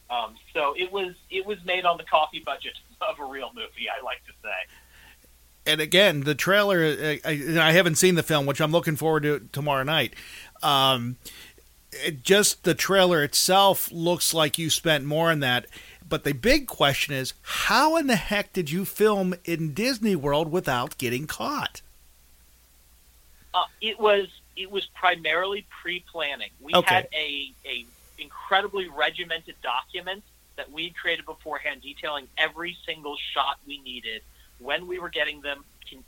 Um, 0.10 0.36
so 0.54 0.74
it 0.78 0.92
was 0.92 1.14
it 1.30 1.46
was 1.46 1.64
made 1.66 1.86
on 1.86 1.98
the 1.98 2.04
coffee 2.04 2.42
budget 2.44 2.74
of 3.02 3.20
a 3.20 3.26
real 3.26 3.52
movie. 3.54 3.88
I 3.90 4.04
like 4.04 4.24
to 4.26 4.34
say. 4.42 4.74
And 5.66 5.82
again, 5.82 6.22
the 6.22 6.36
trailer. 6.36 6.84
uh, 6.84 7.16
I, 7.26 7.58
I 7.60 7.72
haven't 7.72 7.96
seen 7.96 8.16
the 8.16 8.24
film, 8.24 8.46
which 8.46 8.62
I'm 8.62 8.72
looking 8.72 8.96
forward 8.96 9.24
to 9.24 9.48
tomorrow 9.52 9.84
night. 9.84 10.14
Um, 10.62 11.18
it, 11.92 12.24
just 12.24 12.64
the 12.64 12.74
trailer 12.76 13.24
itself 13.24 13.92
looks 13.92 14.34
like 14.34 14.58
you 14.58 14.70
spent 14.70 15.06
more 15.06 15.32
on 15.32 15.40
that. 15.42 15.68
But 16.08 16.24
the 16.26 16.34
big 16.34 16.68
question 16.68 17.14
is, 17.14 17.34
how 17.42 17.96
in 17.98 18.08
the 18.08 18.16
heck 18.18 18.54
did 18.54 18.70
you 18.70 18.86
film 18.86 19.34
in 19.46 19.74
Disney 19.74 20.16
World 20.16 20.52
without 20.52 20.98
getting 20.98 21.28
caught? 21.28 21.82
Uh, 23.54 23.64
it 23.82 24.00
was 24.00 24.28
it 24.56 24.70
was 24.70 24.86
primarily 24.94 25.66
pre-planning. 25.82 26.50
We 26.60 26.74
Okay. 26.76 26.94
had 26.96 27.08
a 27.14 27.52
a 27.66 27.86
incredibly 28.20 28.88
regimented 28.90 29.56
document 29.64 30.24
that 30.56 30.72
we 30.72 30.92
created 30.92 31.26
beforehand, 31.26 31.82
detailing 31.82 32.28
every 32.38 32.78
single 32.86 33.16
shot 33.34 33.58
we 33.66 33.80
needed, 33.80 34.22
when 34.64 34.88
we 34.88 35.00
were 35.00 35.10
getting 35.10 35.42
them, 35.42 35.64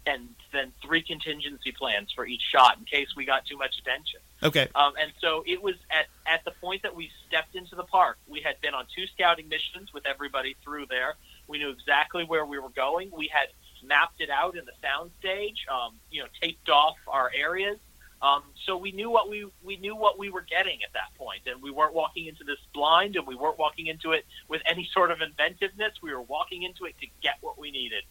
and 0.08 0.30
then 0.52 0.72
three 0.84 1.02
contingency 1.02 1.72
plans 1.72 2.12
for 2.12 2.26
each 2.26 2.42
shot 2.52 2.78
in 2.78 2.86
case 2.86 3.10
we 3.16 3.26
got 3.26 3.46
too 3.46 3.58
much 3.58 3.78
attention. 3.80 4.20
Okay, 4.42 4.68
Um, 4.74 4.94
and 5.00 5.12
so 5.22 5.44
it 5.46 5.62
was 5.62 5.76
at, 5.92 6.08
at 6.26 6.44
the 6.44 6.52
point 6.52 6.82
that 6.84 6.96
we 6.96 7.12
stepped 7.28 7.56
into 7.56 7.76
the 7.76 7.84
park. 7.84 8.18
We 8.28 8.42
had 8.42 8.60
been 8.62 8.74
on 8.74 8.86
two 8.96 9.06
scouting 9.08 9.48
missions 9.48 9.94
with 9.94 10.06
everybody 10.08 10.56
through 10.64 10.88
there. 10.88 11.16
We 11.48 11.60
knew 11.60 11.70
exactly 11.70 12.24
where 12.24 12.46
we 12.46 12.58
were 12.58 12.70
going. 12.70 13.12
We 13.16 13.28
had 13.32 13.50
mapped 13.84 14.22
it 14.22 14.30
out 14.30 14.58
in 14.58 14.66
the 14.66 14.72
sound 14.82 15.12
stage, 15.20 15.66
um, 15.72 15.94
you 16.10 16.22
know, 16.22 16.30
taped 16.42 16.70
off 16.70 16.96
our 17.08 17.32
areas. 17.36 17.78
Um, 18.22 18.44
so 18.66 18.78
we 18.78 18.92
knew 18.92 19.10
what 19.12 19.30
we 19.30 19.46
we 19.64 19.76
knew 19.78 19.96
what 19.96 20.18
we 20.18 20.30
were 20.30 20.42
getting 20.42 20.80
at 20.84 20.94
that 20.94 21.14
point, 21.18 21.42
and 21.46 21.62
we 21.62 21.70
weren't 21.70 21.94
walking 21.94 22.26
into 22.26 22.44
this 22.44 22.58
blind, 22.74 23.18
and 23.18 23.28
we 23.28 23.36
weren't 23.36 23.60
walking 23.60 23.88
into 23.88 24.14
it 24.14 24.26
with 24.48 24.62
any 24.66 24.90
sort 24.94 25.12
of 25.12 25.22
inventiveness. 25.22 25.94
We 26.02 26.14
were 26.14 26.22
walking 26.22 26.64
into 26.64 26.86
it 26.86 26.96
to 27.02 27.08
get 27.22 27.36
what 27.42 27.60
we 27.60 27.72
needed, 27.72 28.04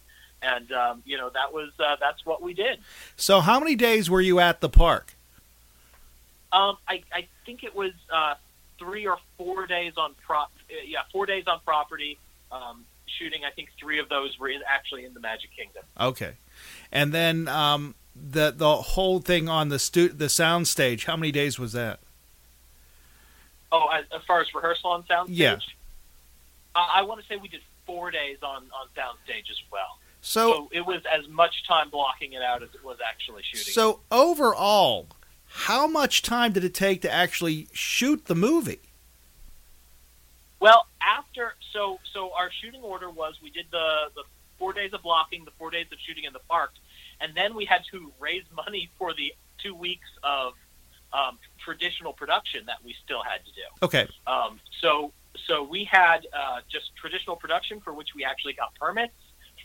and 0.45 0.71
um, 0.71 1.01
you 1.05 1.17
know 1.17 1.29
that 1.29 1.51
was 1.53 1.69
uh, 1.79 1.95
that's 1.99 2.25
what 2.25 2.41
we 2.41 2.53
did. 2.53 2.79
so 3.15 3.39
how 3.41 3.59
many 3.59 3.75
days 3.75 4.09
were 4.09 4.21
you 4.21 4.39
at 4.39 4.61
the 4.61 4.69
park? 4.69 5.13
Um, 6.51 6.77
I, 6.87 7.03
I 7.11 7.27
think 7.45 7.63
it 7.63 7.75
was 7.75 7.91
uh, 8.13 8.35
three 8.79 9.05
or 9.07 9.17
four 9.37 9.67
days 9.67 9.93
on 9.97 10.13
prop. 10.25 10.51
uh, 10.69 10.75
Yeah, 10.85 10.99
four 11.11 11.25
days 11.25 11.45
on 11.47 11.59
property 11.65 12.17
um, 12.51 12.85
shooting. 13.07 13.41
I 13.43 13.51
think 13.51 13.69
three 13.79 13.99
of 13.99 14.07
those 14.09 14.39
were 14.39 14.47
in, 14.49 14.61
actually 14.67 15.03
in 15.05 15.13
the 15.13 15.19
Magic 15.19 15.49
Kingdom. 15.57 15.83
Okay, 15.99 16.33
and 16.91 17.11
then 17.13 17.47
um, 17.47 17.95
the 18.15 18.51
the 18.55 18.75
whole 18.77 19.19
thing 19.19 19.49
on 19.49 19.69
the 19.69 19.79
stu- 19.79 20.09
the 20.09 20.29
sound 20.29 20.67
stage. 20.67 21.05
How 21.05 21.17
many 21.17 21.31
days 21.31 21.59
was 21.59 21.73
that? 21.73 21.99
Oh, 23.71 23.87
as, 23.87 24.05
as 24.15 24.21
far 24.25 24.39
as 24.39 24.53
rehearsal 24.53 24.91
on 24.91 25.03
soundstage, 25.03 25.27
Yeah. 25.29 25.53
uh, 26.75 26.87
I 26.93 27.01
want 27.01 27.19
to 27.21 27.27
say 27.27 27.35
we 27.35 27.49
did 27.49 27.61
four 27.85 28.11
days 28.11 28.37
on 28.41 28.63
on 28.79 28.87
soundstage 28.95 29.49
as 29.51 29.59
well. 29.71 29.97
So 30.25 30.51
So 30.51 30.69
it 30.71 30.85
was 30.85 31.01
as 31.05 31.27
much 31.27 31.67
time 31.67 31.89
blocking 31.91 32.33
it 32.33 32.41
out 32.41 32.63
as 32.63 32.69
it 32.73 32.83
was 32.83 32.97
actually 33.05 33.43
shooting. 33.43 33.73
So 33.73 33.99
overall, 34.11 35.07
how 35.47 35.85
much 35.85 36.23
time 36.23 36.51
did 36.51 36.63
it 36.63 36.73
take 36.73 37.03
to 37.03 37.11
actually 37.11 37.67
shoot 37.73 38.25
the 38.25 38.33
movie? 38.33 38.79
Well, 40.59 40.87
after 40.99 41.53
so 41.71 41.99
so 42.11 42.31
our 42.33 42.49
shooting 42.51 42.81
order 42.81 43.09
was 43.09 43.35
we 43.41 43.51
did 43.51 43.67
the 43.71 44.09
the 44.15 44.23
four 44.57 44.73
days 44.73 44.93
of 44.93 45.03
blocking, 45.03 45.45
the 45.45 45.51
four 45.59 45.69
days 45.69 45.85
of 45.91 45.99
shooting 45.99 46.23
in 46.23 46.33
the 46.33 46.41
park, 46.49 46.71
and 47.21 47.35
then 47.35 47.53
we 47.53 47.65
had 47.65 47.83
to 47.91 48.11
raise 48.19 48.45
money 48.55 48.89
for 48.97 49.13
the 49.13 49.31
two 49.61 49.75
weeks 49.75 50.07
of 50.23 50.53
um, 51.13 51.37
traditional 51.59 52.13
production 52.13 52.65
that 52.65 52.83
we 52.83 52.95
still 53.05 53.21
had 53.21 53.45
to 53.45 53.51
do. 53.51 53.61
Okay, 53.83 54.07
Um, 54.25 54.59
so 54.81 55.11
so 55.45 55.61
we 55.61 55.83
had 55.83 56.25
uh, 56.33 56.61
just 56.67 56.95
traditional 56.95 57.35
production 57.35 57.79
for 57.79 57.93
which 57.93 58.15
we 58.15 58.23
actually 58.25 58.53
got 58.53 58.73
permits, 58.75 59.13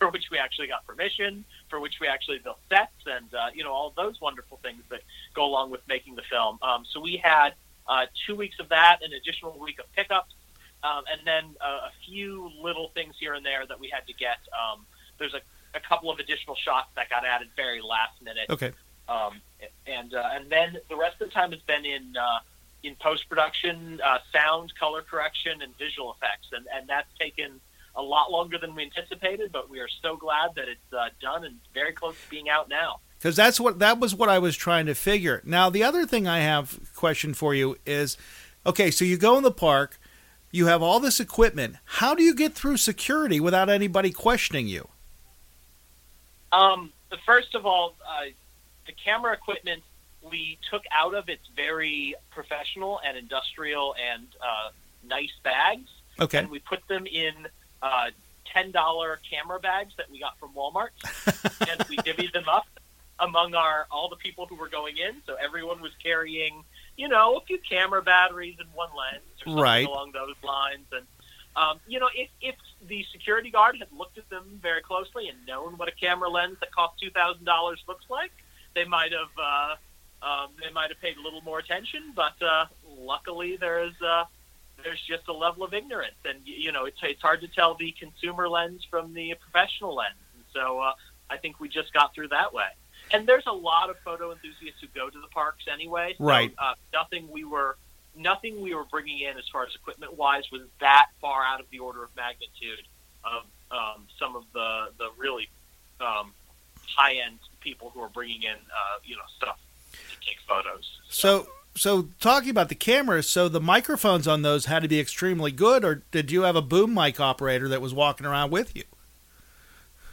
for 0.00 0.08
which 0.08 0.30
we 0.30 0.38
actually 0.38 0.66
got 0.66 0.84
permission, 0.86 1.44
for 1.68 1.78
which 1.78 2.00
we 2.00 2.08
actually 2.08 2.38
built 2.38 2.58
sets, 2.68 2.90
and 3.06 3.32
uh, 3.34 3.50
you 3.54 3.62
know 3.62 3.70
all 3.70 3.92
those 3.96 4.20
wonderful 4.20 4.58
things 4.62 4.82
that 4.88 5.02
go 5.34 5.44
along 5.44 5.70
with 5.70 5.82
making 5.86 6.16
the 6.16 6.22
film. 6.22 6.58
Um, 6.62 6.84
so 6.90 7.00
we 7.00 7.18
had 7.22 7.50
uh, 7.86 8.06
two 8.26 8.34
weeks 8.34 8.58
of 8.58 8.70
that, 8.70 9.00
an 9.04 9.12
additional 9.12 9.56
week 9.58 9.78
of 9.78 9.84
pickups, 9.92 10.34
um, 10.82 11.04
and 11.12 11.20
then 11.26 11.44
uh, 11.60 11.88
a 11.88 11.92
few 12.06 12.50
little 12.60 12.88
things 12.94 13.14
here 13.20 13.34
and 13.34 13.44
there 13.44 13.66
that 13.66 13.78
we 13.78 13.88
had 13.88 14.06
to 14.06 14.14
get. 14.14 14.38
Um, 14.56 14.86
there's 15.18 15.34
a, 15.34 15.42
a 15.76 15.80
couple 15.80 16.10
of 16.10 16.18
additional 16.18 16.56
shots 16.56 16.88
that 16.96 17.10
got 17.10 17.26
added 17.26 17.48
very 17.54 17.82
last 17.82 18.20
minute. 18.22 18.46
okay, 18.48 18.72
Um, 19.06 19.42
and 19.86 20.14
uh, 20.14 20.30
and 20.32 20.48
then 20.50 20.78
the 20.88 20.96
rest 20.96 21.20
of 21.20 21.28
the 21.28 21.34
time 21.34 21.52
has 21.52 21.60
been 21.60 21.84
in 21.84 22.16
uh, 22.16 22.38
in 22.82 22.96
post 22.96 23.28
production, 23.28 24.00
uh, 24.02 24.18
sound, 24.32 24.72
color 24.80 25.02
correction, 25.02 25.60
and 25.60 25.76
visual 25.76 26.14
effects, 26.14 26.48
and 26.52 26.66
and 26.74 26.88
that's 26.88 27.12
taken 27.18 27.60
a 27.96 28.02
lot 28.02 28.30
longer 28.30 28.58
than 28.58 28.74
we 28.74 28.84
anticipated, 28.84 29.50
but 29.52 29.68
we 29.68 29.80
are 29.80 29.88
so 30.02 30.16
glad 30.16 30.50
that 30.56 30.68
it's 30.68 30.92
uh, 30.92 31.08
done 31.20 31.44
and 31.44 31.56
very 31.74 31.92
close 31.92 32.14
to 32.14 32.30
being 32.30 32.48
out 32.48 32.68
now. 32.68 33.00
Because 33.18 33.36
that's 33.36 33.60
what 33.60 33.80
that 33.80 33.98
was 34.00 34.14
what 34.14 34.28
I 34.28 34.38
was 34.38 34.56
trying 34.56 34.86
to 34.86 34.94
figure. 34.94 35.42
Now 35.44 35.68
the 35.68 35.82
other 35.84 36.06
thing 36.06 36.26
I 36.26 36.40
have 36.40 36.78
question 36.94 37.34
for 37.34 37.54
you 37.54 37.76
is, 37.84 38.16
okay, 38.64 38.90
so 38.90 39.04
you 39.04 39.16
go 39.18 39.36
in 39.36 39.42
the 39.42 39.50
park, 39.50 39.98
you 40.50 40.66
have 40.66 40.82
all 40.82 41.00
this 41.00 41.20
equipment. 41.20 41.76
How 41.84 42.14
do 42.14 42.22
you 42.22 42.34
get 42.34 42.54
through 42.54 42.78
security 42.78 43.38
without 43.38 43.68
anybody 43.68 44.10
questioning 44.10 44.68
you? 44.68 44.88
Um, 46.52 46.92
first 47.26 47.54
of 47.54 47.66
all, 47.66 47.94
uh, 48.06 48.30
the 48.86 48.92
camera 48.92 49.32
equipment 49.34 49.82
we 50.22 50.58
took 50.70 50.82
out 50.90 51.14
of 51.14 51.28
its 51.28 51.42
very 51.56 52.14
professional 52.30 53.00
and 53.06 53.16
industrial 53.16 53.94
and 53.94 54.26
uh, 54.40 54.70
nice 55.06 55.32
bags, 55.42 55.88
Okay. 56.18 56.38
and 56.38 56.50
we 56.50 56.58
put 56.58 56.86
them 56.88 57.06
in 57.06 57.32
uh, 57.82 58.10
ten 58.44 58.70
dollar 58.70 59.18
camera 59.28 59.58
bags 59.60 59.94
that 59.96 60.10
we 60.10 60.20
got 60.20 60.38
from 60.38 60.50
Walmart, 60.54 60.90
and 61.70 61.84
we 61.88 61.96
divvied 61.98 62.32
them 62.32 62.48
up 62.48 62.66
among 63.18 63.54
our 63.54 63.86
all 63.90 64.08
the 64.08 64.16
people 64.16 64.46
who 64.46 64.54
were 64.56 64.68
going 64.68 64.96
in. 64.96 65.16
So 65.26 65.34
everyone 65.34 65.80
was 65.80 65.92
carrying, 66.02 66.64
you 66.96 67.08
know, 67.08 67.36
a 67.36 67.40
few 67.42 67.58
camera 67.58 68.02
batteries 68.02 68.56
and 68.58 68.68
one 68.74 68.88
lens 68.96 69.22
or 69.42 69.44
something 69.44 69.62
Right. 69.62 69.86
along 69.86 70.12
those 70.12 70.34
lines. 70.42 70.86
And 70.92 71.06
um, 71.56 71.80
you 71.86 71.98
know, 72.00 72.08
if 72.14 72.28
if 72.40 72.54
the 72.88 73.04
security 73.12 73.50
guard 73.50 73.76
had 73.78 73.88
looked 73.96 74.16
at 74.18 74.28
them 74.30 74.58
very 74.62 74.80
closely 74.82 75.28
and 75.28 75.36
known 75.46 75.76
what 75.76 75.88
a 75.88 75.92
camera 75.92 76.28
lens 76.30 76.56
that 76.60 76.72
costs 76.72 77.00
two 77.00 77.10
thousand 77.10 77.44
dollars 77.44 77.82
looks 77.88 78.04
like, 78.08 78.30
they 78.74 78.84
might 78.84 79.12
have 79.12 79.28
uh, 79.38 79.74
um, 80.26 80.48
they 80.62 80.70
might 80.72 80.88
have 80.90 81.00
paid 81.00 81.16
a 81.16 81.20
little 81.22 81.40
more 81.42 81.58
attention. 81.58 82.12
But 82.14 82.40
uh, 82.42 82.66
luckily, 82.98 83.56
there's 83.56 83.94
uh, 84.00 84.24
there's 84.84 85.00
just 85.00 85.28
a 85.28 85.32
level 85.32 85.64
of 85.64 85.74
ignorance, 85.74 86.16
and 86.24 86.38
you 86.44 86.72
know, 86.72 86.84
it's 86.84 86.98
it's 87.02 87.22
hard 87.22 87.40
to 87.42 87.48
tell 87.48 87.74
the 87.74 87.92
consumer 87.92 88.48
lens 88.48 88.86
from 88.88 89.14
the 89.14 89.34
professional 89.40 89.94
lens. 89.94 90.16
And 90.34 90.44
so 90.52 90.80
uh, 90.80 90.92
I 91.28 91.36
think 91.36 91.60
we 91.60 91.68
just 91.68 91.92
got 91.92 92.14
through 92.14 92.28
that 92.28 92.52
way. 92.52 92.68
And 93.12 93.26
there's 93.26 93.46
a 93.46 93.52
lot 93.52 93.90
of 93.90 93.96
photo 94.04 94.30
enthusiasts 94.30 94.80
who 94.80 94.86
go 94.94 95.10
to 95.10 95.20
the 95.20 95.26
parks 95.28 95.64
anyway. 95.72 96.14
So, 96.16 96.24
Right. 96.24 96.54
Uh, 96.58 96.74
nothing 96.92 97.28
we 97.30 97.44
were 97.44 97.76
nothing 98.16 98.60
we 98.60 98.74
were 98.74 98.84
bringing 98.84 99.20
in 99.20 99.38
as 99.38 99.48
far 99.52 99.64
as 99.64 99.74
equipment 99.74 100.16
wise 100.16 100.50
was 100.50 100.62
that 100.80 101.06
far 101.20 101.44
out 101.44 101.60
of 101.60 101.66
the 101.70 101.78
order 101.78 102.02
of 102.02 102.10
magnitude 102.16 102.86
of 103.24 103.44
um, 103.70 104.06
some 104.18 104.36
of 104.36 104.44
the 104.52 104.88
the 104.98 105.10
really 105.16 105.48
um, 106.00 106.32
high 106.96 107.14
end 107.14 107.38
people 107.60 107.90
who 107.90 108.00
are 108.00 108.08
bringing 108.08 108.42
in 108.42 108.54
uh, 108.54 108.98
you 109.04 109.16
know 109.16 109.22
stuff 109.36 109.58
to 109.92 110.16
take 110.26 110.38
photos. 110.46 111.00
So 111.08 111.42
so 111.42 111.50
talking 111.74 112.50
about 112.50 112.68
the 112.68 112.74
cameras, 112.74 113.28
so 113.28 113.48
the 113.48 113.60
microphones 113.60 114.26
on 114.26 114.42
those 114.42 114.66
had 114.66 114.82
to 114.82 114.88
be 114.88 115.00
extremely 115.00 115.52
good, 115.52 115.84
or 115.84 116.02
did 116.10 116.30
you 116.30 116.42
have 116.42 116.56
a 116.56 116.62
boom 116.62 116.94
mic 116.94 117.20
operator 117.20 117.68
that 117.68 117.80
was 117.80 117.94
walking 117.94 118.26
around 118.26 118.50
with 118.50 118.76
you? 118.76 118.84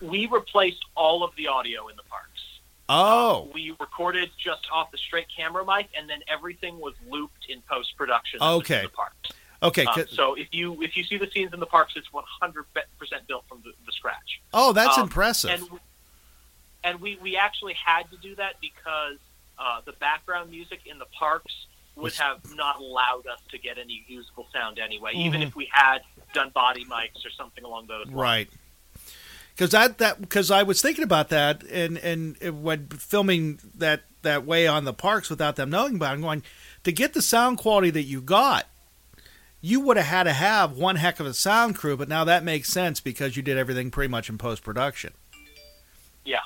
we 0.02 0.28
replaced 0.28 0.84
all 0.96 1.24
of 1.24 1.36
the 1.36 1.48
audio 1.48 1.88
in 1.88 1.96
the 1.96 2.04
parks. 2.04 2.28
Oh, 2.90 3.50
We 3.54 3.76
recorded 3.80 4.30
just 4.38 4.66
off 4.72 4.92
the 4.92 4.98
straight 4.98 5.28
camera 5.36 5.66
mic, 5.66 5.90
and 5.98 6.10
then 6.10 6.20
everything 6.28 6.80
was 6.80 6.94
looped 7.10 7.48
in 7.50 7.62
post 7.70 7.98
production. 7.98 8.42
Okay. 8.42 8.78
in 8.78 8.84
the 8.84 8.90
parks. 8.90 9.16
okay. 9.62 9.86
Um, 9.86 10.06
so 10.10 10.36
if 10.36 10.48
you 10.52 10.82
if 10.82 10.96
you 10.96 11.04
see 11.04 11.18
the 11.18 11.30
scenes 11.30 11.54
in 11.54 11.60
the 11.60 11.66
parks, 11.66 11.94
it's 11.96 12.12
100 12.14 12.66
percent 12.98 13.28
built 13.28 13.44
from 13.50 13.62
the, 13.64 13.72
the 13.86 13.92
scratch. 13.92 14.42
oh, 14.54 14.72
that's 14.72 14.98
um, 14.98 15.04
impressive. 15.04 15.50
And 15.50 15.68
and 16.84 17.02
we 17.02 17.18
we 17.22 17.36
actually 17.36 17.74
had 17.74 18.04
to 18.12 18.18
do 18.18 18.36
that 18.36 18.56
because 18.62 19.18
uh, 19.60 19.82
the 19.86 19.94
background 19.94 20.50
music 20.52 20.82
in 20.86 21.00
the 21.00 21.06
parks 21.18 21.54
would 21.96 22.14
have 22.14 22.40
not 22.56 22.80
allowed 22.80 23.26
us 23.26 23.40
to 23.50 23.58
get 23.58 23.78
any 23.80 24.06
usable 24.08 24.48
sound 24.54 24.78
anyway, 24.78 25.14
even 25.16 25.42
Mhm. 25.42 25.48
if 25.48 25.56
we 25.56 25.68
had 25.72 26.00
done 26.34 26.50
body 26.52 26.86
mics 26.86 27.26
or 27.26 27.30
something 27.32 27.64
along 27.64 27.88
those 27.88 28.06
lines. 28.06 28.16
Right. 28.16 28.50
Because 29.56 29.72
that 29.72 29.98
that 29.98 30.22
because 30.22 30.52
I 30.52 30.62
was 30.62 30.82
thinking 30.82 31.04
about 31.04 31.30
that 31.30 31.64
and 31.64 31.98
and 31.98 32.38
it- 32.40 32.54
when 32.54 32.88
filming 32.90 33.60
that 33.74 34.04
that 34.22 34.46
way 34.46 34.68
on 34.68 34.84
the 34.86 34.94
parks 34.94 35.30
without 35.30 35.56
them 35.56 35.70
knowing 35.72 35.96
about 35.96 36.12
it, 36.12 36.14
I'm 36.16 36.22
going 36.22 36.44
to 36.84 36.92
get 36.92 37.14
the 37.14 37.22
sound 37.24 37.58
quality 37.58 37.90
that 37.90 38.04
you 38.04 38.22
got. 38.22 38.68
You 39.60 39.80
would 39.82 39.98
have 39.98 40.06
had 40.06 40.24
to 40.24 40.34
have 40.34 40.74
one 40.74 40.98
heck 40.98 41.20
of 41.20 41.26
a 41.26 41.34
sound 41.34 41.76
crew, 41.76 41.98
but 41.98 42.08
now 42.08 42.24
that 42.26 42.44
makes 42.44 42.70
sense 42.70 43.00
because 43.00 43.36
you 43.36 43.42
did 43.42 43.58
everything 43.58 43.90
pretty 43.90 44.10
much 44.10 44.30
in 44.30 44.38
post 44.38 44.64
production. 44.64 45.14
Yeah. 46.24 46.42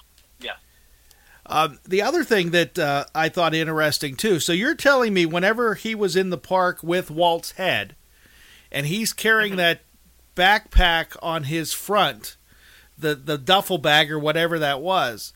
Um, 1.45 1.79
the 1.85 2.01
other 2.01 2.23
thing 2.23 2.51
that 2.51 2.77
uh, 2.77 3.05
I 3.15 3.29
thought 3.29 3.53
interesting 3.53 4.15
too. 4.15 4.39
So 4.39 4.53
you're 4.53 4.75
telling 4.75 5.13
me 5.13 5.25
whenever 5.25 5.75
he 5.75 5.95
was 5.95 6.15
in 6.15 6.29
the 6.29 6.37
park 6.37 6.81
with 6.83 7.11
Walt's 7.11 7.51
head, 7.53 7.95
and 8.71 8.85
he's 8.85 9.11
carrying 9.11 9.55
that 9.57 9.81
backpack 10.35 11.17
on 11.21 11.45
his 11.45 11.73
front, 11.73 12.37
the 12.97 13.15
the 13.15 13.37
duffel 13.37 13.77
bag 13.77 14.11
or 14.11 14.19
whatever 14.19 14.59
that 14.59 14.81
was, 14.81 15.33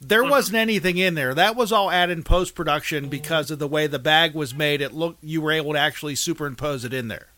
there 0.00 0.24
wasn't 0.24 0.56
anything 0.56 0.96
in 0.96 1.14
there. 1.14 1.34
That 1.34 1.56
was 1.56 1.72
all 1.72 1.90
added 1.90 2.18
in 2.18 2.24
post 2.24 2.54
production 2.54 3.08
because 3.08 3.50
of 3.50 3.58
the 3.58 3.68
way 3.68 3.86
the 3.86 3.98
bag 3.98 4.34
was 4.34 4.54
made. 4.54 4.80
It 4.80 4.92
looked 4.92 5.22
you 5.22 5.40
were 5.40 5.52
able 5.52 5.72
to 5.72 5.78
actually 5.78 6.14
superimpose 6.14 6.84
it 6.84 6.94
in 6.94 7.08
there. 7.08 7.28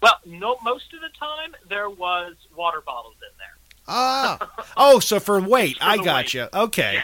Well, 0.00 0.18
no, 0.26 0.56
most 0.64 0.92
of 0.94 1.00
the 1.00 1.16
time 1.16 1.54
there 1.68 1.88
was 1.88 2.34
water 2.56 2.80
bottles 2.80 3.14
in 3.22 3.38
there. 3.38 3.51
Ah, 3.88 4.38
oh, 4.76 5.00
so 5.00 5.18
for 5.20 5.40
weight, 5.40 5.78
For 5.78 5.84
I 5.84 5.96
got 5.98 6.32
you. 6.34 6.48
Okay, 6.52 7.02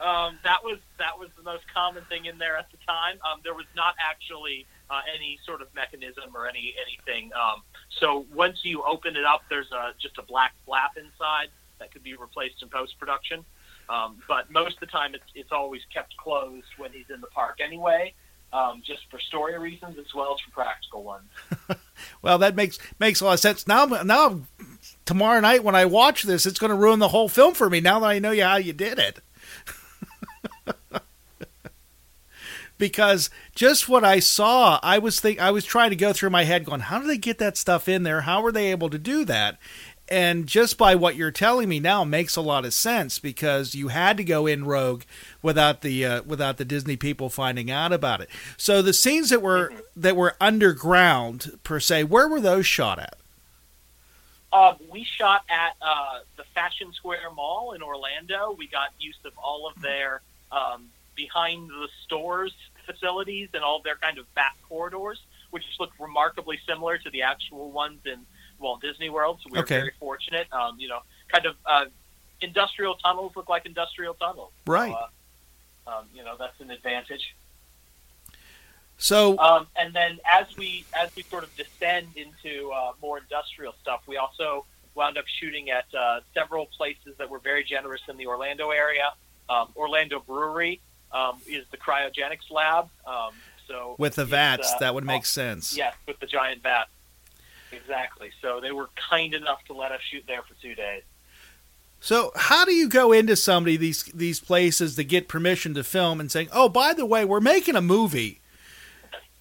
Um, 0.00 0.38
that 0.44 0.62
was 0.62 0.78
that 0.98 1.18
was 1.18 1.28
the 1.36 1.42
most 1.42 1.64
common 1.72 2.04
thing 2.04 2.26
in 2.26 2.38
there 2.38 2.56
at 2.56 2.70
the 2.70 2.76
time. 2.86 3.18
Um, 3.24 3.40
there 3.44 3.54
was 3.54 3.66
not 3.76 3.94
actually 3.98 4.66
uh, 4.90 5.00
any 5.14 5.38
sort 5.46 5.62
of 5.62 5.68
mechanism 5.74 6.34
or 6.34 6.46
any 6.46 6.74
anything. 6.86 7.30
Um, 7.34 7.62
so 8.00 8.26
once 8.34 8.60
you 8.64 8.82
open 8.82 9.16
it 9.16 9.24
up, 9.24 9.42
there's 9.48 9.70
a 9.72 9.92
just 10.00 10.18
a 10.18 10.22
black 10.22 10.52
flap 10.66 10.96
inside 10.96 11.48
that 11.78 11.92
could 11.92 12.02
be 12.02 12.14
replaced 12.14 12.62
in 12.62 12.68
post 12.68 12.98
production. 12.98 13.44
Um, 13.88 14.16
but 14.28 14.50
most 14.50 14.74
of 14.74 14.80
the 14.80 14.86
time, 14.86 15.14
it's 15.14 15.24
it's 15.34 15.52
always 15.52 15.82
kept 15.92 16.16
closed 16.16 16.66
when 16.76 16.90
he's 16.92 17.08
in 17.12 17.20
the 17.20 17.26
park 17.28 17.60
anyway, 17.62 18.14
um, 18.52 18.82
just 18.84 19.02
for 19.10 19.18
story 19.20 19.58
reasons 19.58 19.96
as 19.98 20.12
well 20.14 20.34
as 20.34 20.40
for 20.40 20.50
practical 20.50 21.02
ones. 21.04 21.28
Well, 22.22 22.38
that 22.38 22.56
makes 22.56 22.78
makes 22.98 23.20
a 23.20 23.24
lot 23.24 23.34
of 23.34 23.40
sense. 23.40 23.66
Now, 23.66 23.84
now, 23.84 24.40
tomorrow 25.04 25.40
night 25.40 25.64
when 25.64 25.74
I 25.74 25.84
watch 25.84 26.22
this, 26.22 26.46
it's 26.46 26.58
going 26.58 26.70
to 26.70 26.76
ruin 26.76 26.98
the 26.98 27.08
whole 27.08 27.28
film 27.28 27.54
for 27.54 27.68
me. 27.68 27.80
Now 27.80 28.00
that 28.00 28.06
I 28.06 28.18
know 28.18 28.38
how 28.40 28.56
you 28.56 28.72
did 28.72 28.98
it, 28.98 29.20
because 32.78 33.30
just 33.54 33.88
what 33.88 34.04
I 34.04 34.18
saw, 34.20 34.78
I 34.82 34.98
was 34.98 35.20
think 35.20 35.40
I 35.40 35.50
was 35.50 35.64
trying 35.64 35.90
to 35.90 35.96
go 35.96 36.12
through 36.12 36.30
my 36.30 36.44
head, 36.44 36.64
going, 36.64 36.80
how 36.80 36.98
do 36.98 37.06
they 37.06 37.18
get 37.18 37.38
that 37.38 37.56
stuff 37.56 37.88
in 37.88 38.02
there? 38.02 38.22
How 38.22 38.42
were 38.42 38.52
they 38.52 38.70
able 38.70 38.90
to 38.90 38.98
do 38.98 39.24
that? 39.24 39.58
And 40.08 40.46
just 40.46 40.76
by 40.76 40.94
what 40.94 41.16
you're 41.16 41.30
telling 41.30 41.68
me 41.68 41.80
now 41.80 42.04
makes 42.04 42.36
a 42.36 42.42
lot 42.42 42.66
of 42.66 42.74
sense 42.74 43.18
because 43.18 43.74
you 43.74 43.88
had 43.88 44.18
to 44.18 44.24
go 44.24 44.46
in 44.46 44.66
rogue 44.66 45.04
without 45.40 45.80
the 45.80 46.04
uh, 46.04 46.22
without 46.24 46.58
the 46.58 46.64
Disney 46.66 46.96
people 46.96 47.30
finding 47.30 47.70
out 47.70 47.90
about 47.90 48.20
it. 48.20 48.28
So 48.58 48.82
the 48.82 48.92
scenes 48.92 49.30
that 49.30 49.40
were 49.40 49.72
that 49.96 50.14
were 50.14 50.36
underground 50.42 51.58
per 51.62 51.80
se, 51.80 52.04
where 52.04 52.28
were 52.28 52.40
those 52.40 52.66
shot 52.66 52.98
at? 52.98 53.16
Uh, 54.54 54.76
we 54.88 55.02
shot 55.02 55.42
at 55.50 55.72
uh, 55.82 56.20
the 56.36 56.44
Fashion 56.54 56.92
Square 56.92 57.32
Mall 57.34 57.72
in 57.72 57.82
Orlando. 57.82 58.54
We 58.56 58.68
got 58.68 58.90
use 59.00 59.18
of 59.24 59.32
all 59.36 59.66
of 59.66 59.82
their 59.82 60.22
um, 60.52 60.86
behind 61.16 61.68
the 61.68 61.88
stores 62.04 62.54
facilities 62.86 63.48
and 63.52 63.64
all 63.64 63.82
their 63.82 63.96
kind 63.96 64.16
of 64.16 64.32
back 64.36 64.54
corridors, 64.68 65.18
which 65.50 65.64
look 65.80 65.90
remarkably 65.98 66.60
similar 66.68 66.98
to 66.98 67.10
the 67.10 67.22
actual 67.22 67.72
ones 67.72 67.98
in 68.04 68.20
Walt 68.60 68.80
Disney 68.80 69.10
World. 69.10 69.40
So 69.42 69.50
we 69.50 69.58
were 69.58 69.64
Okay. 69.64 69.78
very 69.78 69.92
fortunate. 69.98 70.46
Um, 70.52 70.78
you 70.78 70.86
know, 70.86 71.00
kind 71.32 71.46
of 71.46 71.56
uh, 71.66 71.86
industrial 72.40 72.94
tunnels 72.94 73.32
look 73.34 73.48
like 73.48 73.66
industrial 73.66 74.14
tunnels. 74.14 74.52
Right. 74.68 74.92
So, 74.92 74.98
uh, 75.90 75.98
um, 75.98 76.04
you 76.14 76.22
know, 76.22 76.36
that's 76.38 76.60
an 76.60 76.70
advantage. 76.70 77.34
So 78.98 79.38
Um, 79.38 79.66
and 79.76 79.92
then 79.94 80.18
as 80.30 80.56
we 80.56 80.84
as 80.94 81.14
we 81.16 81.22
sort 81.24 81.44
of 81.44 81.54
descend 81.56 82.08
into 82.16 82.70
uh, 82.70 82.92
more 83.02 83.18
industrial 83.18 83.74
stuff, 83.82 84.02
we 84.06 84.16
also 84.16 84.64
wound 84.94 85.18
up 85.18 85.24
shooting 85.26 85.70
at 85.70 85.86
uh, 85.94 86.20
several 86.32 86.66
places 86.66 87.16
that 87.18 87.28
were 87.28 87.40
very 87.40 87.64
generous 87.64 88.02
in 88.08 88.16
the 88.16 88.26
Orlando 88.26 88.70
area. 88.70 89.12
Um, 89.48 89.68
Orlando 89.76 90.20
Brewery 90.20 90.80
um, 91.12 91.40
is 91.46 91.64
the 91.70 91.76
cryogenics 91.76 92.50
lab. 92.50 92.88
Um, 93.06 93.32
so 93.66 93.96
with 93.98 94.14
the 94.14 94.24
vats, 94.24 94.72
uh, 94.72 94.78
that 94.78 94.94
would 94.94 95.04
make 95.04 95.22
oh, 95.22 95.24
sense. 95.24 95.76
Yes, 95.76 95.94
with 96.06 96.18
the 96.20 96.26
giant 96.26 96.62
vat. 96.62 96.86
Exactly. 97.72 98.30
So 98.40 98.60
they 98.60 98.72
were 98.72 98.88
kind 99.10 99.34
enough 99.34 99.64
to 99.66 99.72
let 99.72 99.90
us 99.90 100.00
shoot 100.08 100.24
there 100.26 100.42
for 100.42 100.54
two 100.62 100.74
days. 100.74 101.02
So 102.00 102.32
how 102.36 102.64
do 102.64 102.72
you 102.72 102.88
go 102.88 103.12
into 103.12 103.34
somebody 103.34 103.76
these 103.76 104.04
these 104.04 104.38
places 104.38 104.94
to 104.96 105.04
get 105.04 105.26
permission 105.26 105.74
to 105.74 105.82
film 105.82 106.20
and 106.20 106.30
saying, 106.30 106.48
"Oh, 106.52 106.68
by 106.68 106.92
the 106.92 107.06
way, 107.06 107.24
we're 107.24 107.40
making 107.40 107.76
a 107.76 107.80
movie 107.80 108.40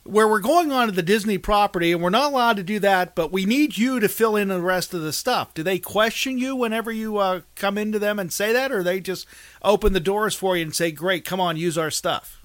where 0.03 0.27
we're 0.27 0.39
going 0.39 0.71
on 0.71 0.87
to 0.87 0.91
the 0.91 1.01
Disney 1.01 1.37
property 1.37 1.91
and 1.91 2.01
we're 2.01 2.09
not 2.09 2.31
allowed 2.31 2.57
to 2.57 2.63
do 2.63 2.79
that, 2.79 3.15
but 3.15 3.31
we 3.31 3.45
need 3.45 3.77
you 3.77 3.99
to 3.99 4.09
fill 4.09 4.35
in 4.35 4.49
the 4.49 4.61
rest 4.61 4.93
of 4.93 5.01
the 5.01 5.13
stuff." 5.13 5.53
Do 5.53 5.63
they 5.63 5.79
question 5.79 6.37
you 6.37 6.55
whenever 6.55 6.91
you 6.91 7.17
uh, 7.17 7.41
come 7.55 7.77
into 7.77 7.99
them 7.99 8.19
and 8.19 8.31
say 8.31 8.53
that, 8.53 8.71
or 8.71 8.83
they 8.83 8.99
just 8.99 9.25
open 9.61 9.93
the 9.93 9.99
doors 9.99 10.35
for 10.35 10.55
you 10.57 10.63
and 10.63 10.75
say, 10.75 10.91
"Great, 10.91 11.25
come 11.25 11.39
on, 11.39 11.57
use 11.57 11.77
our 11.77 11.91
stuff"? 11.91 12.39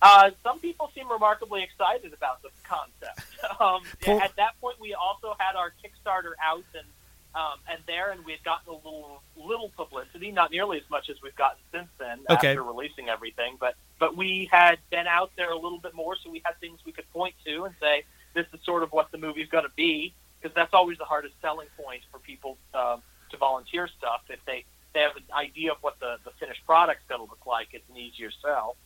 Uh, 0.00 0.30
some 0.44 0.60
people 0.60 0.90
seem 0.94 1.10
remarkably 1.10 1.62
excited 1.62 2.12
about 2.12 2.40
the 2.42 2.50
concept. 2.62 3.20
um, 3.60 3.82
Pull- 4.00 4.20
at 4.20 4.36
that 4.36 4.52
point, 4.60 4.78
we 4.80 4.94
also 4.94 5.34
had 5.38 5.56
our 5.56 5.72
Kickstarter 5.82 6.32
out 6.42 6.64
and 6.74 6.86
um, 7.34 7.58
and 7.70 7.78
there, 7.86 8.10
and 8.10 8.24
we 8.24 8.32
had 8.32 8.42
gotten 8.42 8.72
a 8.72 8.76
little 8.76 9.22
little 9.36 9.70
publicity, 9.76 10.32
not 10.32 10.50
nearly 10.50 10.78
as 10.78 10.88
much 10.90 11.10
as 11.10 11.16
we've 11.22 11.36
gotten 11.36 11.58
since 11.72 11.88
then 11.98 12.20
Okay. 12.30 12.48
after 12.50 12.62
releasing 12.62 13.08
everything. 13.08 13.56
But 13.60 13.74
but 13.98 14.16
we 14.16 14.48
had 14.50 14.78
been 14.90 15.06
out 15.06 15.30
there 15.36 15.50
a 15.50 15.58
little 15.58 15.78
bit 15.78 15.94
more, 15.94 16.16
so 16.22 16.30
we 16.30 16.42
had 16.44 16.58
things 16.60 16.78
we 16.84 16.92
could 16.92 17.10
point 17.12 17.34
to 17.44 17.64
and 17.64 17.74
say 17.80 18.04
this 18.34 18.46
is 18.52 18.60
sort 18.64 18.82
of 18.82 18.92
what 18.92 19.10
the 19.10 19.18
movie's 19.18 19.48
going 19.48 19.64
to 19.64 19.72
be, 19.76 20.14
because 20.40 20.54
that's 20.54 20.74
always 20.74 20.98
the 20.98 21.04
hardest 21.04 21.34
selling 21.40 21.68
point 21.82 22.02
for 22.10 22.18
people 22.18 22.56
um, 22.74 23.02
to 23.30 23.36
volunteer 23.36 23.88
stuff. 23.98 24.22
If 24.28 24.40
they 24.46 24.64
they 24.94 25.00
have 25.00 25.16
an 25.16 25.24
idea 25.32 25.72
of 25.72 25.78
what 25.80 25.98
the 26.00 26.16
the 26.24 26.30
finished 26.38 26.64
product's 26.66 27.04
going 27.08 27.20
to 27.20 27.30
look 27.30 27.46
like, 27.46 27.68
it's 27.72 27.88
an 27.90 27.96
easier 27.96 28.30
sell. 28.42 28.76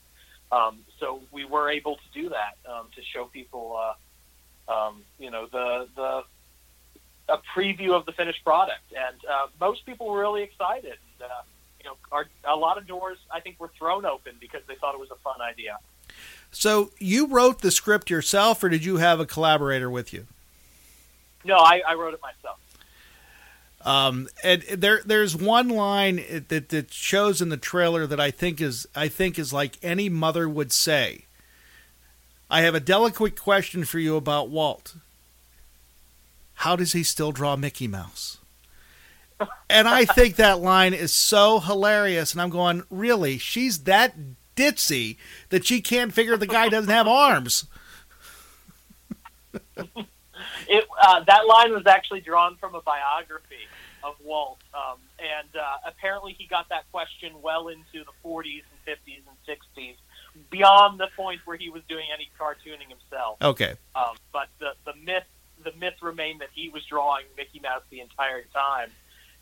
Um, 0.50 0.80
so 1.00 1.22
we 1.30 1.44
were 1.44 1.70
able 1.70 1.96
to 1.96 2.08
do 2.12 2.28
that 2.28 2.58
um, 2.70 2.88
to 2.94 3.02
show 3.02 3.24
people, 3.24 3.78
uh, 4.68 4.72
um, 4.72 5.02
you 5.18 5.30
know, 5.30 5.46
the 5.46 5.88
the 5.94 6.24
a 7.28 7.38
preview 7.54 7.92
of 7.94 8.04
the 8.04 8.12
finished 8.12 8.44
product, 8.44 8.82
and 8.96 9.16
uh, 9.30 9.46
most 9.60 9.86
people 9.86 10.08
were 10.08 10.20
really 10.20 10.42
excited. 10.42 10.98
Uh, 11.22 11.42
you 11.82 11.90
know, 11.90 11.96
our, 12.10 12.26
a 12.44 12.56
lot 12.56 12.78
of 12.78 12.86
doors 12.86 13.18
I 13.30 13.40
think 13.40 13.58
were 13.58 13.70
thrown 13.78 14.04
open 14.04 14.34
because 14.40 14.62
they 14.66 14.74
thought 14.76 14.94
it 14.94 15.00
was 15.00 15.10
a 15.10 15.16
fun 15.16 15.40
idea. 15.40 15.78
So 16.50 16.90
you 16.98 17.26
wrote 17.26 17.60
the 17.60 17.70
script 17.70 18.10
yourself, 18.10 18.62
or 18.62 18.68
did 18.68 18.84
you 18.84 18.98
have 18.98 19.20
a 19.20 19.26
collaborator 19.26 19.90
with 19.90 20.12
you? 20.12 20.26
No, 21.44 21.56
I, 21.56 21.82
I 21.86 21.94
wrote 21.94 22.14
it 22.14 22.20
myself. 22.20 22.58
Um, 23.84 24.28
and 24.44 24.62
there, 24.62 25.00
there's 25.04 25.34
one 25.34 25.68
line 25.68 26.44
that 26.48 26.68
that 26.68 26.92
shows 26.92 27.42
in 27.42 27.48
the 27.48 27.56
trailer 27.56 28.06
that 28.06 28.20
I 28.20 28.30
think 28.30 28.60
is 28.60 28.86
I 28.94 29.08
think 29.08 29.38
is 29.38 29.52
like 29.52 29.76
any 29.82 30.08
mother 30.08 30.48
would 30.48 30.72
say. 30.72 31.24
I 32.48 32.60
have 32.60 32.74
a 32.74 32.80
delicate 32.80 33.40
question 33.40 33.84
for 33.84 33.98
you 33.98 34.14
about 34.14 34.50
Walt. 34.50 34.94
How 36.56 36.76
does 36.76 36.92
he 36.92 37.02
still 37.02 37.32
draw 37.32 37.56
Mickey 37.56 37.88
Mouse? 37.88 38.38
And 39.70 39.88
I 39.88 40.04
think 40.04 40.36
that 40.36 40.60
line 40.60 40.94
is 40.94 41.12
so 41.12 41.60
hilarious. 41.60 42.32
And 42.32 42.42
I'm 42.42 42.50
going, 42.50 42.84
really? 42.90 43.38
She's 43.38 43.84
that 43.84 44.14
ditzy 44.56 45.16
that 45.48 45.64
she 45.64 45.80
can't 45.80 46.12
figure 46.12 46.36
the 46.36 46.46
guy 46.46 46.68
doesn't 46.68 46.90
have 46.90 47.08
arms. 47.08 47.66
It 50.68 50.86
uh, 51.00 51.20
that 51.24 51.46
line 51.46 51.72
was 51.72 51.86
actually 51.86 52.20
drawn 52.20 52.56
from 52.56 52.74
a 52.74 52.80
biography 52.80 53.66
of 54.02 54.14
Walt, 54.24 54.58
um, 54.74 54.98
and 55.18 55.48
uh, 55.54 55.76
apparently 55.86 56.32
he 56.32 56.46
got 56.46 56.68
that 56.70 56.90
question 56.90 57.32
well 57.42 57.68
into 57.68 58.04
the 58.04 58.12
40s 58.24 58.62
and 58.86 58.96
50s 58.96 59.22
and 59.28 59.58
60s, 59.76 59.94
beyond 60.50 60.98
the 60.98 61.08
point 61.16 61.40
where 61.44 61.56
he 61.56 61.70
was 61.70 61.82
doing 61.88 62.06
any 62.12 62.30
cartooning 62.38 62.88
himself. 62.88 63.38
Okay. 63.42 63.74
Um, 63.94 64.16
but 64.32 64.48
the 64.58 64.72
the 64.84 64.94
myth 65.04 65.24
the 65.62 65.72
myth 65.78 65.94
remained 66.02 66.40
that 66.40 66.50
he 66.54 66.68
was 66.68 66.84
drawing 66.86 67.24
Mickey 67.36 67.60
Mouse 67.60 67.82
the 67.90 68.00
entire 68.00 68.44
time, 68.54 68.90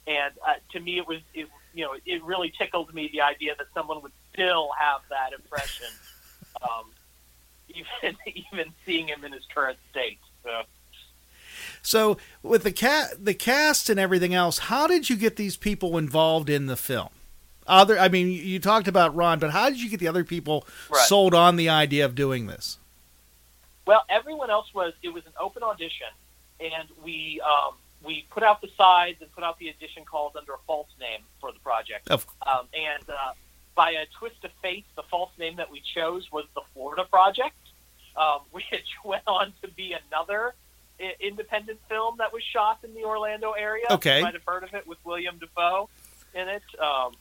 and 0.07 0.33
uh, 0.47 0.55
to 0.73 0.81
me 0.81 0.99
it 0.99 1.07
was 1.07 1.19
it, 1.35 1.47
you 1.75 1.85
know 1.85 1.93
it 2.05 2.23
really 2.25 2.53
tickled 2.59 2.93
me 2.95 3.09
the 3.13 3.21
idea 3.21 3.55
that 3.59 3.67
someone 3.75 4.03
would 4.03 4.13
still 4.33 4.71
have 4.79 5.01
that 5.11 5.33
impression, 5.33 5.89
um, 6.63 6.87
even 7.69 8.17
even 8.35 8.73
seeing 8.85 9.09
him 9.09 9.25
in 9.25 9.33
his 9.33 9.45
current 9.55 9.79
state. 9.91 10.19
So. 10.45 10.63
So 11.83 12.19
with 12.43 12.63
the 12.63 12.73
cat, 12.73 13.25
the 13.25 13.35
cast 13.35 13.89
and 13.89 13.99
everything 13.99 14.35
else, 14.35 14.59
how 14.59 14.87
did 14.87 15.09
you 15.09 15.17
get 15.17 15.37
these 15.37 15.57
people 15.57 15.97
involved 15.97 16.51
in 16.51 16.67
the 16.67 16.77
film? 16.77 17.09
Other, 17.67 17.99
I 17.99 18.09
mean, 18.09 18.29
you 18.29 18.59
talked 18.59 18.89
about 18.89 19.15
Ron, 19.15 19.39
but 19.39 19.51
how 19.51 19.71
did 19.71 19.81
you 19.81 19.89
get 19.89 20.01
the 20.01 20.09
other 20.09 20.25
people 20.25 20.67
Right. 20.91 21.07
sold 21.07 21.35
on 21.35 21.57
the 21.57 21.69
idea 21.69 22.05
of 22.05 22.15
doing 22.15 22.47
this? 22.49 22.79
Well, 23.87 24.05
everyone 24.09 24.51
else 24.51 24.73
was. 24.75 24.93
It 25.03 25.09
was 25.11 25.25
an 25.27 25.33
open 25.41 25.63
audition, 25.63 26.09
and 26.61 26.89
we 27.03 27.41
um, 27.41 27.75
we 28.03 28.27
put 28.31 28.43
out 28.43 28.61
the 28.61 28.69
sides 28.77 29.19
and 29.21 29.31
put 29.33 29.45
out 29.45 29.59
the 29.59 29.69
audition 29.71 30.05
calls 30.05 30.35
under 30.37 30.55
a 30.55 30.59
false 30.67 30.89
name 30.99 31.21
for 31.41 31.53
the 31.53 31.59
project. 31.61 32.09
Of 32.11 32.27
Um, 32.47 32.67
and 32.75 33.09
uh, 33.09 33.33
by 33.75 33.91
a 33.91 34.07
twist 34.19 34.43
of 34.45 34.51
fate, 34.63 34.87
the 34.97 35.03
false 35.05 35.31
name 35.39 35.57
that 35.57 35.71
we 35.71 35.81
chose 35.95 36.31
was 36.33 36.47
the 36.55 36.63
Florida 36.73 37.05
Project, 37.05 37.57
um, 38.17 38.41
which 38.53 38.67
went 39.05 39.23
on 39.27 39.53
to 39.63 39.69
be 39.69 39.95
another 40.09 40.55
i- 41.01 41.15
independent 41.21 41.79
film 41.89 42.17
that 42.19 42.33
was 42.33 42.43
shot 42.43 42.79
in 42.85 42.95
the 42.95 43.05
Orlando 43.05 43.53
area. 43.53 43.85
Okay. 43.91 44.19
you 44.19 44.25
might 44.25 44.35
have 44.35 44.45
heard 44.47 44.65
of 44.65 44.73
it 44.75 44.87
with 44.87 44.99
William 45.05 45.39
Dafoe 45.39 45.89
in 46.35 46.49
it. 46.49 46.63
Um, 46.81 47.13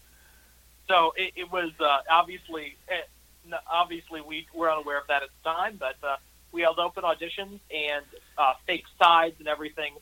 so 0.88 1.14
it, 1.18 1.34
it 1.36 1.52
was 1.52 1.72
uh, 1.80 2.00
obviously, 2.10 2.76
eh, 2.88 3.02
n- 3.46 3.60
obviously 3.70 4.22
we 4.22 4.48
were 4.54 4.72
unaware 4.72 5.00
of 5.00 5.08
that 5.08 5.24
at 5.24 5.30
the 5.44 5.50
time, 5.50 5.78
but 5.78 5.96
uh, 6.04 6.16
we 6.52 6.62
held 6.62 6.80
open 6.80 7.04
auditions 7.04 7.60
and 7.70 8.06
uh, 8.38 8.54
fake 8.66 8.86
sides 8.98 9.36
and 9.40 9.48
everything. 9.48 9.94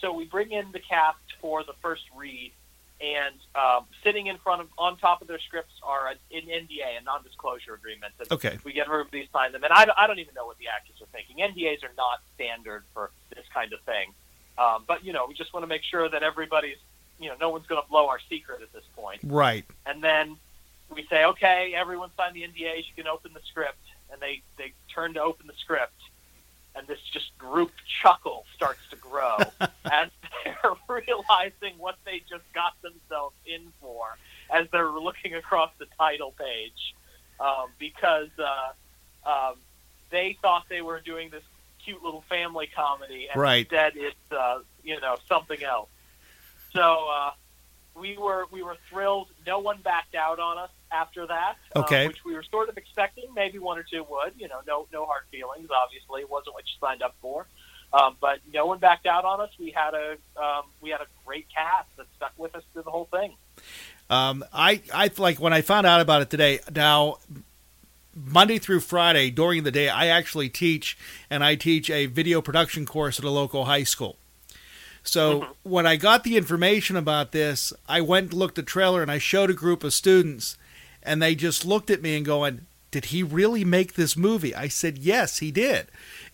So 0.00 0.12
we 0.12 0.24
bring 0.24 0.52
in 0.52 0.72
the 0.72 0.78
cast 0.80 1.18
for 1.40 1.62
the 1.64 1.74
first 1.82 2.02
read, 2.16 2.52
and 3.00 3.34
um, 3.54 3.84
sitting 4.04 4.26
in 4.26 4.36
front 4.38 4.60
of, 4.62 4.68
on 4.78 4.96
top 4.98 5.22
of 5.22 5.28
their 5.28 5.38
scripts 5.38 5.72
are 5.82 6.08
an 6.08 6.16
NDA, 6.32 7.00
a 7.00 7.04
non-disclosure 7.04 7.74
agreement. 7.74 8.12
Okay. 8.30 8.58
We 8.64 8.72
get 8.72 8.86
everybody 8.86 9.24
to 9.24 9.30
sign 9.32 9.52
them, 9.52 9.64
and 9.64 9.72
I, 9.72 9.84
don't- 9.84 9.98
I 9.98 10.06
don't 10.06 10.18
even 10.18 10.34
know 10.34 10.46
what 10.46 10.58
the 10.58 10.68
actors 10.68 10.96
are 11.00 11.06
thinking. 11.12 11.36
NDAs 11.38 11.82
are 11.84 11.92
not 11.96 12.20
standard 12.34 12.84
for 12.94 13.10
this 13.34 13.44
kind 13.52 13.72
of 13.72 13.80
thing, 13.82 14.12
um, 14.58 14.84
but 14.86 15.04
you 15.04 15.12
know, 15.12 15.26
we 15.28 15.34
just 15.34 15.52
want 15.54 15.62
to 15.64 15.68
make 15.68 15.82
sure 15.82 16.08
that 16.08 16.22
everybody's, 16.22 16.76
you 17.18 17.28
know, 17.28 17.36
no 17.40 17.50
one's 17.50 17.66
going 17.66 17.80
to 17.82 17.88
blow 17.88 18.08
our 18.08 18.20
secret 18.28 18.62
at 18.62 18.72
this 18.72 18.84
point. 18.96 19.20
right. 19.24 19.64
And 19.86 20.02
then 20.02 20.36
we 20.94 21.06
say, 21.08 21.24
okay, 21.24 21.72
everyone 21.76 22.10
sign 22.16 22.34
the 22.34 22.42
NDAs. 22.42 22.84
You 22.88 22.94
can 22.96 23.06
open 23.06 23.32
the 23.32 23.40
script, 23.48 23.78
and 24.12 24.20
they 24.20 24.42
they 24.58 24.72
turn 24.94 25.14
to 25.14 25.22
open 25.22 25.46
the 25.46 25.54
script, 25.60 25.99
and 26.80 26.88
this 26.88 26.98
just 27.12 27.36
group 27.36 27.70
chuckle 28.02 28.46
starts 28.56 28.80
to 28.90 28.96
grow 28.96 29.36
as 29.84 30.08
they're 30.44 30.72
realizing 30.88 31.74
what 31.78 31.96
they 32.06 32.20
just 32.20 32.50
got 32.54 32.72
themselves 32.80 33.36
in 33.46 33.60
for 33.82 34.16
as 34.50 34.66
they're 34.72 34.88
looking 34.90 35.34
across 35.34 35.70
the 35.78 35.86
title 35.98 36.32
page, 36.38 36.94
um, 37.38 37.66
because 37.78 38.30
uh, 38.38 39.28
um, 39.28 39.54
they 40.10 40.36
thought 40.40 40.64
they 40.70 40.80
were 40.80 41.00
doing 41.00 41.28
this 41.30 41.42
cute 41.84 42.02
little 42.02 42.22
family 42.22 42.66
comedy, 42.74 43.28
and 43.32 43.40
Right. 43.40 43.58
instead 43.66 43.92
it's 43.96 44.32
uh, 44.32 44.60
you 44.82 44.98
know 45.00 45.16
something 45.28 45.62
else. 45.62 45.88
So 46.72 47.08
uh, 47.12 47.30
we 47.94 48.16
were 48.16 48.46
we 48.50 48.62
were 48.62 48.76
thrilled. 48.88 49.28
No 49.46 49.58
one 49.60 49.80
backed 49.82 50.14
out 50.14 50.38
on 50.40 50.58
us 50.58 50.70
after 50.92 51.26
that, 51.26 51.56
uh, 51.74 52.08
which 52.08 52.24
we 52.24 52.34
were 52.34 52.42
sort 52.42 52.68
of 52.68 52.76
expecting. 52.76 53.26
Maybe 53.34 53.58
one 53.58 53.78
or 53.78 53.82
two 53.82 54.04
would. 54.08 54.34
You 54.36 54.48
know, 54.48 54.60
no 54.66 54.86
no 54.92 55.06
hard 55.06 55.24
feelings. 55.30 55.68
Obviously, 55.70 56.22
it 56.22 56.30
wasn't 56.30 56.54
what 56.54 56.64
you 56.64 56.74
signed 56.80 57.02
up 57.02 57.14
for. 57.20 57.46
Um, 57.92 58.16
but 58.20 58.38
no 58.52 58.66
one 58.66 58.78
backed 58.78 59.06
out 59.06 59.24
on 59.24 59.40
us. 59.40 59.50
We 59.58 59.70
had 59.70 59.94
a 59.94 60.12
um, 60.40 60.64
we 60.80 60.90
had 60.90 61.00
a 61.00 61.06
great 61.26 61.46
cast 61.54 61.88
that 61.96 62.06
stuck 62.16 62.32
with 62.36 62.54
us 62.54 62.62
through 62.72 62.82
the 62.82 62.90
whole 62.90 63.08
thing. 63.10 63.34
Um, 64.08 64.44
I, 64.52 64.82
I 64.92 65.10
like 65.18 65.40
when 65.40 65.52
I 65.52 65.62
found 65.62 65.86
out 65.86 66.00
about 66.00 66.22
it 66.22 66.30
today. 66.30 66.60
Now, 66.74 67.18
Monday 68.14 68.58
through 68.58 68.80
Friday 68.80 69.30
during 69.30 69.62
the 69.62 69.70
day, 69.70 69.88
I 69.88 70.06
actually 70.06 70.48
teach, 70.48 70.98
and 71.30 71.44
I 71.44 71.54
teach 71.54 71.88
a 71.90 72.06
video 72.06 72.42
production 72.42 72.86
course 72.86 73.18
at 73.18 73.24
a 73.24 73.30
local 73.30 73.66
high 73.66 73.84
school. 73.84 74.16
So 75.02 75.46
when 75.62 75.86
I 75.86 75.96
got 75.96 76.24
the 76.24 76.36
information 76.36 76.96
about 76.96 77.32
this, 77.32 77.72
I 77.88 78.00
went 78.00 78.30
and 78.30 78.34
looked 78.34 78.58
at 78.58 78.66
the 78.66 78.70
trailer 78.70 79.00
and 79.00 79.10
I 79.10 79.18
showed 79.18 79.48
a 79.48 79.54
group 79.54 79.82
of 79.82 79.94
students, 79.94 80.58
and 81.02 81.22
they 81.22 81.34
just 81.34 81.64
looked 81.64 81.90
at 81.90 82.02
me 82.02 82.16
and 82.16 82.24
going, 82.24 82.66
"Did 82.90 83.06
he 83.06 83.22
really 83.22 83.64
make 83.64 83.94
this 83.94 84.16
movie?" 84.16 84.54
I 84.54 84.68
said, 84.68 84.98
"Yes, 84.98 85.38
he 85.38 85.50
did." 85.50 85.86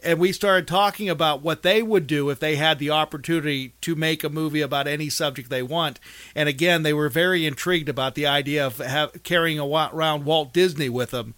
And 0.02 0.18
we 0.18 0.32
started 0.32 0.68
talking 0.68 1.08
about 1.08 1.42
what 1.42 1.62
they 1.62 1.82
would 1.82 2.06
do 2.06 2.30
if 2.30 2.38
they 2.38 2.56
had 2.56 2.78
the 2.78 2.90
opportunity 2.90 3.72
to 3.80 3.94
make 3.94 4.22
a 4.22 4.28
movie 4.28 4.60
about 4.60 4.86
any 4.86 5.08
subject 5.08 5.50
they 5.50 5.62
want. 5.62 5.98
And 6.34 6.48
again, 6.48 6.82
they 6.82 6.92
were 6.92 7.08
very 7.08 7.46
intrigued 7.46 7.88
about 7.88 8.14
the 8.14 8.26
idea 8.26 8.66
of 8.66 8.78
have, 8.78 9.22
carrying 9.22 9.58
around 9.58 10.24
Walt 10.24 10.52
Disney 10.52 10.88
with 10.88 11.10
them 11.10 11.34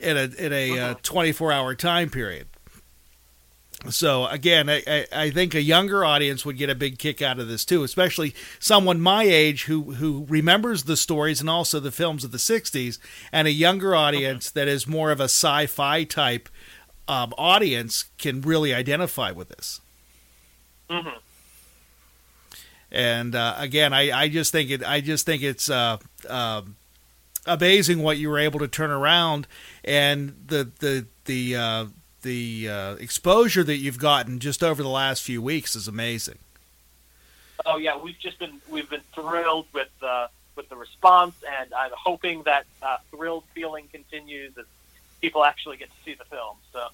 in 0.00 0.16
a 0.16 0.30
in 0.38 0.52
a 0.52 0.78
uh, 0.78 0.94
24 1.02 1.52
hour 1.52 1.74
time 1.74 2.10
period. 2.10 2.46
So 3.88 4.26
again, 4.26 4.68
I, 4.68 4.82
I, 4.86 5.06
I 5.12 5.30
think 5.30 5.54
a 5.54 5.62
younger 5.62 6.04
audience 6.04 6.44
would 6.44 6.58
get 6.58 6.68
a 6.68 6.74
big 6.74 6.98
kick 6.98 7.22
out 7.22 7.38
of 7.38 7.48
this 7.48 7.64
too, 7.64 7.82
especially 7.82 8.34
someone 8.58 9.00
my 9.00 9.22
age 9.22 9.64
who 9.64 9.94
who 9.94 10.26
remembers 10.28 10.84
the 10.84 10.96
stories 10.96 11.40
and 11.40 11.48
also 11.48 11.80
the 11.80 11.90
films 11.90 12.22
of 12.22 12.30
the 12.30 12.38
'60s, 12.38 12.98
and 13.32 13.48
a 13.48 13.52
younger 13.52 13.96
audience 13.96 14.50
that 14.50 14.68
is 14.68 14.86
more 14.86 15.10
of 15.10 15.18
a 15.18 15.24
sci-fi 15.24 16.04
type 16.04 16.50
um, 17.08 17.32
audience 17.38 18.04
can 18.18 18.42
really 18.42 18.74
identify 18.74 19.30
with 19.30 19.48
this. 19.48 19.80
Mm-hmm. 20.90 21.18
And 22.92 23.34
uh, 23.34 23.54
again, 23.56 23.94
I, 23.94 24.10
I 24.10 24.28
just 24.28 24.52
think 24.52 24.70
it. 24.70 24.84
I 24.84 25.00
just 25.00 25.24
think 25.24 25.42
it's 25.42 25.70
uh, 25.70 25.96
um 26.28 26.76
amazing 27.46 28.02
what 28.02 28.18
you 28.18 28.28
were 28.28 28.38
able 28.38 28.58
to 28.60 28.68
turn 28.68 28.90
around, 28.90 29.46
and 29.84 30.34
the 30.46 30.70
the 30.80 31.06
the 31.24 31.56
uh, 31.56 31.86
the 32.22 32.68
uh, 32.68 32.94
exposure 32.96 33.64
that 33.64 33.76
you've 33.76 33.98
gotten 33.98 34.38
just 34.38 34.62
over 34.62 34.82
the 34.82 34.88
last 34.88 35.22
few 35.22 35.40
weeks 35.42 35.74
is 35.76 35.88
amazing. 35.88 36.38
Oh 37.66 37.76
yeah, 37.76 37.96
we've 37.96 38.18
just 38.18 38.38
been 38.38 38.60
we've 38.68 38.88
been 38.88 39.02
thrilled 39.14 39.66
with 39.72 39.90
uh, 40.02 40.28
with 40.56 40.68
the 40.68 40.76
response, 40.76 41.34
and 41.60 41.72
I'm 41.74 41.90
hoping 41.94 42.42
that 42.44 42.64
uh, 42.82 42.98
thrilled 43.10 43.44
feeling 43.54 43.88
continues 43.92 44.56
as 44.58 44.64
people 45.20 45.44
actually 45.44 45.76
get 45.76 45.88
to 45.90 45.96
see 46.04 46.14
the 46.14 46.24
film. 46.24 46.56
So 46.72 46.88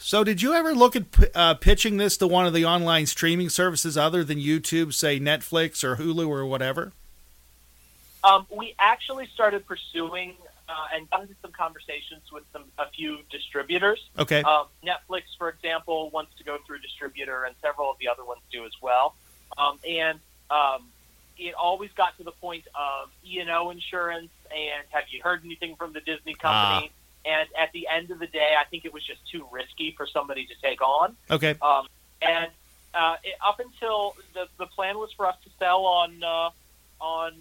So, 0.00 0.24
did 0.24 0.40
you 0.40 0.54
ever 0.54 0.74
look 0.74 0.96
at 0.96 1.10
p- 1.10 1.26
uh, 1.34 1.54
pitching 1.54 1.98
this 1.98 2.16
to 2.18 2.26
one 2.26 2.46
of 2.46 2.54
the 2.54 2.64
online 2.64 3.06
streaming 3.06 3.48
services 3.50 3.96
other 3.96 4.24
than 4.24 4.38
YouTube, 4.38 4.94
say 4.94 5.20
Netflix 5.20 5.84
or 5.84 5.96
Hulu 5.96 6.28
or 6.28 6.46
whatever? 6.46 6.92
Um, 8.22 8.46
we 8.50 8.74
actually 8.78 9.26
started 9.26 9.66
pursuing 9.66 10.34
uh, 10.74 10.94
and 10.94 11.08
got 11.10 11.22
into 11.22 11.34
some 11.42 11.52
conversations 11.52 12.22
with 12.32 12.44
some 12.52 12.64
a 12.78 12.88
few 12.90 13.18
distributors. 13.30 14.00
Okay. 14.18 14.42
Um, 14.42 14.66
Netflix, 14.84 15.22
for 15.38 15.48
example, 15.48 16.10
wants 16.10 16.32
to 16.38 16.44
go 16.44 16.58
through 16.66 16.78
a 16.78 16.80
distributor, 16.80 17.44
and 17.44 17.54
several 17.62 17.90
of 17.90 17.98
the 17.98 18.08
other 18.08 18.24
ones 18.24 18.40
do 18.50 18.64
as 18.64 18.72
well. 18.82 19.14
Um, 19.56 19.78
and 19.88 20.18
um, 20.50 20.82
it 21.38 21.54
always 21.54 21.90
got 21.92 22.16
to 22.18 22.24
the 22.24 22.32
point 22.32 22.64
of 22.74 23.10
E 23.24 23.38
and 23.38 23.50
O 23.50 23.70
insurance, 23.70 24.30
and 24.50 24.84
have 24.90 25.04
you 25.10 25.22
heard 25.22 25.44
anything 25.44 25.76
from 25.76 25.92
the 25.92 26.00
Disney 26.00 26.34
company? 26.34 26.90
And 27.24 27.48
at 27.58 27.72
the 27.72 27.88
end 27.88 28.10
of 28.10 28.18
the 28.18 28.26
day, 28.26 28.54
I 28.60 28.64
think 28.64 28.84
it 28.84 28.92
was 28.92 29.02
just 29.02 29.20
too 29.30 29.46
risky 29.50 29.94
for 29.96 30.06
somebody 30.06 30.44
to 30.46 30.54
take 30.60 30.82
on. 30.82 31.16
Okay. 31.30 31.56
Um, 31.62 31.86
and 32.20 32.50
uh, 32.92 33.16
it, 33.22 33.34
up 33.46 33.60
until 33.60 34.14
the 34.34 34.46
the 34.58 34.66
plan 34.66 34.98
was 34.98 35.12
for 35.12 35.26
us 35.26 35.36
to 35.44 35.50
sell 35.58 35.84
on 35.86 36.22
uh, 36.22 36.50
on 37.00 37.32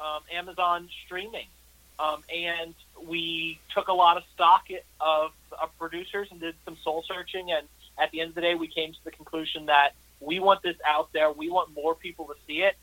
um, 0.00 0.22
Amazon 0.32 0.88
streaming, 1.04 1.46
um, 1.98 2.22
and 2.32 2.74
we 3.06 3.58
took 3.74 3.88
a 3.88 3.92
lot 3.92 4.16
of 4.16 4.24
stock 4.34 4.66
of, 5.00 5.32
of 5.60 5.78
producers 5.78 6.28
and 6.30 6.40
did 6.40 6.54
some 6.64 6.76
soul 6.82 7.04
searching. 7.06 7.50
And 7.50 7.66
at 7.98 8.10
the 8.10 8.20
end 8.20 8.30
of 8.30 8.34
the 8.34 8.40
day, 8.40 8.54
we 8.54 8.68
came 8.68 8.92
to 8.92 9.04
the 9.04 9.10
conclusion 9.10 9.66
that 9.66 9.90
we 10.20 10.40
want 10.40 10.62
this 10.62 10.76
out 10.86 11.12
there. 11.12 11.30
We 11.32 11.50
want 11.50 11.74
more 11.74 11.94
people 11.94 12.26
to 12.26 12.34
see 12.46 12.62
it. 12.62 12.76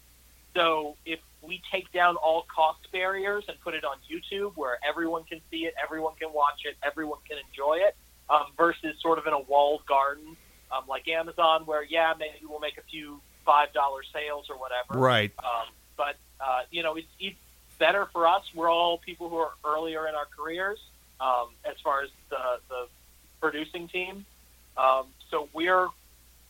So 0.55 0.95
if 1.05 1.19
we 1.41 1.61
take 1.71 1.91
down 1.91 2.15
all 2.15 2.45
cost 2.53 2.91
barriers 2.91 3.45
and 3.47 3.59
put 3.61 3.73
it 3.73 3.83
on 3.83 3.97
YouTube, 4.11 4.53
where 4.55 4.77
everyone 4.87 5.23
can 5.23 5.39
see 5.49 5.65
it, 5.65 5.73
everyone 5.81 6.15
can 6.19 6.33
watch 6.33 6.61
it, 6.65 6.75
everyone 6.83 7.19
can 7.27 7.37
enjoy 7.49 7.75
it, 7.85 7.95
um, 8.29 8.47
versus 8.57 8.95
sort 9.01 9.19
of 9.19 9.27
in 9.27 9.33
a 9.33 9.39
walled 9.39 9.85
garden 9.85 10.35
um, 10.71 10.83
like 10.87 11.07
Amazon, 11.07 11.65
where 11.65 11.83
yeah, 11.83 12.13
maybe 12.17 12.45
we'll 12.47 12.59
make 12.59 12.77
a 12.77 12.83
few 12.89 13.21
five 13.45 13.71
dollar 13.73 14.01
sales 14.13 14.47
or 14.49 14.57
whatever. 14.57 14.99
Right. 14.99 15.31
Um, 15.39 15.67
but 15.97 16.15
uh, 16.39 16.61
you 16.71 16.83
know, 16.83 16.95
it's, 16.95 17.07
it's 17.19 17.37
better 17.79 18.05
for 18.13 18.27
us. 18.27 18.43
We're 18.53 18.69
all 18.69 18.97
people 18.99 19.29
who 19.29 19.37
are 19.37 19.51
earlier 19.65 20.07
in 20.07 20.15
our 20.15 20.27
careers 20.37 20.79
um, 21.19 21.47
as 21.65 21.75
far 21.83 22.03
as 22.03 22.09
the, 22.29 22.59
the 22.69 22.87
producing 23.41 23.87
team. 23.87 24.25
Um, 24.77 25.07
so 25.31 25.49
we're 25.53 25.87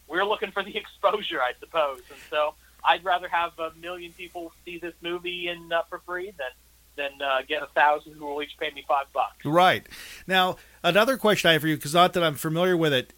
we're 0.08 0.26
looking 0.26 0.52
for 0.52 0.64
the 0.64 0.76
exposure, 0.84 1.42
I 1.42 1.54
suppose. 1.60 2.02
And 2.10 2.20
so 2.30 2.56
I'd 2.84 3.04
rather 3.04 3.28
have 3.28 3.58
a 3.60 3.72
million 3.82 4.12
people 4.14 4.52
see 4.66 4.78
this 4.80 4.94
movie 5.02 5.48
and 5.48 5.72
uh, 5.72 5.84
for 5.90 6.00
free 6.00 6.34
than 6.38 6.50
than 6.96 7.22
uh, 7.22 7.42
get 7.48 7.64
a 7.64 7.68
thousand 7.68 8.14
who 8.14 8.26
will 8.26 8.42
each 8.44 8.58
pay 8.60 8.72
me 8.72 8.84
five 8.88 9.06
bucks. 9.14 9.46
Right. 9.46 9.88
Now, 10.28 10.58
another 10.84 11.16
question 11.16 11.50
I 11.50 11.54
have 11.54 11.62
for 11.62 11.68
you, 11.68 11.78
because 11.78 11.94
not 11.94 12.12
that 12.14 12.24
I'm 12.24 12.36
familiar 12.36 12.76
with 12.76 12.92
it, 12.92 13.14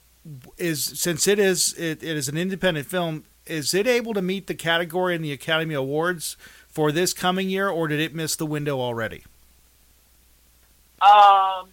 is 0.58 0.84
since 0.84 1.28
it 1.28 1.40
is 1.40 1.74
it, 1.74 2.04
it 2.04 2.16
is 2.16 2.30
an 2.30 2.38
independent 2.38 2.86
film, 2.86 3.24
is 3.48 3.74
it 3.74 3.88
able 3.88 4.14
to 4.14 4.22
meet 4.22 4.48
the 4.48 4.54
category 4.54 5.16
in 5.16 5.22
the 5.22 5.32
Academy 5.32 5.74
Awards 5.74 6.38
for 6.72 6.92
this 6.92 7.14
coming 7.14 7.50
year, 7.50 7.70
or 7.70 7.88
did 7.88 8.00
it 8.00 8.16
miss 8.16 8.36
the 8.36 8.46
window 8.46 8.80
already? 8.80 9.24
Um, 11.02 11.70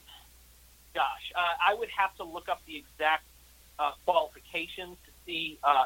gosh, 0.94 1.32
uh, 1.36 1.40
I 1.66 1.74
would 1.74 1.88
have 1.90 2.14
to 2.16 2.24
look 2.24 2.48
up 2.48 2.60
the 2.66 2.76
exact 2.76 3.24
uh, 3.78 3.92
qualifications 4.04 4.96
to 5.04 5.12
see 5.24 5.58
uh, 5.62 5.84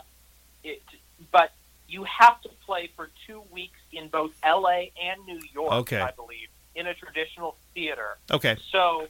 it, 0.64 0.82
but 1.30 1.52
you 1.88 2.04
have 2.04 2.40
to 2.42 2.48
play 2.64 2.90
for 2.96 3.10
two 3.26 3.42
weeks 3.50 3.78
in 3.92 4.08
both 4.08 4.32
L.A. 4.42 4.92
and 5.02 5.24
New 5.26 5.40
York, 5.52 5.72
Okay. 5.72 6.00
I 6.00 6.12
believe, 6.12 6.48
in 6.74 6.86
a 6.86 6.94
traditional 6.94 7.56
theater. 7.74 8.16
Okay. 8.30 8.56
So 8.70 9.08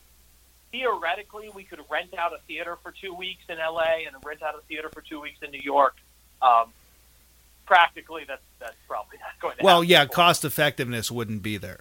theoretically, 0.72 1.50
we 1.54 1.62
could 1.62 1.80
rent 1.90 2.14
out 2.18 2.32
a 2.32 2.38
theater 2.48 2.76
for 2.82 2.90
two 2.90 3.14
weeks 3.14 3.44
in 3.48 3.58
LA 3.58 4.06
and 4.06 4.16
rent 4.24 4.42
out 4.42 4.56
a 4.56 4.62
theater 4.62 4.88
for 4.88 5.02
two 5.02 5.20
weeks 5.20 5.38
in 5.42 5.50
New 5.52 5.60
York. 5.62 5.96
Um, 6.40 6.72
practically, 7.72 8.24
that's 8.28 8.42
that's 8.58 8.76
probably 8.86 9.18
not 9.18 9.40
going 9.40 9.52
to. 9.52 9.56
Happen. 9.56 9.64
Well, 9.64 9.76
happen. 9.82 9.90
yeah, 9.90 10.06
cost 10.06 10.44
effectiveness 10.44 11.10
wouldn't 11.10 11.42
be 11.42 11.56
there. 11.56 11.80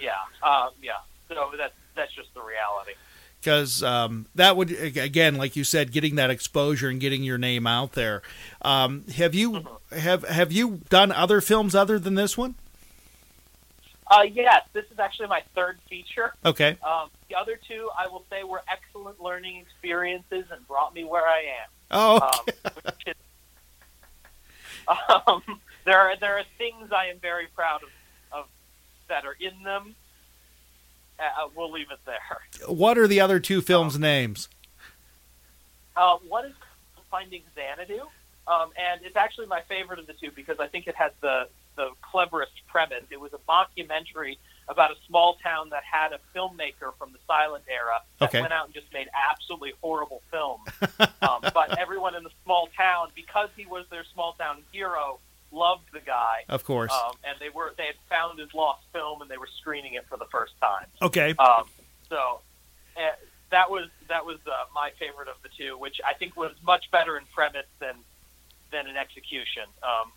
yeah, 0.00 0.12
um, 0.42 0.70
yeah. 0.82 0.92
So 1.28 1.52
that's 1.56 1.74
that's 1.94 2.12
just 2.12 2.34
the 2.34 2.40
reality. 2.42 2.92
because 3.40 3.82
um, 3.84 4.26
that 4.34 4.56
would 4.56 4.72
again, 4.72 5.36
like 5.36 5.54
you 5.54 5.62
said, 5.62 5.92
getting 5.92 6.16
that 6.16 6.30
exposure 6.30 6.88
and 6.88 7.00
getting 7.00 7.22
your 7.22 7.38
name 7.38 7.66
out 7.68 7.92
there. 7.92 8.22
Um, 8.62 9.04
have 9.16 9.32
you 9.34 9.64
have 9.96 10.24
have 10.24 10.50
you 10.50 10.80
done 10.88 11.12
other 11.12 11.40
films 11.40 11.74
other 11.76 11.98
than 11.98 12.16
this 12.16 12.36
one? 12.36 12.56
Uh, 14.10 14.22
yes, 14.22 14.66
this 14.72 14.84
is 14.90 14.98
actually 14.98 15.28
my 15.28 15.40
third 15.54 15.78
feature. 15.88 16.34
Okay, 16.44 16.76
Um, 16.82 17.10
the 17.28 17.36
other 17.36 17.56
two, 17.68 17.88
I 17.96 18.08
will 18.08 18.24
say, 18.28 18.42
were 18.42 18.60
excellent 18.68 19.20
learning 19.22 19.58
experiences 19.58 20.46
and 20.50 20.66
brought 20.66 20.92
me 20.92 21.04
where 21.04 21.28
I 21.28 21.42
am. 21.62 21.68
oh, 21.92 22.16
Um, 22.20 22.72
which 22.84 22.94
is, 23.06 23.14
um, 24.88 25.42
there 25.84 25.98
are 25.98 26.16
there 26.16 26.38
are 26.38 26.44
things 26.58 26.92
I 26.92 27.06
am 27.06 27.18
very 27.18 27.46
proud 27.54 27.82
of, 27.82 27.88
of 28.32 28.46
that 29.08 29.24
are 29.24 29.36
in 29.38 29.62
them. 29.62 29.94
Uh, 31.18 31.48
we'll 31.54 31.70
leave 31.70 31.90
it 31.90 31.98
there. 32.06 32.68
what 32.74 32.96
are 32.96 33.06
the 33.06 33.20
other 33.20 33.38
two 33.38 33.60
films' 33.60 33.98
names? 33.98 34.48
Uh, 35.94 36.16
one 36.26 36.46
is 36.46 36.54
Finding 37.10 37.42
Xanadu, 37.54 38.00
um, 38.46 38.70
and 38.78 39.02
it's 39.04 39.16
actually 39.16 39.46
my 39.46 39.60
favorite 39.62 39.98
of 39.98 40.06
the 40.06 40.14
two 40.14 40.30
because 40.30 40.58
I 40.60 40.68
think 40.68 40.86
it 40.86 40.94
has 40.94 41.12
the 41.20 41.48
the 41.76 41.90
cleverest 42.02 42.52
premise. 42.68 43.04
It 43.10 43.20
was 43.20 43.32
a 43.32 43.38
mockumentary 43.48 44.38
about 44.70 44.90
a 44.92 44.94
small 45.06 45.34
town 45.42 45.68
that 45.70 45.82
had 45.82 46.12
a 46.12 46.20
filmmaker 46.34 46.96
from 46.96 47.12
the 47.12 47.18
silent 47.26 47.64
era 47.68 48.00
that 48.20 48.28
Okay. 48.28 48.40
went 48.40 48.52
out 48.52 48.66
and 48.66 48.74
just 48.74 48.90
made 48.92 49.08
absolutely 49.30 49.72
horrible 49.82 50.22
films. 50.30 50.62
um, 51.22 51.40
but 51.52 51.76
everyone 51.78 52.14
in 52.14 52.22
the 52.22 52.30
small 52.44 52.68
town, 52.76 53.08
because 53.14 53.48
he 53.56 53.66
was 53.66 53.84
their 53.90 54.04
small 54.14 54.34
town 54.34 54.62
hero, 54.72 55.18
loved 55.50 55.82
the 55.92 55.98
guy. 56.00 56.44
Of 56.48 56.62
course. 56.64 56.92
Um, 56.92 57.16
and 57.24 57.36
they 57.40 57.48
were 57.48 57.74
they 57.76 57.86
had 57.86 57.96
found 58.08 58.38
his 58.38 58.54
lost 58.54 58.84
film 58.92 59.20
and 59.20 59.28
they 59.30 59.36
were 59.38 59.48
screening 59.58 59.94
it 59.94 60.06
for 60.08 60.16
the 60.16 60.26
first 60.30 60.52
time. 60.60 60.86
Okay, 61.02 61.34
Um, 61.38 61.64
so 62.08 62.40
uh, 62.96 63.00
that 63.50 63.68
was 63.70 63.88
that 64.08 64.24
was 64.24 64.38
uh, 64.46 64.52
my 64.72 64.92
favorite 65.00 65.26
of 65.26 65.34
the 65.42 65.48
two, 65.58 65.76
which 65.76 66.00
I 66.06 66.14
think 66.14 66.36
was 66.36 66.52
much 66.62 66.88
better 66.92 67.16
in 67.18 67.24
premise 67.34 67.66
than 67.80 67.96
than 68.70 68.86
in 68.86 68.96
execution. 68.96 69.64
Um, 69.82 70.12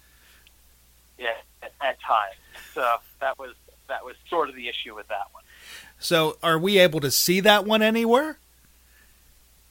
yeah, 1.18 1.30
at, 1.64 1.74
at 1.82 2.00
times. 2.02 2.36
So 2.76 2.88
that 3.20 3.38
was 3.40 3.54
that 3.88 4.06
was 4.06 4.16
sort 4.30 4.50
of 4.50 4.56
the 4.56 4.68
issue 4.68 4.96
with 4.96 5.08
that 5.08 5.28
one. 5.32 5.44
so 6.00 6.38
are 6.44 6.58
we 6.58 6.78
able 6.80 7.00
to 7.00 7.12
see 7.12 7.40
that 7.42 7.66
one 7.66 7.82
anywhere? 7.82 8.38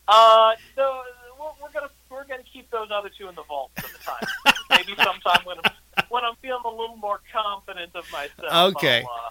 Uh, 0.08 0.52
so 0.74 1.02
we're, 1.38 1.46
we're 1.62 1.72
gonna 1.72 1.90
we're 2.10 2.24
gonna 2.24 2.42
keep 2.52 2.70
those 2.70 2.88
other 2.92 3.10
two 3.16 3.28
in 3.28 3.34
the 3.34 3.42
vault 3.44 3.70
for 3.76 3.88
the 3.88 3.98
time. 4.04 4.54
Maybe 4.70 4.94
sometime 5.02 5.44
when 5.44 5.58
I'm, 5.64 6.04
when 6.08 6.24
I'm 6.24 6.34
feeling 6.42 6.62
a 6.64 6.70
little 6.70 6.96
more 6.96 7.20
confident 7.32 7.94
of 7.94 8.10
myself. 8.10 8.76
Okay. 8.76 9.02
I'll, 9.02 9.26
uh, 9.26 9.30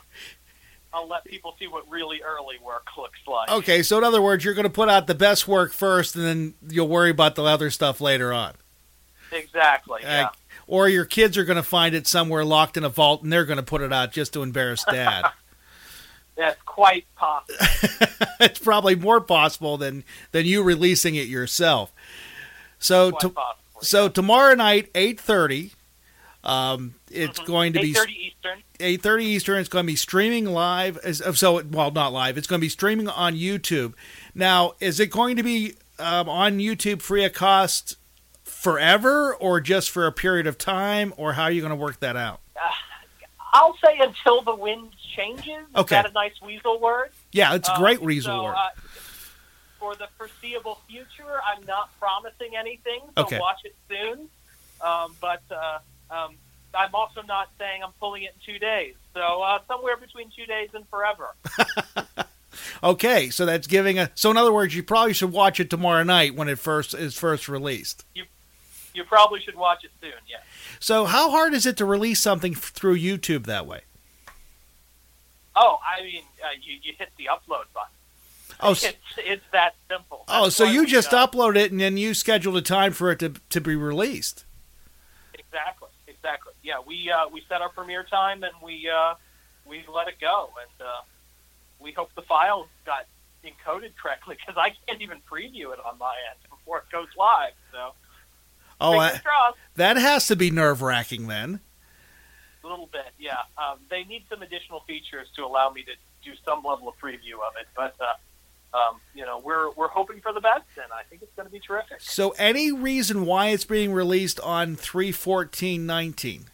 I'll 0.93 1.07
let 1.07 1.23
people 1.25 1.55
see 1.57 1.67
what 1.67 1.89
really 1.89 2.21
early 2.21 2.57
work 2.63 2.87
looks 2.97 3.19
like. 3.27 3.49
Okay, 3.49 3.81
so 3.83 3.97
in 3.97 4.03
other 4.03 4.21
words, 4.21 4.43
you're 4.43 4.53
going 4.53 4.63
to 4.63 4.69
put 4.69 4.89
out 4.89 5.07
the 5.07 5.15
best 5.15 5.47
work 5.47 5.71
first, 5.73 6.15
and 6.15 6.25
then 6.25 6.53
you'll 6.69 6.87
worry 6.87 7.09
about 7.09 7.35
the 7.35 7.43
other 7.43 7.69
stuff 7.69 8.01
later 8.01 8.33
on. 8.33 8.53
Exactly. 9.31 10.01
Yeah. 10.03 10.29
Or 10.71 10.87
your 10.87 11.03
kids 11.03 11.37
are 11.37 11.43
going 11.43 11.57
to 11.57 11.63
find 11.63 11.93
it 11.93 12.07
somewhere 12.07 12.45
locked 12.45 12.77
in 12.77 12.85
a 12.85 12.89
vault, 12.89 13.23
and 13.23 13.33
they're 13.33 13.43
going 13.43 13.57
to 13.57 13.63
put 13.63 13.81
it 13.81 13.91
out 13.91 14.13
just 14.13 14.31
to 14.33 14.41
embarrass 14.41 14.85
dad. 14.85 15.25
That's 16.37 16.61
quite 16.61 17.05
possible. 17.13 17.67
it's 18.39 18.57
probably 18.57 18.95
more 18.95 19.19
possible 19.19 19.75
than 19.75 20.05
than 20.31 20.45
you 20.45 20.63
releasing 20.63 21.15
it 21.15 21.27
yourself. 21.27 21.91
So 22.79 23.11
Quite 23.11 23.19
to, 23.19 23.29
possibly. 23.31 23.85
so 23.85 24.07
tomorrow 24.07 24.55
night, 24.55 24.89
eight 24.95 25.19
thirty. 25.19 25.73
Um, 26.45 26.95
it's 27.11 27.39
going 27.39 27.73
to 27.73 27.81
be 27.81 27.89
eight 27.89 27.97
thirty 27.97 28.31
Eastern. 28.33 28.63
eight 28.79 29.01
thirty 29.01 29.25
Eastern. 29.25 29.59
It's 29.59 29.67
going 29.67 29.83
to 29.83 29.91
be 29.91 29.97
streaming 29.97 30.45
live. 30.45 30.97
As, 30.99 31.21
so 31.37 31.61
well, 31.63 31.91
not 31.91 32.13
live. 32.13 32.37
It's 32.37 32.47
going 32.47 32.61
to 32.61 32.65
be 32.65 32.69
streaming 32.69 33.09
on 33.09 33.35
YouTube. 33.35 33.93
Now, 34.33 34.75
is 34.79 35.01
it 35.01 35.07
going 35.07 35.35
to 35.35 35.43
be 35.43 35.73
um, 35.99 36.29
on 36.29 36.59
YouTube 36.59 37.01
free 37.01 37.25
of 37.25 37.33
cost 37.33 37.97
forever, 38.61 39.33
or 39.35 39.59
just 39.59 39.89
for 39.89 40.05
a 40.05 40.11
period 40.11 40.45
of 40.45 40.55
time, 40.57 41.13
or 41.17 41.33
how 41.33 41.43
are 41.43 41.51
you 41.51 41.61
going 41.61 41.71
to 41.71 41.75
work 41.75 41.99
that 41.99 42.15
out? 42.15 42.41
I'll 43.53 43.75
say 43.83 43.97
until 43.99 44.43
the 44.43 44.55
wind 44.55 44.91
changes. 45.15 45.47
Is 45.71 45.75
Okay. 45.75 45.95
that 45.95 46.09
a 46.09 46.13
nice 46.13 46.39
weasel 46.45 46.79
word? 46.79 47.09
Yeah, 47.33 47.55
it's 47.55 47.67
a 47.67 47.75
great 47.77 47.99
Um, 47.99 48.05
weasel 48.05 48.37
so, 48.37 48.43
word. 48.43 48.53
Uh, 48.55 48.69
for 49.79 49.95
the 49.95 50.07
foreseeable 50.15 50.79
future, 50.87 51.41
I'm 51.51 51.65
not 51.65 51.89
promising 51.99 52.55
anything, 52.57 53.01
so 53.17 53.23
Okay. 53.23 53.39
watch 53.39 53.57
it 53.65 53.75
soon. 53.89 54.29
Um, 54.79 55.15
but 55.19 55.41
uh, 55.49 55.79
um, 56.13 56.37
I'm 56.75 56.93
also 56.93 57.23
not 57.23 57.49
saying 57.59 57.81
I'm 57.83 57.91
pulling 57.99 58.23
it 58.23 58.35
in 58.47 58.53
two 58.53 58.59
days. 58.59 58.93
So 59.15 59.41
uh, 59.41 59.59
somewhere 59.67 59.97
between 59.97 60.29
two 60.37 60.45
days 60.45 60.69
and 60.73 60.87
forever. 60.89 61.35
Okay, 62.83 63.29
so 63.29 63.45
that's 63.45 63.67
giving 63.67 63.99
a. 63.99 64.09
So 64.15 64.31
in 64.31 64.37
other 64.37 64.51
words, 64.51 64.75
you 64.75 64.81
probably 64.83 65.13
should 65.13 65.31
watch 65.31 65.59
it 65.59 65.69
tomorrow 65.69 66.03
night 66.03 66.35
when 66.35 66.49
it 66.49 66.57
first 66.59 66.93
is 66.95 67.15
first 67.15 67.47
released. 67.47 68.05
You 68.15 68.23
probably 69.05 69.39
should 69.41 69.55
watch 69.55 69.83
it 69.83 69.91
soon. 70.01 70.11
Yeah. 70.27 70.37
So 70.79 71.05
how 71.05 71.31
hard 71.31 71.53
is 71.53 71.65
it 71.65 71.77
to 71.77 71.85
release 71.85 72.19
something 72.19 72.53
through 72.53 72.97
YouTube 72.97 73.45
that 73.45 73.65
way? 73.65 73.81
Oh, 75.55 75.79
I 75.85 76.01
mean, 76.03 76.23
uh, 76.43 76.47
you, 76.61 76.77
you 76.81 76.93
hit 76.97 77.09
the 77.17 77.25
upload 77.25 77.65
button. 77.73 77.91
Oh, 78.59 78.71
it's 78.71 78.93
it's 79.17 79.43
that 79.51 79.75
simple. 79.89 80.23
Oh, 80.27 80.49
so 80.49 80.63
you 80.63 80.85
just 80.85 81.13
uh, 81.13 81.27
upload 81.27 81.55
it 81.55 81.71
and 81.71 81.79
then 81.79 81.97
you 81.97 82.13
scheduled 82.13 82.57
a 82.57 82.61
time 82.61 82.93
for 82.93 83.11
it 83.11 83.19
to, 83.19 83.33
to 83.49 83.61
be 83.61 83.75
released. 83.75 84.45
Exactly, 85.33 85.89
exactly. 86.07 86.53
Yeah, 86.63 86.79
we 86.85 87.11
uh, 87.11 87.27
we 87.31 87.43
set 87.49 87.61
our 87.61 87.69
premiere 87.69 88.03
time 88.03 88.43
and 88.43 88.53
we 88.63 88.89
uh, 88.89 89.15
we 89.65 89.83
let 89.93 90.07
it 90.07 90.19
go, 90.19 90.49
and 90.61 90.87
uh, 90.87 91.01
we 91.79 91.91
hope 91.91 92.13
the 92.15 92.21
file 92.21 92.67
got 92.85 93.05
encoded 93.43 93.91
correctly 94.01 94.37
because 94.39 94.57
I 94.57 94.73
can't 94.85 95.01
even 95.01 95.17
preview 95.29 95.73
it 95.73 95.79
on 95.83 95.97
my 95.97 96.15
end 96.29 96.39
before 96.49 96.79
it 96.79 96.85
goes 96.91 97.07
live. 97.17 97.53
So 97.71 97.93
Oh, 98.81 98.99
that, 98.99 99.23
that 99.75 99.97
has 99.97 100.27
to 100.27 100.35
be 100.35 100.51
nerve 100.51 100.81
wracking 100.81 101.27
then. 101.27 101.59
A 102.63 102.67
little 102.67 102.89
bit, 102.91 103.13
yeah. 103.19 103.37
Um, 103.57 103.77
they 103.89 104.03
need 104.03 104.23
some 104.29 104.41
additional 104.41 104.81
features 104.81 105.27
to 105.35 105.45
allow 105.45 105.69
me 105.69 105.83
to 105.83 105.91
do 106.23 106.35
some 106.43 106.63
level 106.63 106.87
of 106.87 106.97
preview 106.99 107.35
of 107.35 107.53
it, 107.59 107.67
but 107.75 107.95
uh, 107.99 108.13
um, 108.73 109.01
you 109.13 109.25
know, 109.25 109.39
we're 109.43 109.71
we're 109.71 109.89
hoping 109.89 110.21
for 110.21 110.31
the 110.31 110.41
best, 110.41 110.63
and 110.81 110.91
I 110.93 111.03
think 111.09 111.21
it's 111.21 111.33
going 111.35 111.45
to 111.45 111.51
be 111.51 111.59
terrific. 111.59 111.97
So, 111.99 112.31
any 112.37 112.71
reason 112.71 113.25
why 113.25 113.47
it's 113.47 113.65
being 113.65 113.91
released 113.91 114.39
on 114.39 114.75
three 114.75 115.11
fourteen 115.11 115.85
nineteen? 115.85 116.45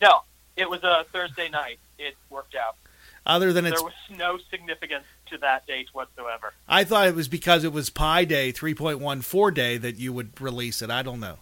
No, 0.00 0.22
it 0.56 0.68
was 0.68 0.82
a 0.82 1.04
Thursday 1.12 1.48
night. 1.48 1.78
It 1.98 2.14
worked 2.30 2.54
out. 2.54 2.76
Other 3.24 3.52
than 3.52 3.66
it's, 3.66 3.76
There 3.80 3.84
was 3.84 4.18
no 4.18 4.38
significance 4.50 5.04
to 5.26 5.38
that 5.38 5.66
date 5.66 5.88
whatsoever. 5.92 6.54
I 6.68 6.84
thought 6.84 7.06
it 7.06 7.14
was 7.14 7.28
because 7.28 7.62
it 7.62 7.72
was 7.72 7.88
Pi 7.88 8.24
Day 8.24 8.50
three 8.50 8.74
point 8.74 8.98
one 8.98 9.20
four 9.20 9.50
day 9.50 9.76
that 9.78 9.96
you 9.96 10.12
would 10.12 10.40
release 10.40 10.82
it. 10.82 10.90
I 10.90 11.02
don't 11.02 11.20
know. 11.20 11.38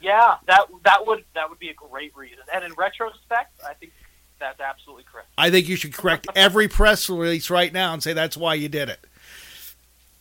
Yeah, 0.00 0.36
that 0.46 0.66
that 0.84 1.06
would 1.06 1.24
that 1.34 1.48
would 1.48 1.58
be 1.58 1.70
a 1.70 1.74
great 1.74 2.14
reason. 2.16 2.44
And 2.52 2.64
in 2.64 2.72
retrospect, 2.74 3.60
I 3.66 3.74
think 3.74 3.92
that's 4.38 4.60
absolutely 4.60 5.04
correct. 5.10 5.28
I 5.38 5.50
think 5.50 5.68
you 5.68 5.76
should 5.76 5.94
correct 5.94 6.28
every 6.36 6.68
press 6.68 7.08
release 7.08 7.50
right 7.50 7.72
now 7.72 7.92
and 7.94 8.02
say 8.02 8.12
that's 8.12 8.36
why 8.36 8.54
you 8.54 8.68
did 8.68 8.88
it. 8.88 9.00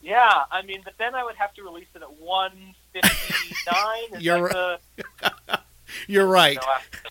Yeah, 0.01 0.43
I 0.51 0.61
mean, 0.63 0.81
but 0.84 0.93
then 0.97 1.15
I 1.15 1.23
would 1.23 1.36
have 1.36 1.53
to 1.55 1.63
release 1.63 1.88
it 1.95 2.01
at 2.01 2.13
one 2.19 2.73
fifty 2.91 3.55
nine. 3.71 4.19
You're 4.21 4.49
the, 4.49 4.79
You're 6.07 6.27
right. 6.27 6.53
you 6.55 6.59
know, 6.61 7.09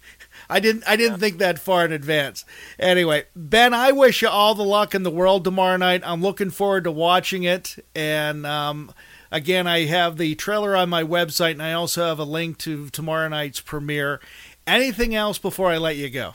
I 0.52 0.60
didn't 0.60 0.84
I 0.86 0.96
didn't 0.96 1.18
think 1.18 1.38
that 1.38 1.58
far 1.58 1.82
in 1.86 1.92
advance. 1.92 2.44
Anyway, 2.78 3.24
Ben, 3.34 3.72
I 3.72 3.90
wish 3.90 4.20
you 4.20 4.28
all 4.28 4.54
the 4.54 4.62
luck 4.62 4.94
in 4.94 5.02
the 5.02 5.10
world 5.10 5.44
tomorrow 5.44 5.78
night. 5.78 6.02
I'm 6.04 6.20
looking 6.20 6.50
forward 6.50 6.84
to 6.84 6.90
watching 6.90 7.44
it. 7.44 7.82
And 7.94 8.44
um, 8.44 8.92
again, 9.30 9.66
I 9.66 9.86
have 9.86 10.18
the 10.18 10.34
trailer 10.34 10.76
on 10.76 10.90
my 10.90 11.04
website, 11.04 11.52
and 11.52 11.62
I 11.62 11.72
also 11.72 12.04
have 12.04 12.18
a 12.18 12.24
link 12.24 12.58
to 12.58 12.90
tomorrow 12.90 13.28
night's 13.28 13.60
premiere. 13.60 14.20
Anything 14.66 15.14
else 15.14 15.38
before 15.38 15.70
I 15.70 15.78
let 15.78 15.96
you 15.96 16.10
go? 16.10 16.34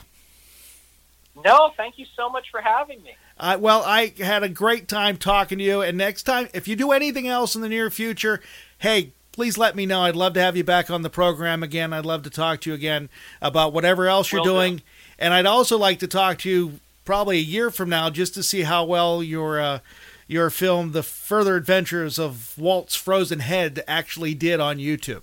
no, 1.44 1.70
thank 1.76 1.96
you 1.96 2.06
so 2.16 2.28
much 2.28 2.46
for 2.50 2.60
having 2.60 3.00
me. 3.04 3.14
Uh, 3.38 3.56
well, 3.60 3.84
I 3.84 4.12
had 4.18 4.42
a 4.42 4.48
great 4.48 4.88
time 4.88 5.16
talking 5.16 5.58
to 5.58 5.64
you. 5.64 5.80
And 5.80 5.96
next 5.96 6.24
time, 6.24 6.48
if 6.52 6.66
you 6.66 6.74
do 6.74 6.90
anything 6.90 7.28
else 7.28 7.54
in 7.54 7.62
the 7.62 7.68
near 7.68 7.88
future, 7.88 8.40
hey, 8.78 9.12
please 9.38 9.56
let 9.56 9.76
me 9.76 9.86
know. 9.86 10.02
I'd 10.02 10.16
love 10.16 10.32
to 10.32 10.40
have 10.40 10.56
you 10.56 10.64
back 10.64 10.90
on 10.90 11.02
the 11.02 11.08
program 11.08 11.62
again. 11.62 11.92
I'd 11.92 12.04
love 12.04 12.24
to 12.24 12.30
talk 12.30 12.60
to 12.62 12.70
you 12.70 12.74
again 12.74 13.08
about 13.40 13.72
whatever 13.72 14.08
else 14.08 14.32
you're 14.32 14.40
Will 14.40 14.46
do. 14.46 14.50
doing. 14.50 14.82
And 15.16 15.32
I'd 15.32 15.46
also 15.46 15.78
like 15.78 16.00
to 16.00 16.08
talk 16.08 16.38
to 16.38 16.50
you 16.50 16.80
probably 17.04 17.38
a 17.38 17.42
year 17.42 17.70
from 17.70 17.88
now 17.88 18.10
just 18.10 18.34
to 18.34 18.42
see 18.42 18.62
how 18.62 18.84
well 18.84 19.22
your 19.22 19.60
uh, 19.60 19.78
your 20.26 20.50
film, 20.50 20.90
The 20.90 21.04
Further 21.04 21.54
Adventures 21.54 22.18
of 22.18 22.58
Walt's 22.58 22.96
Frozen 22.96 23.38
Head, 23.38 23.84
actually 23.86 24.34
did 24.34 24.58
on 24.58 24.78
YouTube. 24.78 25.22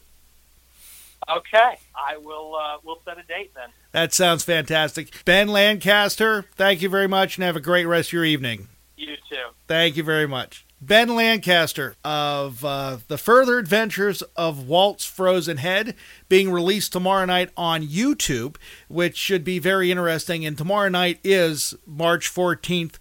Okay, 1.29 1.77
I 1.93 2.15
will. 2.15 2.55
Uh, 2.55 2.77
we'll 2.85 3.01
set 3.03 3.17
a 3.17 3.23
date 3.23 3.51
then. 3.53 3.67
That 3.91 4.13
sounds 4.13 4.45
fantastic. 4.45 5.25
Ben 5.25 5.49
Lancaster, 5.49 6.43
thank 6.55 6.81
you 6.81 6.87
very 6.87 7.09
much 7.09 7.35
and 7.35 7.43
have 7.43 7.57
a 7.57 7.59
great 7.59 7.83
rest 7.83 8.09
of 8.09 8.13
your 8.13 8.23
evening. 8.23 8.69
You 8.95 9.17
too. 9.29 9.49
Thank 9.67 9.97
you 9.97 10.03
very 10.03 10.25
much. 10.25 10.64
Ben 10.81 11.15
Lancaster 11.15 11.95
of 12.03 12.63
uh, 12.63 12.97
The 13.07 13.17
Further 13.17 13.57
Adventures 13.57 14.21
of 14.35 14.67
Walt's 14.67 15.05
Frozen 15.05 15.57
Head 15.57 15.95
being 16.29 16.51
released 16.51 16.91
tomorrow 16.93 17.25
night 17.25 17.49
on 17.55 17.83
YouTube, 17.83 18.57
which 18.87 19.17
should 19.17 19.43
be 19.43 19.57
very 19.57 19.89
interesting. 19.89 20.45
And 20.45 20.57
tomorrow 20.57 20.89
night 20.89 21.19
is 21.23 21.75
March 21.85 22.33
14th, 22.33 22.95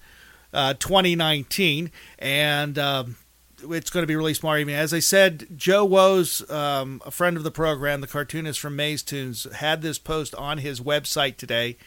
uh, 0.52 0.74
2019. 0.74 1.90
And. 2.18 2.78
Um, 2.78 3.16
it's 3.70 3.88
going 3.88 4.02
to 4.02 4.06
be 4.06 4.16
released 4.16 4.40
tomorrow 4.40 4.58
evening. 4.58 4.76
As 4.76 4.92
I 4.92 4.98
said, 4.98 5.46
Joe 5.56 5.86
Woes, 5.86 6.48
um, 6.50 7.00
a 7.06 7.10
friend 7.10 7.36
of 7.36 7.44
the 7.44 7.50
program, 7.50 8.02
the 8.02 8.06
cartoonist 8.06 8.60
from 8.60 8.76
Maze 8.76 9.02
Tunes, 9.02 9.46
had 9.54 9.80
this 9.80 9.98
post 9.98 10.34
on 10.34 10.58
his 10.58 10.80
website 10.80 11.38
today, 11.38 11.78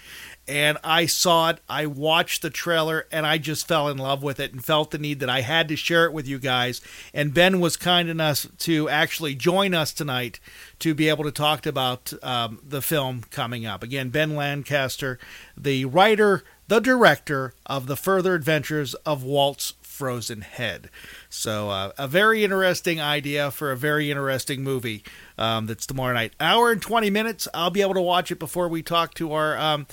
and 0.48 0.78
I 0.84 1.06
saw 1.06 1.50
it. 1.50 1.60
I 1.68 1.86
watched 1.86 2.42
the 2.42 2.50
trailer, 2.50 3.06
and 3.12 3.26
I 3.26 3.38
just 3.38 3.68
fell 3.68 3.90
in 3.90 3.98
love 3.98 4.24
with 4.24 4.40
it 4.40 4.54
and 4.54 4.64
felt 4.64 4.92
the 4.92 4.98
need 4.98 5.20
that 5.20 5.30
I 5.30 5.42
had 5.42 5.68
to 5.68 5.76
share 5.76 6.06
it 6.06 6.14
with 6.14 6.28
you 6.28 6.40
guys. 6.40 6.82
And 7.14 7.34
Ben 7.34 7.60
was 7.60 7.76
kind 7.76 8.10
enough 8.10 8.46
to 8.60 8.90
actually 8.90 9.36
join 9.36 9.74
us 9.74 9.94
tonight 9.94 10.40
to 10.80 10.94
be 10.94 11.10
able 11.10 11.24
to 11.26 11.32
talk 11.32 11.66
about 11.66 12.14
um, 12.24 12.60
the 12.68 12.82
film 12.82 13.24
coming 13.30 13.66
up. 13.66 13.84
Again, 13.84 14.10
Ben 14.10 14.36
Lancaster, 14.36 15.20
the 15.58 15.86
writer, 15.86 16.44
the 16.68 16.80
director 16.80 17.54
of 17.66 17.88
The 17.88 17.98
Further 17.98 18.36
Adventures 18.36 18.94
of 19.06 19.24
Walt's 19.24 19.74
Frozen 19.82 20.42
Head. 20.42 20.92
So, 21.28 21.72
uh, 21.72 21.92
a 21.98 22.08
very 22.08 22.44
interesting 22.44 23.02
idea 23.02 23.50
for 23.50 23.72
a 23.72 23.78
very 23.78 24.12
interesting 24.12 24.64
movie 24.64 25.04
um, 25.40 25.66
that's 25.66 25.88
tomorrow 25.88 26.14
night. 26.14 26.34
Hour 26.40 26.72
and 26.72 26.80
20 26.80 27.10
minutes. 27.10 27.48
I'll 27.52 27.72
be 27.72 27.82
able 27.82 27.96
to 27.96 28.02
watch 28.02 28.32
it 28.32 28.38
before 28.38 28.68
we 28.68 28.84
talk 28.84 29.16
to 29.16 29.34
our. 29.34 29.58
Um, 29.58 29.88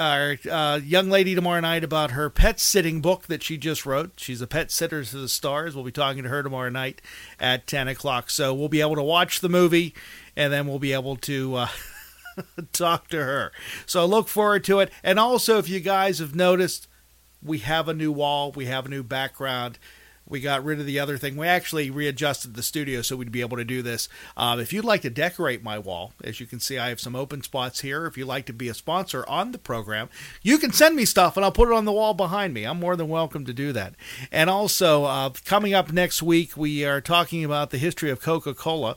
our 0.00 0.38
uh, 0.50 0.80
young 0.82 1.10
lady 1.10 1.34
tomorrow 1.34 1.60
night 1.60 1.84
about 1.84 2.12
her 2.12 2.30
pet 2.30 2.58
sitting 2.58 3.00
book 3.00 3.26
that 3.26 3.42
she 3.42 3.58
just 3.58 3.84
wrote. 3.84 4.12
She's 4.16 4.40
a 4.40 4.46
pet 4.46 4.70
sitter 4.70 5.04
to 5.04 5.16
the 5.18 5.28
stars. 5.28 5.74
We'll 5.74 5.84
be 5.84 5.92
talking 5.92 6.22
to 6.22 6.28
her 6.30 6.42
tomorrow 6.42 6.70
night 6.70 7.02
at 7.38 7.66
10 7.66 7.86
o'clock. 7.86 8.30
So 8.30 8.54
we'll 8.54 8.68
be 8.68 8.80
able 8.80 8.96
to 8.96 9.02
watch 9.02 9.40
the 9.40 9.48
movie 9.48 9.94
and 10.34 10.52
then 10.52 10.66
we'll 10.66 10.78
be 10.78 10.94
able 10.94 11.16
to 11.16 11.54
uh, 11.54 11.68
talk 12.72 13.08
to 13.08 13.22
her. 13.22 13.52
So 13.86 14.06
look 14.06 14.28
forward 14.28 14.64
to 14.64 14.80
it. 14.80 14.90
And 15.04 15.18
also, 15.18 15.58
if 15.58 15.68
you 15.68 15.80
guys 15.80 16.18
have 16.18 16.34
noticed, 16.34 16.88
we 17.42 17.58
have 17.58 17.86
a 17.86 17.94
new 17.94 18.10
wall, 18.10 18.52
we 18.52 18.66
have 18.66 18.86
a 18.86 18.90
new 18.90 19.02
background. 19.02 19.78
We 20.30 20.40
got 20.40 20.64
rid 20.64 20.80
of 20.80 20.86
the 20.86 20.98
other 21.00 21.18
thing. 21.18 21.36
We 21.36 21.46
actually 21.46 21.90
readjusted 21.90 22.54
the 22.54 22.62
studio 22.62 23.02
so 23.02 23.16
we'd 23.16 23.32
be 23.32 23.40
able 23.40 23.56
to 23.56 23.64
do 23.64 23.82
this. 23.82 24.08
Um, 24.36 24.60
if 24.60 24.72
you'd 24.72 24.84
like 24.84 25.02
to 25.02 25.10
decorate 25.10 25.62
my 25.62 25.78
wall, 25.78 26.12
as 26.22 26.40
you 26.40 26.46
can 26.46 26.60
see, 26.60 26.78
I 26.78 26.88
have 26.88 27.00
some 27.00 27.16
open 27.16 27.42
spots 27.42 27.80
here. 27.80 28.06
If 28.06 28.16
you'd 28.16 28.26
like 28.26 28.46
to 28.46 28.52
be 28.52 28.68
a 28.68 28.74
sponsor 28.74 29.28
on 29.28 29.52
the 29.52 29.58
program, 29.58 30.08
you 30.42 30.56
can 30.58 30.72
send 30.72 30.96
me 30.96 31.04
stuff 31.04 31.36
and 31.36 31.44
I'll 31.44 31.52
put 31.52 31.68
it 31.68 31.74
on 31.74 31.84
the 31.84 31.92
wall 31.92 32.14
behind 32.14 32.54
me. 32.54 32.64
I'm 32.64 32.80
more 32.80 32.96
than 32.96 33.08
welcome 33.08 33.44
to 33.44 33.52
do 33.52 33.72
that. 33.72 33.94
And 34.30 34.48
also, 34.48 35.04
uh, 35.04 35.30
coming 35.44 35.74
up 35.74 35.92
next 35.92 36.22
week, 36.22 36.56
we 36.56 36.84
are 36.84 37.00
talking 37.00 37.44
about 37.44 37.70
the 37.70 37.78
history 37.78 38.10
of 38.10 38.22
Coca 38.22 38.54
Cola 38.54 38.96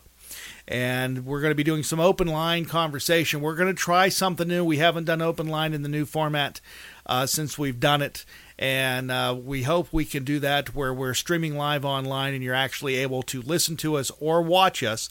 and 0.67 1.25
we're 1.25 1.41
going 1.41 1.51
to 1.51 1.55
be 1.55 1.63
doing 1.63 1.83
some 1.83 1.99
open 1.99 2.27
line 2.27 2.65
conversation. 2.65 3.41
We're 3.41 3.55
going 3.55 3.73
to 3.73 3.79
try 3.79 4.09
something 4.09 4.47
new. 4.47 4.63
We 4.63 4.77
haven't 4.77 5.05
done 5.05 5.21
open 5.21 5.47
line 5.47 5.73
in 5.73 5.83
the 5.83 5.89
new 5.89 6.05
format 6.05 6.61
uh, 7.05 7.25
since 7.25 7.57
we've 7.57 7.79
done 7.79 8.01
it, 8.01 8.25
and 8.57 9.11
uh, 9.11 9.35
we 9.41 9.63
hope 9.63 9.91
we 9.91 10.05
can 10.05 10.23
do 10.23 10.39
that 10.39 10.75
where 10.75 10.93
we're 10.93 11.13
streaming 11.13 11.57
live 11.57 11.83
online 11.83 12.33
and 12.33 12.43
you're 12.43 12.53
actually 12.53 12.95
able 12.95 13.23
to 13.23 13.41
listen 13.41 13.77
to 13.77 13.95
us 13.95 14.11
or 14.19 14.41
watch 14.41 14.83
us. 14.83 15.09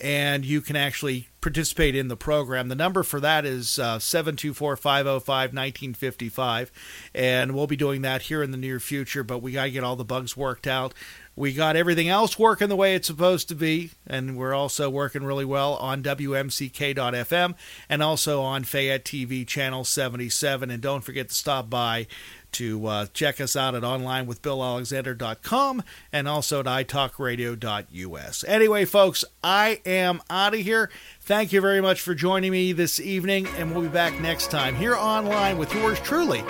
And 0.00 0.44
you 0.44 0.62
can 0.62 0.74
actually 0.74 1.28
participate 1.42 1.94
in 1.94 2.08
the 2.08 2.16
program. 2.16 2.68
The 2.68 2.74
number 2.74 3.02
for 3.02 3.20
that 3.20 3.44
is 3.44 3.78
uh, 3.78 3.98
724 3.98 4.76
505 4.76 5.26
1955. 5.26 6.72
And 7.14 7.54
we'll 7.54 7.66
be 7.66 7.76
doing 7.76 8.02
that 8.02 8.22
here 8.22 8.42
in 8.42 8.52
the 8.52 8.56
near 8.56 8.80
future, 8.80 9.22
but 9.22 9.42
we 9.42 9.52
got 9.52 9.64
to 9.64 9.70
get 9.70 9.84
all 9.84 9.96
the 9.96 10.04
bugs 10.04 10.36
worked 10.36 10.66
out. 10.66 10.94
We 11.34 11.54
got 11.54 11.76
everything 11.76 12.08
else 12.08 12.38
working 12.38 12.68
the 12.68 12.76
way 12.76 12.94
it's 12.94 13.06
supposed 13.06 13.48
to 13.48 13.54
be, 13.54 13.90
and 14.06 14.36
we're 14.36 14.54
also 14.54 14.90
working 14.90 15.24
really 15.24 15.46
well 15.46 15.76
on 15.76 16.02
WMCK.FM 16.02 17.54
and 17.88 18.02
also 18.02 18.42
on 18.42 18.64
Fayette 18.64 19.04
TV 19.04 19.46
Channel 19.46 19.84
77. 19.84 20.70
And 20.70 20.82
don't 20.82 21.00
forget 21.00 21.30
to 21.30 21.34
stop 21.34 21.70
by 21.70 22.06
to 22.52 22.86
uh, 22.86 23.06
check 23.14 23.40
us 23.40 23.56
out 23.56 23.74
at 23.74 23.82
onlinewithbillalexander.com 23.82 25.82
and 26.12 26.28
also 26.28 26.60
at 26.60 26.66
italkradio.us. 26.66 28.44
Anyway, 28.46 28.84
folks, 28.84 29.24
I 29.42 29.80
am 29.86 30.20
out 30.28 30.54
of 30.54 30.60
here. 30.60 30.90
Thank 31.20 31.52
you 31.52 31.62
very 31.62 31.80
much 31.80 32.00
for 32.00 32.14
joining 32.14 32.52
me 32.52 32.72
this 32.72 33.00
evening, 33.00 33.46
and 33.56 33.72
we'll 33.72 33.82
be 33.82 33.88
back 33.88 34.20
next 34.20 34.50
time 34.50 34.74
here 34.74 34.94
online 34.94 35.56
with 35.56 35.74
yours 35.74 35.98
truly, 36.00 36.42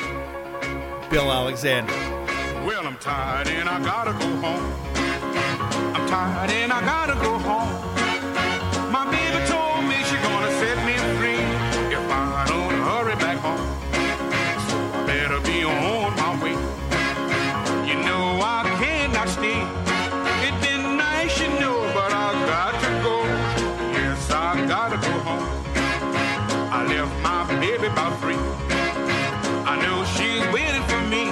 Bill 1.08 1.30
Alexander. 1.30 2.21
Tired 3.02 3.48
and 3.48 3.68
I 3.68 3.82
gotta 3.82 4.12
go 4.12 4.28
home. 4.46 4.62
I'm 5.92 6.06
tired 6.06 6.52
and 6.52 6.72
I 6.72 6.80
gotta 6.82 7.14
go 7.14 7.36
home. 7.36 7.72
My 8.92 9.10
baby 9.10 9.44
told 9.50 9.82
me 9.90 9.96
she 10.06 10.14
gonna 10.22 10.52
set 10.62 10.78
me 10.86 10.94
free 11.18 11.42
if 11.90 12.06
I 12.08 12.44
don't 12.46 12.78
hurry 12.86 13.16
back 13.16 13.38
home. 13.38 13.58
So 14.68 14.78
I 14.78 15.04
better 15.04 15.40
be 15.40 15.64
on 15.64 16.14
my 16.14 16.30
way. 16.44 16.54
You 17.90 17.96
know 18.06 18.38
I 18.40 18.62
cannot 18.78 19.28
stay. 19.28 19.66
It's 20.46 20.64
been 20.64 20.96
nice, 20.96 21.40
you 21.40 21.48
know, 21.58 21.82
but 21.98 22.12
I 22.12 22.30
got 22.46 22.72
to 22.84 22.90
go. 23.02 23.16
Yes, 23.98 24.30
I 24.30 24.64
gotta 24.68 24.98
go 24.98 25.12
home. 25.26 25.48
I 26.70 26.86
left 26.86 27.12
my 27.20 27.42
baby 27.58 27.88
about 27.88 28.20
three. 28.20 28.38
I 29.66 29.74
know 29.82 30.04
she's 30.14 30.46
waiting 30.54 30.84
for 30.84 31.00
me. 31.10 31.31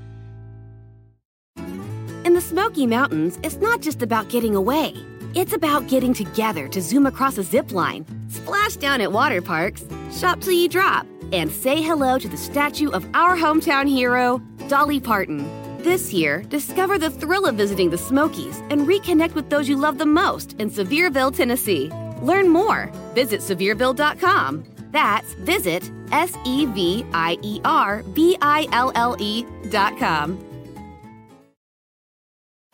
In 2.31 2.35
the 2.35 2.39
Smoky 2.39 2.87
Mountains, 2.87 3.37
it's 3.43 3.57
not 3.57 3.81
just 3.81 4.01
about 4.01 4.29
getting 4.29 4.55
away. 4.55 4.93
It's 5.35 5.51
about 5.51 5.89
getting 5.89 6.13
together 6.13 6.69
to 6.69 6.81
zoom 6.81 7.05
across 7.05 7.37
a 7.37 7.43
zip 7.43 7.73
line, 7.73 8.05
splash 8.29 8.77
down 8.77 9.01
at 9.01 9.11
water 9.11 9.41
parks, 9.41 9.83
shop 10.13 10.39
till 10.39 10.53
you 10.53 10.69
drop, 10.69 11.05
and 11.33 11.51
say 11.51 11.81
hello 11.81 12.17
to 12.17 12.29
the 12.29 12.37
statue 12.37 12.89
of 12.91 13.05
our 13.13 13.35
hometown 13.35 13.85
hero, 13.85 14.41
Dolly 14.69 15.01
Parton. 15.01 15.45
This 15.83 16.13
year, 16.13 16.43
discover 16.43 16.97
the 16.97 17.09
thrill 17.09 17.45
of 17.45 17.55
visiting 17.55 17.89
the 17.89 17.97
Smokies 17.97 18.61
and 18.69 18.87
reconnect 18.87 19.35
with 19.35 19.49
those 19.49 19.67
you 19.67 19.75
love 19.75 19.97
the 19.97 20.05
most 20.05 20.53
in 20.53 20.69
Sevierville, 20.69 21.35
Tennessee. 21.35 21.91
Learn 22.21 22.47
more. 22.47 22.89
Visit 23.13 23.41
Sevierville.com. 23.41 24.63
That's 24.91 25.33
visit 25.33 25.91
S 26.13 26.33
E 26.45 26.65
V 26.67 27.05
I 27.11 27.37
E 27.41 27.59
R 27.65 28.03
V 28.03 28.37
I 28.41 28.69
L 28.71 28.93
L 28.95 29.17
E.com. 29.19 30.50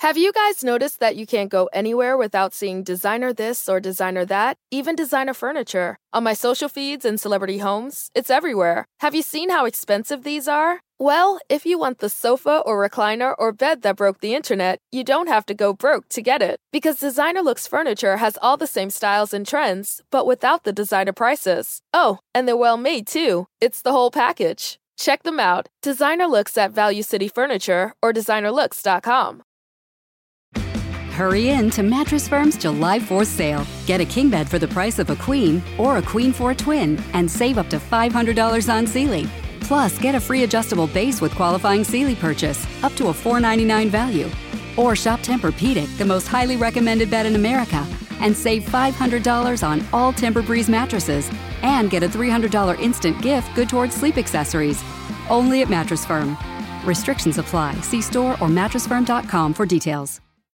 Have 0.02 0.16
you 0.16 0.32
guys 0.32 0.64
noticed 0.64 1.00
that 1.00 1.16
you 1.16 1.26
can't 1.26 1.50
go 1.50 1.72
anywhere 1.74 2.16
without 2.16 2.54
seeing 2.54 2.84
designer 2.84 3.34
this 3.34 3.68
or 3.68 3.80
designer 3.80 4.26
that, 4.26 4.56
even 4.70 4.96
designer 4.96 5.34
furniture? 5.34 5.98
On 6.14 6.24
my 6.24 6.34
social 6.34 6.70
feeds 6.70 7.04
and 7.04 7.20
celebrity 7.20 7.58
homes, 7.58 8.12
it's 8.14 8.30
everywhere. 8.30 8.86
Have 9.00 9.16
you 9.16 9.24
seen 9.24 9.50
how 9.50 9.66
expensive 9.66 10.24
these 10.24 10.48
are? 10.48 10.82
Well, 11.00 11.40
if 11.50 11.66
you 11.66 11.80
want 11.80 11.98
the 11.98 12.10
sofa 12.10 12.62
or 12.64 12.78
recliner 12.88 13.34
or 13.40 13.52
bed 13.52 13.82
that 13.82 13.96
broke 13.96 14.20
the 14.20 14.36
internet, 14.36 14.78
you 14.92 15.04
don't 15.04 15.30
have 15.30 15.48
to 15.48 15.56
go 15.56 15.74
broke 15.74 16.08
to 16.10 16.22
get 16.22 16.44
it. 16.44 16.60
Because 16.72 17.00
Designer 17.00 17.42
Looks 17.42 17.66
Furniture 17.66 18.18
has 18.18 18.38
all 18.40 18.56
the 18.56 18.68
same 18.68 18.92
styles 18.92 19.34
and 19.34 19.48
trends, 19.48 20.04
but 20.12 20.28
without 20.28 20.64
the 20.64 20.74
designer 20.74 21.14
prices. 21.14 21.82
Oh, 21.92 22.20
and 22.36 22.48
they're 22.48 22.56
well 22.56 22.78
made 22.78 23.08
too. 23.08 23.48
It's 23.60 23.82
the 23.82 23.94
whole 23.94 24.12
package. 24.12 24.78
Check 24.96 25.24
them 25.24 25.40
out. 25.40 25.70
Designer 25.82 26.28
Looks 26.28 26.56
at 26.56 26.72
Value 26.72 27.02
City 27.02 27.28
Furniture 27.28 27.94
or 28.04 28.14
designerlooks.com. 28.14 29.42
Hurry 31.18 31.50
in 31.50 31.72
to 31.72 31.82
Mattress 31.82 32.28
Firm's 32.28 32.56
July 32.56 33.00
4th 33.00 33.26
sale. 33.26 33.66
Get 33.88 34.00
a 34.00 34.06
king 34.06 34.30
bed 34.30 34.48
for 34.48 34.60
the 34.60 34.68
price 34.68 35.00
of 35.00 35.10
a 35.10 35.16
queen 35.16 35.64
or 35.80 35.98
a 35.98 36.02
queen 36.04 36.32
for 36.32 36.52
a 36.52 36.56
twin 36.56 37.04
and 37.14 37.30
save 37.30 37.58
up 37.58 37.72
to 37.72 37.80
$500 37.80 38.72
on 38.72 38.86
Sealy. 38.86 39.28
Plus, 39.62 39.98
get 39.98 40.14
a 40.14 40.20
free 40.20 40.44
adjustable 40.44 40.86
base 40.86 41.20
with 41.20 41.34
qualifying 41.34 41.84
Sealy 41.84 42.14
purchase 42.14 42.68
up 42.84 42.94
to 42.98 43.08
a 43.08 43.14
499 43.16 43.90
value. 43.90 44.30
Or 44.78 44.96
shop 44.96 45.22
Tempur-Pedic, 45.22 45.98
the 45.98 46.06
most 46.06 46.28
highly 46.28 46.56
recommended 46.56 47.10
bed 47.10 47.26
in 47.26 47.34
America, 47.34 47.84
and 48.20 48.38
save 48.38 48.66
$500 48.66 49.68
on 49.68 49.84
all 49.94 50.14
Tempur-Breeze 50.14 50.70
mattresses 50.70 51.32
and 51.64 51.90
get 51.90 52.04
a 52.04 52.08
$300 52.08 52.80
instant 52.80 53.20
gift 53.24 53.56
good 53.56 53.70
towards 53.70 53.96
sleep 53.96 54.20
accessories. 54.20 54.84
Only 55.32 55.64
at 55.64 55.70
Mattress 55.72 56.06
Firm. 56.06 56.38
Restrictions 56.86 57.40
apply. 57.40 57.74
See 57.82 58.04
store 58.04 58.34
or 58.34 58.50
mattressfirm.com 58.50 59.56
for 59.56 59.66
details. 59.66 60.22